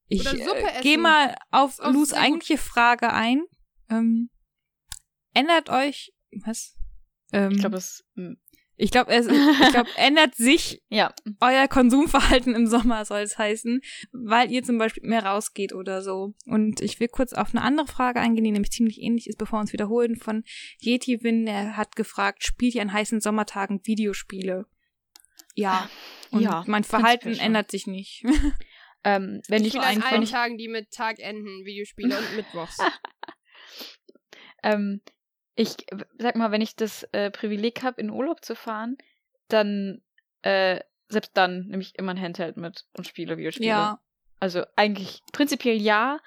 [0.10, 3.44] ich äh, gehe mal auf Lus eigentliche Frage ein.
[3.90, 4.30] Ähm,
[5.34, 6.14] ändert euch
[6.44, 6.76] was?
[7.32, 8.04] Ähm, Ich glaube, es.
[8.16, 8.34] mm,
[8.76, 11.14] ich glaube, es ich glaub, ändert sich Ja.
[11.40, 13.82] euer Konsumverhalten im Sommer, soll es heißen,
[14.12, 16.34] weil ihr zum Beispiel mehr rausgeht oder so.
[16.48, 19.58] Und ich will kurz auf eine andere Frage eingehen, die nämlich ziemlich ähnlich ist, bevor
[19.60, 20.44] wir uns wiederholen, von
[20.82, 24.66] Yeti Win, der hat gefragt, spielt ihr an heißen Sommertagen Videospiele?
[25.56, 25.90] Ja.
[26.32, 28.24] Und Ja, mein Verhalten ändert sich nicht.
[29.06, 32.78] Ähm, wenn ich an allen Tagen, die mit Tag enden, Videospiele und Mittwochs.
[34.64, 35.02] Ähm,
[35.56, 35.76] ich
[36.18, 38.98] sag mal, wenn ich das äh, Privileg habe, in Urlaub zu fahren,
[39.48, 40.02] dann
[40.42, 40.80] äh,
[41.10, 43.70] selbst dann nehme ich immer ein Handheld mit und spiele Videospiele.
[43.70, 44.00] ja.
[44.40, 46.20] Also eigentlich prinzipiell ja.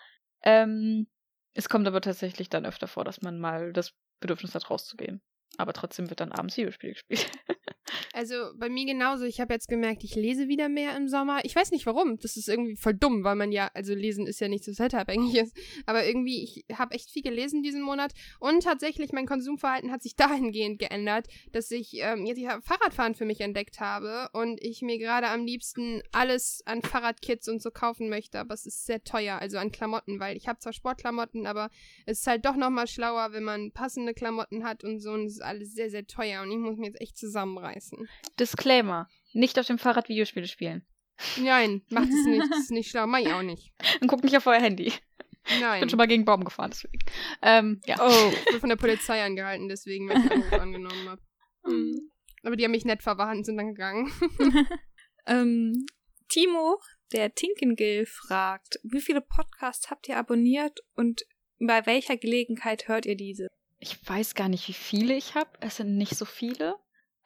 [0.42, 1.06] Ähm,
[1.54, 5.20] es kommt aber tatsächlich dann öfter vor, dass man mal das Bedürfnis hat, rauszugehen.
[5.58, 7.30] Aber trotzdem wird dann abends Videospiele gespielt.
[8.16, 9.26] Also bei mir genauso.
[9.26, 11.40] Ich habe jetzt gemerkt, ich lese wieder mehr im Sommer.
[11.44, 12.16] Ich weiß nicht warum.
[12.16, 15.34] Das ist irgendwie voll dumm, weil man ja, also lesen ist ja nicht so wetterabhängig
[15.36, 15.54] ist.
[15.84, 18.14] Aber irgendwie, ich habe echt viel gelesen diesen Monat.
[18.40, 23.26] Und tatsächlich, mein Konsumverhalten hat sich dahingehend geändert, dass ich ähm, jetzt ich Fahrradfahren für
[23.26, 28.08] mich entdeckt habe und ich mir gerade am liebsten alles an Fahrradkits und so kaufen
[28.08, 28.38] möchte.
[28.38, 31.68] Aber es ist sehr teuer, also an Klamotten, weil ich habe zwar Sportklamotten, aber
[32.06, 35.10] es ist halt doch nochmal schlauer, wenn man passende Klamotten hat und so.
[35.10, 36.40] Und es ist alles sehr, sehr teuer.
[36.40, 38.05] Und ich muss mich jetzt echt zusammenreißen.
[38.38, 39.08] Disclaimer.
[39.32, 40.86] Nicht auf dem Fahrrad Videospiele spielen.
[41.38, 42.50] Nein, macht es nicht.
[42.50, 43.06] Das ist nicht schlau.
[43.06, 43.72] Mach ich auch nicht.
[44.00, 44.92] Und guck nicht auf euer Handy.
[45.48, 45.80] Ich Nein.
[45.80, 46.98] bin schon mal gegen Baum gefahren, deswegen.
[47.40, 47.96] Ähm, ja.
[48.00, 48.32] Oh.
[48.32, 51.22] Ich wurde von der Polizei angehalten, deswegen, weil ich Anruf angenommen habe.
[52.42, 54.12] Aber die haben mich nett verwarnt und sind dann gegangen.
[55.26, 55.86] ähm,
[56.28, 56.80] Timo,
[57.12, 61.22] der Tinkengill, fragt, wie viele Podcasts habt ihr abonniert und
[61.58, 63.48] bei welcher Gelegenheit hört ihr diese?
[63.78, 65.50] Ich weiß gar nicht, wie viele ich habe.
[65.60, 66.76] Es sind nicht so viele.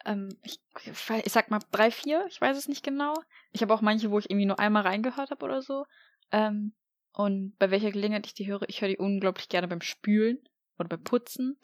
[0.05, 2.27] Ähm, ich, ich sag mal drei, vier.
[2.29, 3.15] Ich weiß es nicht genau.
[3.53, 5.87] Ich habe auch manche, wo ich irgendwie nur einmal reingehört habe oder so.
[6.33, 6.75] Ähm,
[7.13, 10.39] und bei welcher Gelegenheit ich die höre, ich höre die unglaublich gerne beim Spülen
[10.79, 11.59] oder beim Putzen.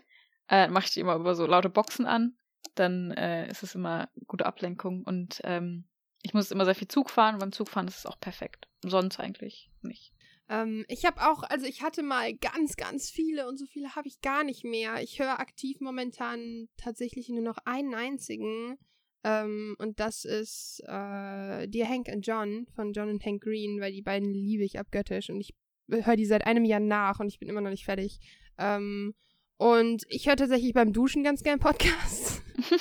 [0.48, 2.36] Äh, Mache ich die immer über so laute Boxen an.
[2.74, 5.02] Dann äh, ist es immer gute Ablenkung.
[5.04, 5.84] Und ähm,
[6.22, 7.38] ich muss immer sehr viel Zug fahren.
[7.38, 8.68] Beim Zugfahren ist es auch perfekt.
[8.82, 10.12] Sonst eigentlich nicht.
[10.48, 14.08] Ähm, ich habe auch, also ich hatte mal ganz, ganz viele und so viele habe
[14.08, 15.02] ich gar nicht mehr.
[15.02, 18.78] Ich höre aktiv momentan tatsächlich nur noch einen einzigen.
[19.24, 23.92] Ähm, und das ist äh, Dear Hank and John von John und Hank Green, weil
[23.92, 25.54] die beiden liebe ich abgöttisch und ich
[25.88, 28.20] höre die seit einem Jahr nach und ich bin immer noch nicht fertig.
[28.58, 29.14] Ähm,
[29.56, 32.42] und ich höre tatsächlich beim Duschen ganz gern Podcasts.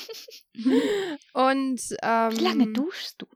[1.33, 3.27] und ähm, Wie lange duschst du?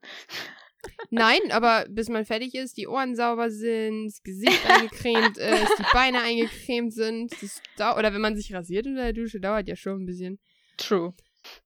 [1.10, 5.86] Nein, aber bis man fertig ist, die Ohren sauber sind, das Gesicht eingecremt ist, die
[5.94, 7.34] Beine eingecremt sind.
[7.78, 10.40] Oder wenn man sich rasiert unter der Dusche, dauert ja schon ein bisschen.
[10.78, 11.14] True.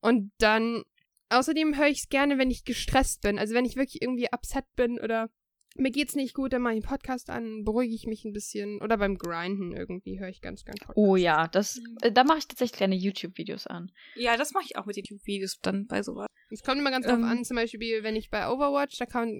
[0.01, 0.83] Und dann,
[1.29, 3.37] außerdem höre ich es gerne, wenn ich gestresst bin.
[3.37, 5.29] Also wenn ich wirklich irgendwie upset bin oder
[5.75, 8.81] mir geht's nicht gut, dann mache ich einen Podcast an, beruhige ich mich ein bisschen.
[8.81, 10.97] Oder beim Grinden irgendwie höre ich ganz, ganz Podcast.
[10.97, 13.91] Oh ja, das, äh, da mache ich tatsächlich gerne YouTube-Videos an.
[14.15, 16.27] Ja, das mache ich auch mit YouTube-Videos dann bei sowas.
[16.51, 17.23] Es kommt immer ganz drauf Ähm.
[17.23, 19.31] an, zum Beispiel, wenn ich bei Overwatch, da kann,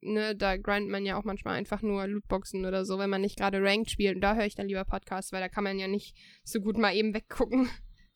[0.00, 3.36] ne, da grindet man ja auch manchmal einfach nur Lootboxen oder so, wenn man nicht
[3.36, 4.14] gerade Ranked spielt.
[4.14, 6.78] Und da höre ich dann lieber Podcasts, weil da kann man ja nicht so gut
[6.78, 7.68] mal eben weggucken.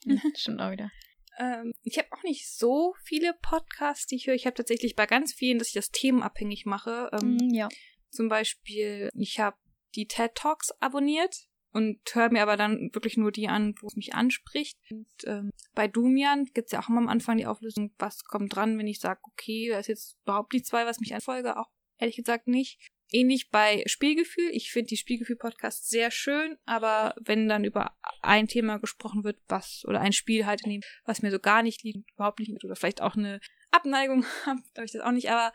[0.34, 0.90] Stimmt auch wieder.
[1.38, 4.34] Ähm, ich habe auch nicht so viele Podcasts, die ich höre.
[4.34, 7.10] Ich habe tatsächlich bei ganz vielen, dass ich das themenabhängig mache.
[7.12, 7.68] Ähm, Mm, ja.
[8.10, 9.56] Zum Beispiel, ich habe
[9.94, 13.96] die TED Talks abonniert und höre mir aber dann wirklich nur die an, wo es
[13.96, 14.78] mich anspricht.
[14.90, 18.78] Und ähm, bei Dumian gibt's ja auch immer am Anfang die Auflösung, was kommt dran,
[18.78, 21.56] wenn ich sage, okay, da ist jetzt überhaupt nichts bei, was mich anfolge.
[21.56, 22.78] Auch ehrlich gesagt nicht.
[23.10, 24.50] Ähnlich bei Spielgefühl.
[24.52, 29.84] Ich finde die Spielgefühl-Podcasts sehr schön, aber wenn dann über ein Thema gesprochen wird, was,
[29.86, 32.64] oder ein Spiel halt, in dem, was mir so gar nicht liegt, überhaupt nicht liegt,
[32.64, 33.40] oder vielleicht auch eine
[33.70, 35.52] Abneigung habe, habe ich das auch nicht, aber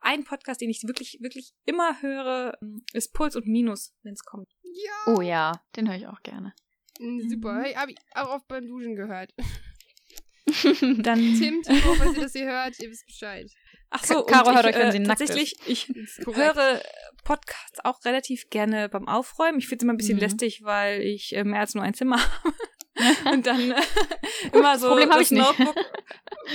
[0.00, 2.58] ein Podcast, den ich wirklich, wirklich immer höre,
[2.92, 4.48] ist Puls und Minus, wenn es kommt.
[4.62, 5.14] Ja.
[5.14, 6.52] Oh ja, den höre ich auch gerne.
[6.98, 7.62] Mm, Super.
[7.62, 9.34] Hey, hab ich auch oft beim Duschen gehört.
[11.02, 13.50] Dann Tim, Timo, falls ihr das hier hört, ihr wisst Bescheid.
[13.90, 16.56] Ach so, Caro hört ich, euch, wenn äh, sie nackt tatsächlich, ich ist korrekt.
[16.56, 16.80] höre
[17.24, 19.58] Podcasts auch relativ gerne beim Aufräumen.
[19.58, 20.22] Ich finde es immer ein bisschen Mhm.
[20.22, 23.80] lästig, weil ich äh, mehr als nur ein Zimmer habe und dann äh,
[24.52, 25.38] immer so Problem hab das ich.
[25.38, 25.74] Notebook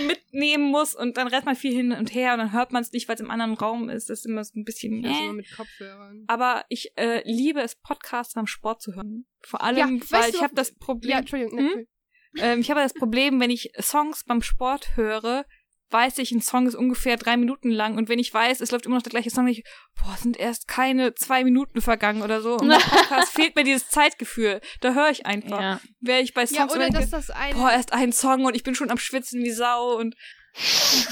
[0.08, 2.92] mitnehmen muss und dann rennt man viel hin und her und dann hört man es
[2.92, 4.10] nicht, weil es im anderen Raum ist.
[4.10, 5.04] Das ist immer so ein bisschen.
[5.04, 5.08] Äh.
[5.26, 6.24] immer mit Kopfhörern.
[6.28, 9.26] Aber ich äh, liebe es, Podcasts beim Sport zu hören.
[9.42, 11.12] Vor allem, Ja, weil weißt ich habe das Problem.
[11.12, 11.60] Ja, Entschuldigung.
[11.60, 11.68] Hm?
[11.68, 11.88] ne,
[12.42, 15.46] Ähm, ich habe das Problem, wenn ich Songs beim Sport höre,
[15.94, 18.86] weiß ich, ein Song ist ungefähr drei Minuten lang und wenn ich weiß, es läuft
[18.88, 19.64] immer noch der gleiche Song, ich,
[19.96, 22.58] boah, sind erst keine zwei Minuten vergangen oder so.
[22.58, 24.60] Und Podcast fehlt mir dieses Zeitgefühl.
[24.82, 25.62] Da höre ich einfach.
[25.62, 25.80] ja.
[26.02, 27.54] Wäre ich bei Ja, Songs oder immer dass denke, das ein.
[27.54, 30.16] boah, erst ein Song und ich bin schon am Schwitzen wie Sau und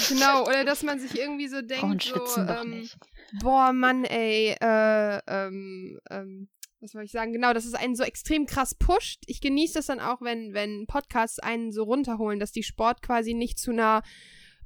[0.08, 2.96] Genau, oder dass man sich irgendwie so denkt, so, schwitzen doch ähm, nicht.
[3.40, 6.48] boah, Mann, ey, äh, ähm, ähm,
[6.80, 7.32] was soll ich sagen?
[7.32, 9.22] Genau, dass es einen so extrem krass pusht.
[9.26, 13.34] Ich genieße das dann auch, wenn, wenn Podcasts einen so runterholen, dass die Sport quasi
[13.34, 14.02] nicht zu einer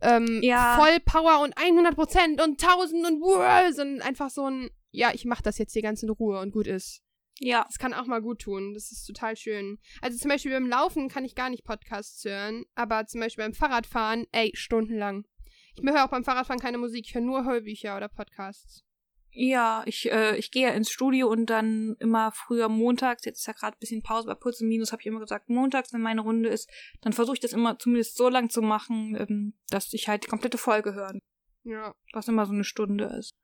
[0.01, 0.77] ähm, Ja.
[0.77, 5.59] Vollpower und 100% und 1000 und wow, sondern einfach so ein, ja, ich mach das
[5.59, 7.03] jetzt hier ganz in Ruhe und gut ist.
[7.41, 7.65] ja.
[7.67, 8.73] Das kann auch mal gut tun.
[8.75, 9.79] Das ist total schön.
[10.01, 13.55] Also zum Beispiel beim Laufen kann ich gar nicht Podcasts hören, aber zum Beispiel beim
[13.55, 15.27] Fahrradfahren, ey, stundenlang.
[15.75, 18.86] Ich höre auch beim Fahrradfahren keine Musik, ich höre nur Hörbücher oder Podcasts.
[19.39, 23.47] Ja, ich, äh, ich gehe ja ins Studio und dann immer früher montags, jetzt ist
[23.47, 26.01] ja gerade ein bisschen Pause bei Puls und Minus, habe ich immer gesagt, montags, wenn
[26.01, 26.71] meine Runde ist,
[27.03, 30.29] dann versuche ich das immer zumindest so lang zu machen, ähm, dass ich halt die
[30.29, 31.21] komplette Folge höre,
[31.65, 31.95] Ja.
[32.15, 33.35] was immer so eine Stunde ist.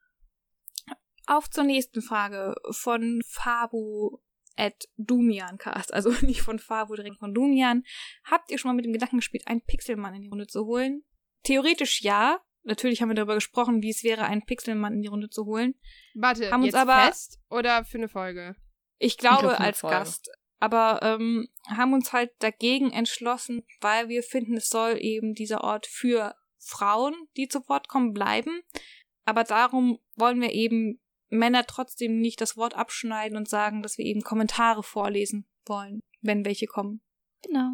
[1.27, 4.17] Auf zur nächsten Frage von Fabu
[4.55, 7.83] at Dumiancast, also nicht von Fabu, direkt von Dumian.
[8.23, 11.03] Habt ihr schon mal mit dem Gedanken gespielt, einen Pixelmann in die Runde zu holen?
[11.43, 12.39] Theoretisch ja.
[12.63, 15.75] Natürlich haben wir darüber gesprochen, wie es wäre, einen Pixelmann in die Runde zu holen.
[16.15, 18.55] Warte, Haben uns jetzt aber- fest oder für eine Folge?
[18.99, 19.97] Ich glaube glaub, eine als Folge.
[19.97, 20.29] Gast.
[20.59, 25.87] Aber ähm, haben uns halt dagegen entschlossen, weil wir finden, es soll eben dieser Ort
[25.87, 28.61] für Frauen, die zu Wort kommen, bleiben.
[29.25, 34.05] Aber darum wollen wir eben Männer trotzdem nicht das Wort abschneiden und sagen, dass wir
[34.05, 37.01] eben Kommentare vorlesen wollen, wenn welche kommen.
[37.45, 37.71] Genau.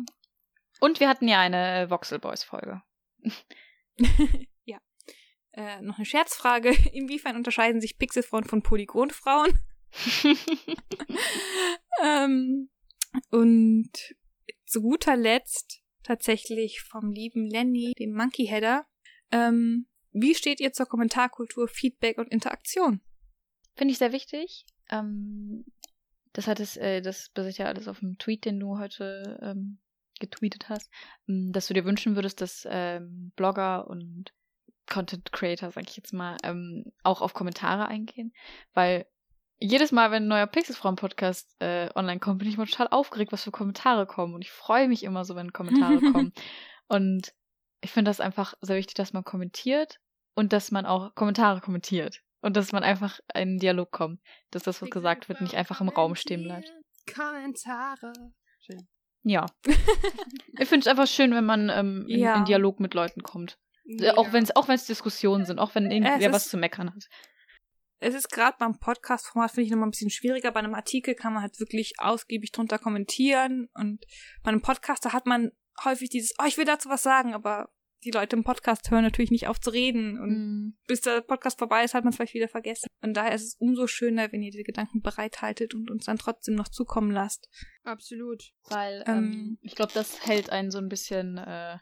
[0.80, 2.82] Und wir hatten ja eine Voxel Boys Folge.
[5.60, 6.70] Äh, noch eine Scherzfrage.
[6.94, 9.60] Inwiefern unterscheiden sich Pixelfrauen von Polygonfrauen?
[12.02, 12.70] ähm,
[13.30, 13.92] und
[14.66, 18.86] zu guter Letzt tatsächlich vom lieben Lenny, dem Monkey Header.
[19.32, 23.02] Ähm, wie steht ihr zur Kommentarkultur, Feedback und Interaktion?
[23.76, 24.66] Finde ich sehr wichtig.
[24.90, 25.66] Ähm,
[26.32, 29.80] das hat es, äh, das basiert ja alles auf dem Tweet, den du heute ähm,
[30.22, 30.90] getweetet hast,
[31.28, 34.32] ähm, dass du dir wünschen würdest, dass ähm, Blogger und
[34.90, 38.34] Content Creator, sag ich jetzt mal, ähm, auch auf Kommentare eingehen,
[38.74, 39.06] weil
[39.62, 43.44] jedes Mal, wenn ein neuer Pixelsfrauen-Podcast äh, online kommt, bin ich immer total aufgeregt, was
[43.44, 44.34] für Kommentare kommen.
[44.34, 46.34] Und ich freue mich immer so, wenn Kommentare kommen.
[46.88, 47.34] Und
[47.82, 50.00] ich finde das einfach sehr wichtig, dass man kommentiert
[50.34, 52.22] und dass man auch Kommentare kommentiert.
[52.42, 54.22] Und dass man einfach in einen Dialog kommt.
[54.50, 56.72] Dass das, was gesagt wird, nicht einfach im Raum stehen bleibt.
[57.14, 58.14] Kommentare.
[58.62, 58.88] Schön.
[59.24, 59.46] Ja.
[59.66, 62.36] ich finde es einfach schön, wenn man ähm, in, Ja.
[62.38, 63.58] in Dialog mit Leuten kommt.
[63.90, 64.14] Äh, Mega.
[64.16, 67.10] Auch wenn es auch wenn's Diskussionen sind, auch wenn irgendwer ist- was zu meckern hat.
[68.02, 70.52] Es ist gerade beim Podcast-Format, finde ich, nochmal ein bisschen schwieriger.
[70.52, 73.68] Bei einem Artikel kann man halt wirklich ausgiebig drunter kommentieren.
[73.74, 74.06] Und
[74.42, 75.52] bei einem Podcast, da hat man
[75.84, 77.70] häufig dieses, oh, ich will dazu was sagen, aber
[78.06, 80.18] die Leute im Podcast hören natürlich nicht auf zu reden.
[80.18, 80.78] Und Mhm.
[80.88, 82.88] bis der Podcast vorbei ist, hat man es vielleicht wieder vergessen.
[83.02, 86.56] Und daher ist es umso schöner, wenn ihr diese Gedanken bereithaltet und uns dann trotzdem
[86.56, 87.50] noch zukommen lasst.
[87.84, 88.42] Absolut.
[88.70, 91.78] Weil Ähm, ähm, ich glaube, das hält einen so ein bisschen äh,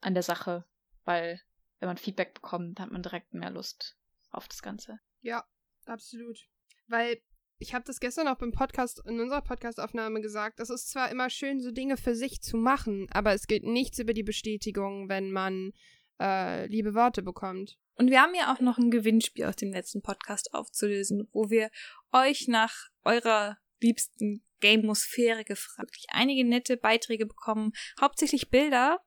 [0.00, 0.64] an der Sache.
[1.04, 1.40] Weil
[1.80, 3.96] wenn man Feedback bekommt, hat man direkt mehr Lust
[4.30, 5.00] auf das Ganze.
[5.22, 5.44] Ja,
[5.86, 6.38] absolut.
[6.86, 7.20] Weil
[7.58, 11.28] ich habe das gestern auch beim Podcast, in unserer Podcastaufnahme gesagt, es ist zwar immer
[11.28, 15.30] schön, so Dinge für sich zu machen, aber es geht nichts über die Bestätigung, wenn
[15.30, 15.72] man
[16.20, 17.78] äh, liebe Worte bekommt.
[17.96, 21.70] Und wir haben ja auch noch ein Gewinnspiel aus dem letzten Podcast aufzulösen, wo wir
[22.12, 22.74] euch nach
[23.04, 25.90] eurer liebsten Gamosphäre gefragt.
[25.90, 29.00] Wirklich einige nette Beiträge bekommen, hauptsächlich Bilder.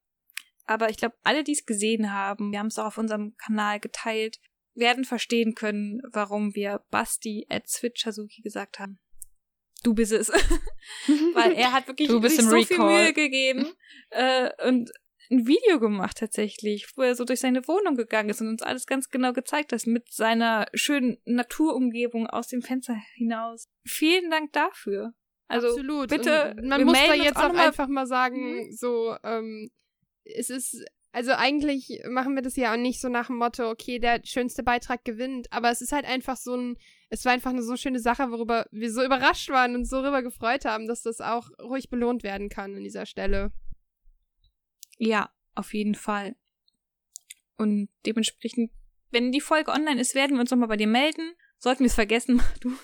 [0.65, 3.79] Aber ich glaube, alle, die es gesehen haben, wir haben es auch auf unserem Kanal
[3.79, 4.39] geteilt,
[4.75, 8.99] werden verstehen können, warum wir Basti at Switchazuki gesagt haben.
[9.83, 10.29] Du bist es.
[11.33, 12.67] Weil er hat wirklich Du bist sich so Recall.
[12.67, 13.73] viel Mühe gegeben
[14.09, 14.91] äh, und
[15.29, 18.85] ein Video gemacht tatsächlich, wo er so durch seine Wohnung gegangen ist und uns alles
[18.85, 23.67] ganz genau gezeigt hat mit seiner schönen Naturumgebung aus dem Fenster hinaus.
[23.85, 25.13] Vielen Dank dafür.
[25.47, 26.09] Also Absolut.
[26.09, 29.69] bitte, Und man muss da jetzt auch auch einfach mal sagen, so, ähm,
[30.25, 33.99] es ist, also eigentlich machen wir das ja auch nicht so nach dem Motto, okay,
[33.99, 36.77] der schönste Beitrag gewinnt, aber es ist halt einfach so ein,
[37.09, 40.23] es war einfach eine so schöne Sache, worüber wir so überrascht waren und so darüber
[40.23, 43.51] gefreut haben, dass das auch ruhig belohnt werden kann an dieser Stelle.
[44.97, 46.35] Ja, auf jeden Fall.
[47.57, 48.71] Und dementsprechend,
[49.11, 51.33] wenn die Folge online ist, werden wir uns nochmal bei dir melden.
[51.59, 52.75] Sollten wir es vergessen, mach du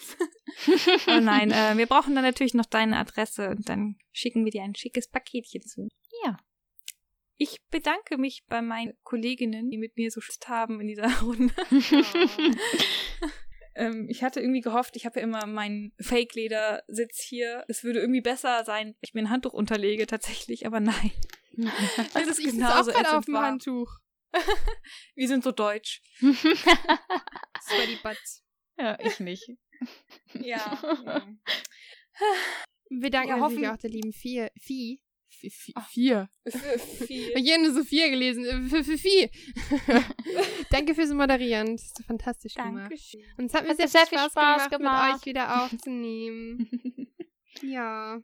[1.07, 4.64] Oh nein, äh, wir brauchen dann natürlich noch deine Adresse und dann schicken wir dir
[4.64, 5.88] ein schickes Paketchen zu.
[6.24, 6.38] Ja.
[7.41, 11.53] Ich bedanke mich bei meinen Kolleginnen, die mit mir so haben in dieser Runde.
[13.76, 17.64] ähm, ich hatte irgendwie gehofft, ich habe ja immer meinen Fake-Leder-Sitz hier.
[17.70, 21.11] Es würde irgendwie besser sein, ich mir ein Handtuch unterlege tatsächlich, aber nein.
[22.14, 23.38] Das ist genauso auch auf dem.
[23.38, 23.99] Handtuch.
[25.16, 26.02] Wir sind so deutsch.
[26.20, 28.45] Sweaty Butts.
[28.78, 29.49] ja, ich nicht.
[30.34, 30.80] Ja.
[32.90, 34.48] Wir danken Ja, natürlich auch der lieben Vieh.
[34.60, 35.02] Vieh.
[35.76, 35.90] Ach.
[35.90, 36.30] Vier.
[36.48, 37.32] Viel.
[37.36, 38.70] Ich habe nur Sophia gelesen.
[38.70, 39.30] Vieh.
[40.70, 41.76] Danke fürs Moderieren.
[41.76, 42.91] Das hast du fantastisch gemacht.
[42.91, 43.24] Dankeschön.
[43.38, 45.07] Und es hat mir sehr, sehr viel Spaß, Spaß gemacht, gemacht.
[45.07, 46.70] mit euch wieder aufzunehmen.
[47.61, 48.20] ja.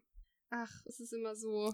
[0.50, 1.74] Ach, es ist immer so.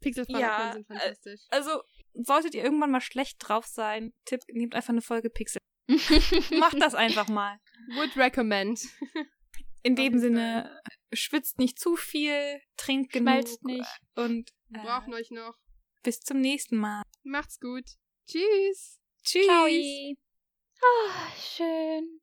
[0.00, 1.40] Pixelfreunde Ja, sind äh, fantastisch.
[1.50, 1.82] Also,
[2.14, 5.60] solltet ihr irgendwann mal schlecht drauf sein, Tipp, nehmt einfach eine Folge Pixel.
[6.58, 7.58] Macht das einfach mal.
[7.94, 8.80] Would recommend.
[9.82, 10.80] In dem Sinne,
[11.12, 13.28] schwitzt nicht zu viel, trinkt genug.
[13.28, 14.00] Schmelzt nicht.
[14.14, 15.54] Und Wir äh, brauchen euch noch.
[16.02, 17.02] bis zum nächsten Mal.
[17.22, 17.84] Macht's gut.
[18.26, 18.98] Tschüss.
[19.22, 19.46] Tschüss.
[19.46, 19.66] Ciao.
[20.82, 22.20] Ah, schön.